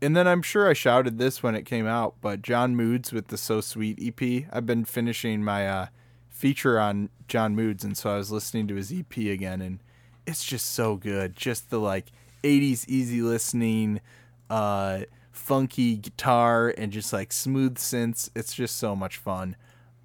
and 0.02 0.16
then 0.16 0.26
I'm 0.26 0.42
sure 0.42 0.68
I 0.68 0.72
shouted 0.72 1.18
this 1.18 1.42
when 1.42 1.54
it 1.54 1.66
came 1.66 1.86
out, 1.86 2.14
but 2.20 2.42
John 2.42 2.74
Moods 2.74 3.12
with 3.12 3.28
the 3.28 3.36
So 3.36 3.60
Sweet 3.60 3.98
EP. 4.00 4.46
I've 4.52 4.66
been 4.66 4.84
finishing 4.84 5.44
my 5.44 5.68
uh, 5.68 5.86
feature 6.28 6.80
on 6.80 7.10
John 7.28 7.54
Moods, 7.54 7.84
and 7.84 7.96
so 7.96 8.10
I 8.10 8.16
was 8.16 8.32
listening 8.32 8.66
to 8.68 8.76
his 8.76 8.92
EP 8.92 9.16
again, 9.18 9.60
and 9.60 9.80
it's 10.26 10.44
just 10.44 10.72
so 10.72 10.96
good. 10.96 11.36
Just 11.36 11.70
the 11.70 11.78
like 11.78 12.06
80s 12.42 12.88
easy 12.88 13.20
listening, 13.20 14.00
uh, 14.48 15.00
funky 15.32 15.96
guitar, 15.96 16.72
and 16.76 16.92
just 16.92 17.12
like 17.12 17.32
smooth 17.32 17.76
synths. 17.76 18.30
It's 18.34 18.54
just 18.54 18.76
so 18.76 18.96
much 18.96 19.18
fun. 19.18 19.56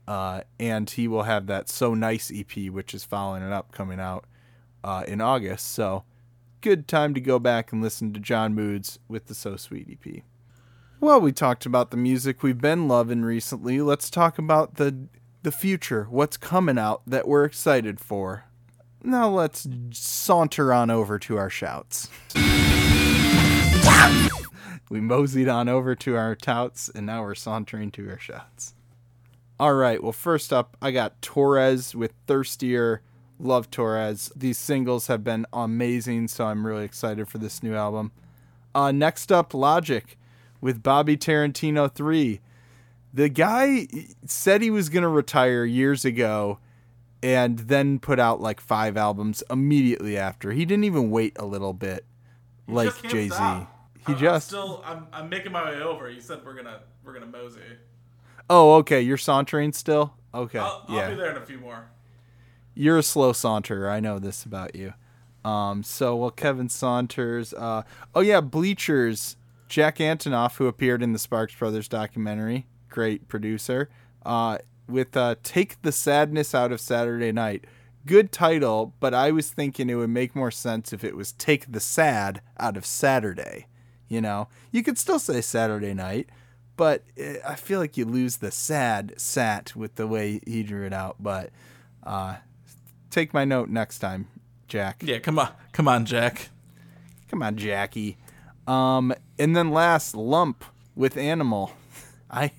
Uh, 0.08 0.42
and 0.60 0.90
he 0.90 1.08
will 1.08 1.24
have 1.24 1.48
that 1.48 1.68
So 1.70 1.94
Nice 1.94 2.32
EP, 2.34 2.70
which 2.70 2.94
is 2.94 3.04
following 3.04 3.42
it 3.42 3.52
up, 3.52 3.72
coming 3.72 4.00
out 4.00 4.26
uh, 4.84 5.04
in 5.08 5.22
August. 5.22 5.72
So 5.72 6.04
good 6.66 6.88
time 6.88 7.14
to 7.14 7.22
go 7.22 7.38
back 7.38 7.72
and 7.72 7.80
listen 7.80 8.12
to 8.12 8.20
John 8.20 8.56
Moods 8.56 8.98
with 9.08 9.28
the 9.28 9.36
So 9.36 9.56
Sweet 9.56 9.88
EP. 9.88 10.24
Well, 11.00 11.22
we 11.22 11.32
talked 11.32 11.68
about 11.68 11.92
the 11.92 11.98
music 11.98 12.42
we've 12.42 12.60
been 12.60 12.88
loving 12.88 13.22
recently. 13.22 13.82
Let's 13.82 14.10
talk 14.10 14.40
about 14.40 14.78
the 14.78 15.08
the 15.44 15.52
future, 15.52 16.08
what's 16.10 16.38
coming 16.38 16.80
out 16.80 17.04
that 17.06 17.28
we're 17.28 17.46
excited 17.46 18.00
for. 18.00 18.46
Now 19.04 19.30
let's 19.30 19.68
saunter 19.92 20.74
on 20.74 20.90
over 20.90 21.20
to 21.20 21.38
our 21.38 21.52
shouts. 21.52 22.10
we 24.90 25.00
moseyed 25.00 25.48
on 25.48 25.70
over 25.70 25.94
to 25.94 26.16
our 26.16 26.34
touts, 26.34 26.90
and 26.90 27.06
now 27.06 27.22
we're 27.22 27.36
sauntering 27.36 27.92
to 27.92 28.10
our 28.10 28.18
shouts. 28.18 28.74
All 29.60 29.76
right. 29.76 30.02
Well, 30.02 30.14
first 30.14 30.52
up, 30.52 30.78
I 30.82 30.90
got 30.90 31.22
Torres 31.22 31.94
with 31.94 32.14
Thirstier. 32.26 33.04
Love 33.40 33.70
Torres. 33.70 34.32
These 34.36 34.58
singles 34.58 35.08
have 35.08 35.24
been 35.24 35.46
amazing, 35.52 36.28
so 36.30 36.46
I'm 36.46 36.66
really 36.66 36.86
excited 36.86 37.28
for 37.28 37.38
this 37.38 37.62
new 37.62 37.76
album. 37.76 38.12
Uh, 38.74 38.92
next 38.92 39.32
up, 39.32 39.54
Logic 39.54 40.18
with 40.62 40.82
Bobby 40.82 41.18
Tarantino 41.18 41.92
3. 41.92 42.40
The 43.14 43.30
guy 43.30 43.88
said 44.26 44.62
he 44.62 44.70
was 44.70 44.90
going 44.90 45.04
to 45.04 45.10
retire 45.10 45.64
years 45.64 46.04
ago 46.04 46.60
and 47.24 47.60
then 47.60 48.00
put 48.00 48.20
out 48.20 48.42
like 48.42 48.60
five 48.60 48.98
albums 48.98 49.44
immediately 49.50 50.18
after. 50.18 50.52
He 50.52 50.66
didn't 50.66 50.84
even 50.84 51.10
wait 51.12 51.34
a 51.38 51.46
little 51.46 51.74
bit 51.74 52.06
like 52.68 53.02
Jay 53.04 53.30
Z. 53.30 53.36
He 54.06 54.14
I'm- 54.14 54.20
just. 54.20 54.54
I'm 54.54 54.60
still 54.60 54.84
I'm, 54.86 55.08
I'm 55.14 55.30
making 55.30 55.52
my 55.52 55.64
way 55.64 55.82
over. 55.82 56.10
You 56.10 56.22
said 56.22 56.40
we're 56.46 56.56
gonna 56.56 56.82
we're 57.04 57.14
gonna 57.14 57.26
mosey. 57.26 57.62
Oh, 58.50 58.76
okay. 58.76 59.02
You're 59.02 59.18
sauntering 59.18 59.74
still? 59.74 60.14
Okay. 60.34 60.60
I'll, 60.60 60.86
I'll 60.88 60.96
yeah. 60.96 61.10
be 61.10 61.16
there 61.16 61.32
in 61.32 61.38
a 61.38 61.46
few 61.46 61.58
more. 61.58 61.86
You're 62.76 62.98
a 62.98 63.04
slow 63.04 63.32
saunterer. 63.32 63.90
I 63.90 64.02
know 64.02 64.20
this 64.20 64.44
about 64.44 64.76
you. 64.76 64.94
Um, 65.46 65.84
so 65.84 66.16
well, 66.16 66.32
Kevin 66.32 66.70
Saunters. 66.70 67.54
Uh, 67.54 67.84
oh 68.14 68.22
yeah, 68.22 68.42
Bleachers. 68.42 69.38
Jack 69.68 69.98
Antonoff, 69.98 70.58
who 70.58 70.68
appeared 70.68 71.02
in 71.02 71.12
the 71.12 71.20
Sparks 71.20 71.56
Brothers 71.56 71.88
documentary, 71.88 72.68
great 72.90 73.28
producer. 73.28 73.90
Uh, 74.26 74.60
with 74.88 75.16
uh, 75.16 75.36
"Take 75.44 75.82
the 75.82 75.92
Sadness 75.92 76.54
Out 76.54 76.72
of 76.72 76.82
Saturday 76.82 77.32
Night." 77.32 77.66
Good 78.06 78.32
title, 78.32 78.94
but 79.00 79.16
I 79.16 79.32
was 79.32 79.50
thinking 79.50 79.90
it 79.90 79.96
would 79.96 80.12
make 80.12 80.36
more 80.36 80.52
sense 80.52 80.94
if 80.94 81.04
it 81.04 81.16
was 81.16 81.32
"Take 81.32 81.72
the 81.72 81.80
Sad 81.80 82.42
Out 82.60 82.78
of 82.78 82.86
Saturday." 82.86 83.68
You 84.08 84.22
know, 84.22 84.48
you 84.72 84.84
could 84.84 84.98
still 84.98 85.20
say 85.20 85.42
Saturday 85.42 85.94
Night, 85.94 86.30
but 86.78 87.04
eh, 87.18 87.38
I 87.48 87.56
feel 87.56 87.80
like 87.80 87.98
you 87.98 88.06
lose 88.06 88.38
the 88.38 88.52
sad 88.52 89.14
sat 89.18 89.76
with 89.76 89.96
the 89.96 90.08
way 90.08 90.42
he 90.46 90.64
drew 90.64 90.86
it 90.86 90.94
out. 90.94 91.18
But 91.20 91.50
uh, 92.04 92.36
take 93.16 93.34
my 93.34 93.46
note 93.46 93.70
next 93.70 94.00
time, 94.00 94.28
Jack. 94.68 95.02
Yeah, 95.02 95.20
come 95.20 95.40
on, 95.40 95.50
come 95.72 95.88
on, 95.88 96.06
Jack. 96.06 96.50
Come 97.30 97.42
on, 97.42 97.56
Jackie. 97.56 98.18
Um, 98.68 99.14
and 99.40 99.56
then 99.56 99.72
last, 99.72 100.16
Lump 100.16 100.66
with 100.96 101.16
Animal. 101.18 101.72
I 102.30 102.52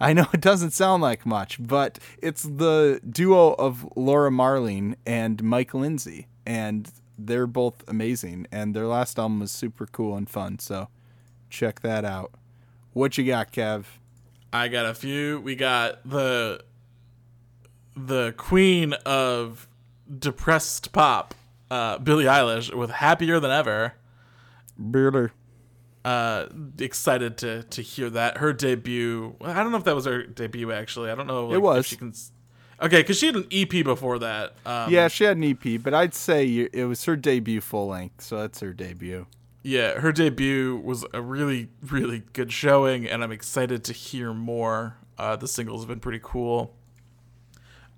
I 0.00 0.12
know 0.12 0.26
it 0.32 0.40
doesn't 0.40 0.70
sound 0.70 1.02
like 1.02 1.26
much, 1.26 1.58
but 1.60 1.98
it's 2.22 2.44
the 2.44 3.00
duo 3.08 3.54
of 3.54 3.86
Laura 3.96 4.30
Marling 4.30 4.96
and 5.04 5.42
Mike 5.42 5.74
Lindsay, 5.74 6.28
and 6.46 6.90
they're 7.18 7.46
both 7.46 7.82
amazing. 7.88 8.46
And 8.52 8.74
their 8.74 8.86
last 8.86 9.18
album 9.18 9.40
was 9.40 9.50
super 9.50 9.86
cool 9.86 10.16
and 10.16 10.30
fun, 10.30 10.60
so 10.60 10.88
check 11.50 11.80
that 11.80 12.04
out. 12.04 12.32
What 12.92 13.18
you 13.18 13.24
got, 13.24 13.52
Kev? 13.52 13.84
I 14.52 14.68
got 14.68 14.86
a 14.86 14.94
few. 14.94 15.40
We 15.40 15.56
got 15.56 16.08
the 16.08 16.62
the 17.96 18.32
queen 18.36 18.92
of 19.04 19.68
depressed 20.16 20.92
pop, 20.92 21.34
uh, 21.70 21.98
Billie 21.98 22.24
Eilish, 22.24 22.72
with 22.74 22.90
"Happier 22.90 23.40
Than 23.40 23.50
Ever." 23.50 23.94
Bearder. 24.78 25.32
Uh, 26.04 26.46
excited 26.78 27.36
to 27.38 27.64
to 27.64 27.82
hear 27.82 28.08
that 28.10 28.38
her 28.38 28.52
debut. 28.52 29.36
I 29.42 29.62
don't 29.62 29.72
know 29.72 29.78
if 29.78 29.84
that 29.84 29.94
was 29.94 30.06
her 30.06 30.22
debut 30.22 30.72
actually. 30.72 31.10
I 31.10 31.14
don't 31.14 31.26
know. 31.26 31.46
like, 31.46 31.56
if 31.56 31.62
was. 31.62 31.86
She 31.86 31.96
can. 31.96 32.14
Okay, 32.80 33.00
because 33.00 33.18
she 33.18 33.26
had 33.26 33.34
an 33.34 33.46
EP 33.50 33.84
before 33.84 34.20
that. 34.20 34.54
Um, 34.64 34.92
Yeah, 34.92 35.08
she 35.08 35.24
had 35.24 35.36
an 35.36 35.44
EP, 35.44 35.82
but 35.82 35.94
I'd 35.94 36.14
say 36.14 36.68
it 36.72 36.84
was 36.84 37.04
her 37.06 37.16
debut 37.16 37.60
full 37.60 37.88
length, 37.88 38.22
so 38.22 38.38
that's 38.38 38.60
her 38.60 38.72
debut. 38.72 39.26
Yeah, 39.64 39.98
her 39.98 40.12
debut 40.12 40.80
was 40.82 41.04
a 41.12 41.20
really, 41.20 41.68
really 41.84 42.22
good 42.32 42.52
showing, 42.52 43.04
and 43.06 43.24
I'm 43.24 43.32
excited 43.32 43.82
to 43.84 43.92
hear 43.92 44.32
more. 44.32 44.96
Uh, 45.18 45.34
the 45.34 45.48
singles 45.48 45.82
have 45.82 45.88
been 45.88 45.98
pretty 45.98 46.20
cool. 46.22 46.76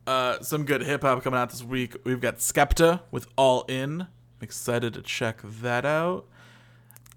Uh, 0.07 0.41
some 0.41 0.65
good 0.65 0.83
hip 0.83 1.03
hop 1.03 1.23
coming 1.23 1.39
out 1.39 1.51
this 1.51 1.63
week. 1.63 1.97
We've 2.05 2.21
got 2.21 2.37
Skepta 2.37 3.01
with 3.11 3.27
All 3.37 3.65
In. 3.69 4.03
I'm 4.03 4.09
excited 4.41 4.95
to 4.95 5.03
check 5.03 5.41
that 5.43 5.85
out. 5.85 6.27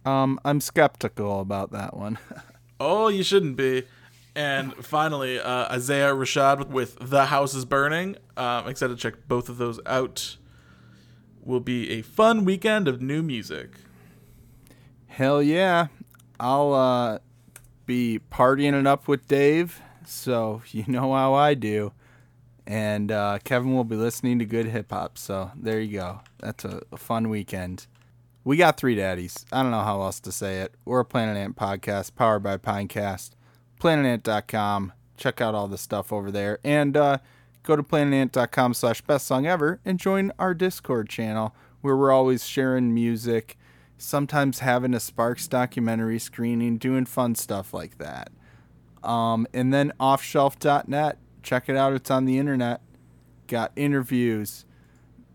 Um, 0.06 0.40
I'm 0.44 0.60
skeptical 0.62 1.40
about 1.40 1.72
that 1.72 1.96
one. 1.96 2.20
Oh, 2.80 3.08
you 3.08 3.24
shouldn't 3.24 3.56
be. 3.56 3.84
And 4.36 4.74
finally, 4.74 5.40
uh, 5.40 5.72
Isaiah 5.72 6.14
Rashad 6.14 6.68
with 6.68 6.98
The 7.00 7.28
House 7.28 7.54
is 7.54 7.64
Burning. 7.64 8.18
Uh, 8.36 8.64
I'm 8.64 8.68
excited 8.68 8.98
to 8.98 9.02
check 9.02 9.28
both 9.30 9.48
of 9.48 9.58
those 9.58 9.80
out. 9.86 10.36
Will 11.42 11.62
be 11.62 11.92
a 11.92 12.02
fun 12.02 12.44
weekend 12.44 12.90
of 12.90 13.02
new 13.02 13.22
music. 13.24 13.76
Hell 15.08 15.42
yeah. 15.42 15.88
I'll 16.42 16.74
uh, 16.74 17.20
be 17.86 18.20
partying 18.32 18.78
it 18.78 18.88
up 18.88 19.08
with 19.08 19.28
Dave, 19.30 19.82
so 20.06 20.62
you 20.72 20.84
know 20.88 21.14
how 21.14 21.34
I 21.34 21.54
do. 21.54 21.94
And 22.66 23.12
uh, 23.12 23.40
Kevin 23.44 23.74
will 23.74 23.84
be 23.84 23.96
listening 23.96 24.40
to 24.40 24.46
good 24.46 24.68
hip 24.68 24.92
hop, 24.92 25.18
so 25.18 25.52
there 25.56 25.82
you 25.82 26.00
go. 26.00 26.22
That's 26.40 26.64
a, 26.64 26.82
a 26.92 26.98
fun 26.98 27.30
weekend. 27.30 27.88
We 28.46 28.58
got 28.58 28.78
three 28.78 28.96
daddies. 28.96 29.46
I 29.52 29.62
don't 29.62 29.72
know 29.72 29.82
how 29.82 30.02
else 30.02 30.20
to 30.22 30.32
say 30.32 30.60
it. 30.62 30.76
We're 30.86 31.02
a 31.02 31.06
Planet 31.06 31.38
Ant 31.38 31.56
podcast 31.56 32.16
powered 32.16 32.44
by 32.44 32.58
Pinecast. 32.58 33.32
PlanetAnt.com. 33.80 34.94
Check 35.18 35.42
out 35.42 35.56
all 35.56 35.68
the 35.68 35.78
stuff 35.78 36.12
over 36.12 36.32
there. 36.32 36.60
And 36.64 36.96
uh, 36.98 37.18
go 37.64 37.76
to 37.76 37.84
planetant.com 37.84 38.74
slash 38.74 39.02
best 39.02 39.28
song 39.28 39.46
ever 39.46 39.80
and 39.86 40.00
join 40.00 40.32
our 40.40 40.54
Discord 40.54 41.10
channel 41.10 41.56
where 41.82 41.98
we're 41.98 42.12
always 42.12 42.46
sharing 42.46 42.94
music, 42.94 43.58
sometimes 43.98 44.60
having 44.60 44.94
a 44.94 45.00
Sparks 45.00 45.48
documentary 45.48 46.20
screening, 46.20 46.78
doing 46.78 47.06
fun 47.06 47.36
stuff 47.36 47.74
like 47.74 47.98
that. 47.98 48.32
Um, 49.04 49.46
and 49.54 49.74
then 49.74 49.92
offshelf.net. 50.00 51.18
Check 51.44 51.70
it 51.70 51.76
out. 51.76 51.94
It's 51.94 52.10
on 52.10 52.26
the 52.26 52.40
internet. 52.40 52.82
Got 53.48 53.72
interviews, 53.76 54.66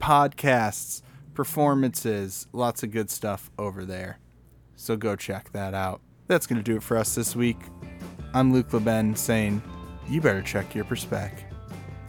podcasts, 0.01 1.03
performances, 1.35 2.47
lots 2.53 2.83
of 2.83 2.91
good 2.91 3.11
stuff 3.11 3.51
over 3.59 3.85
there. 3.85 4.19
So 4.75 4.97
go 4.97 5.15
check 5.15 5.53
that 5.53 5.75
out. 5.75 6.01
That's 6.27 6.47
going 6.47 6.57
to 6.57 6.63
do 6.63 6.77
it 6.77 6.83
for 6.83 6.97
us 6.97 7.15
this 7.15 7.37
week. 7.37 7.59
I'm 8.35 8.53
Luke 8.53 8.71
LeBen 8.71 9.17
saying, 9.17 9.63
you 10.09 10.21
better 10.21 10.43
check 10.43 10.75
your 10.75 10.85
perspec. 10.85 11.33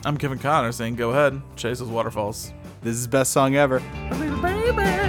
I'm 0.06 0.18
Kevin 0.18 0.40
Connor 0.40 0.72
saying, 0.72 0.96
go 0.96 1.12
ahead, 1.12 1.42
chase 1.56 1.80
those 1.80 1.90
waterfalls. 1.90 2.54
This 2.82 2.96
is 2.96 3.08
best 3.08 3.32
song 3.32 3.56
ever. 3.56 3.80
This 4.10 5.09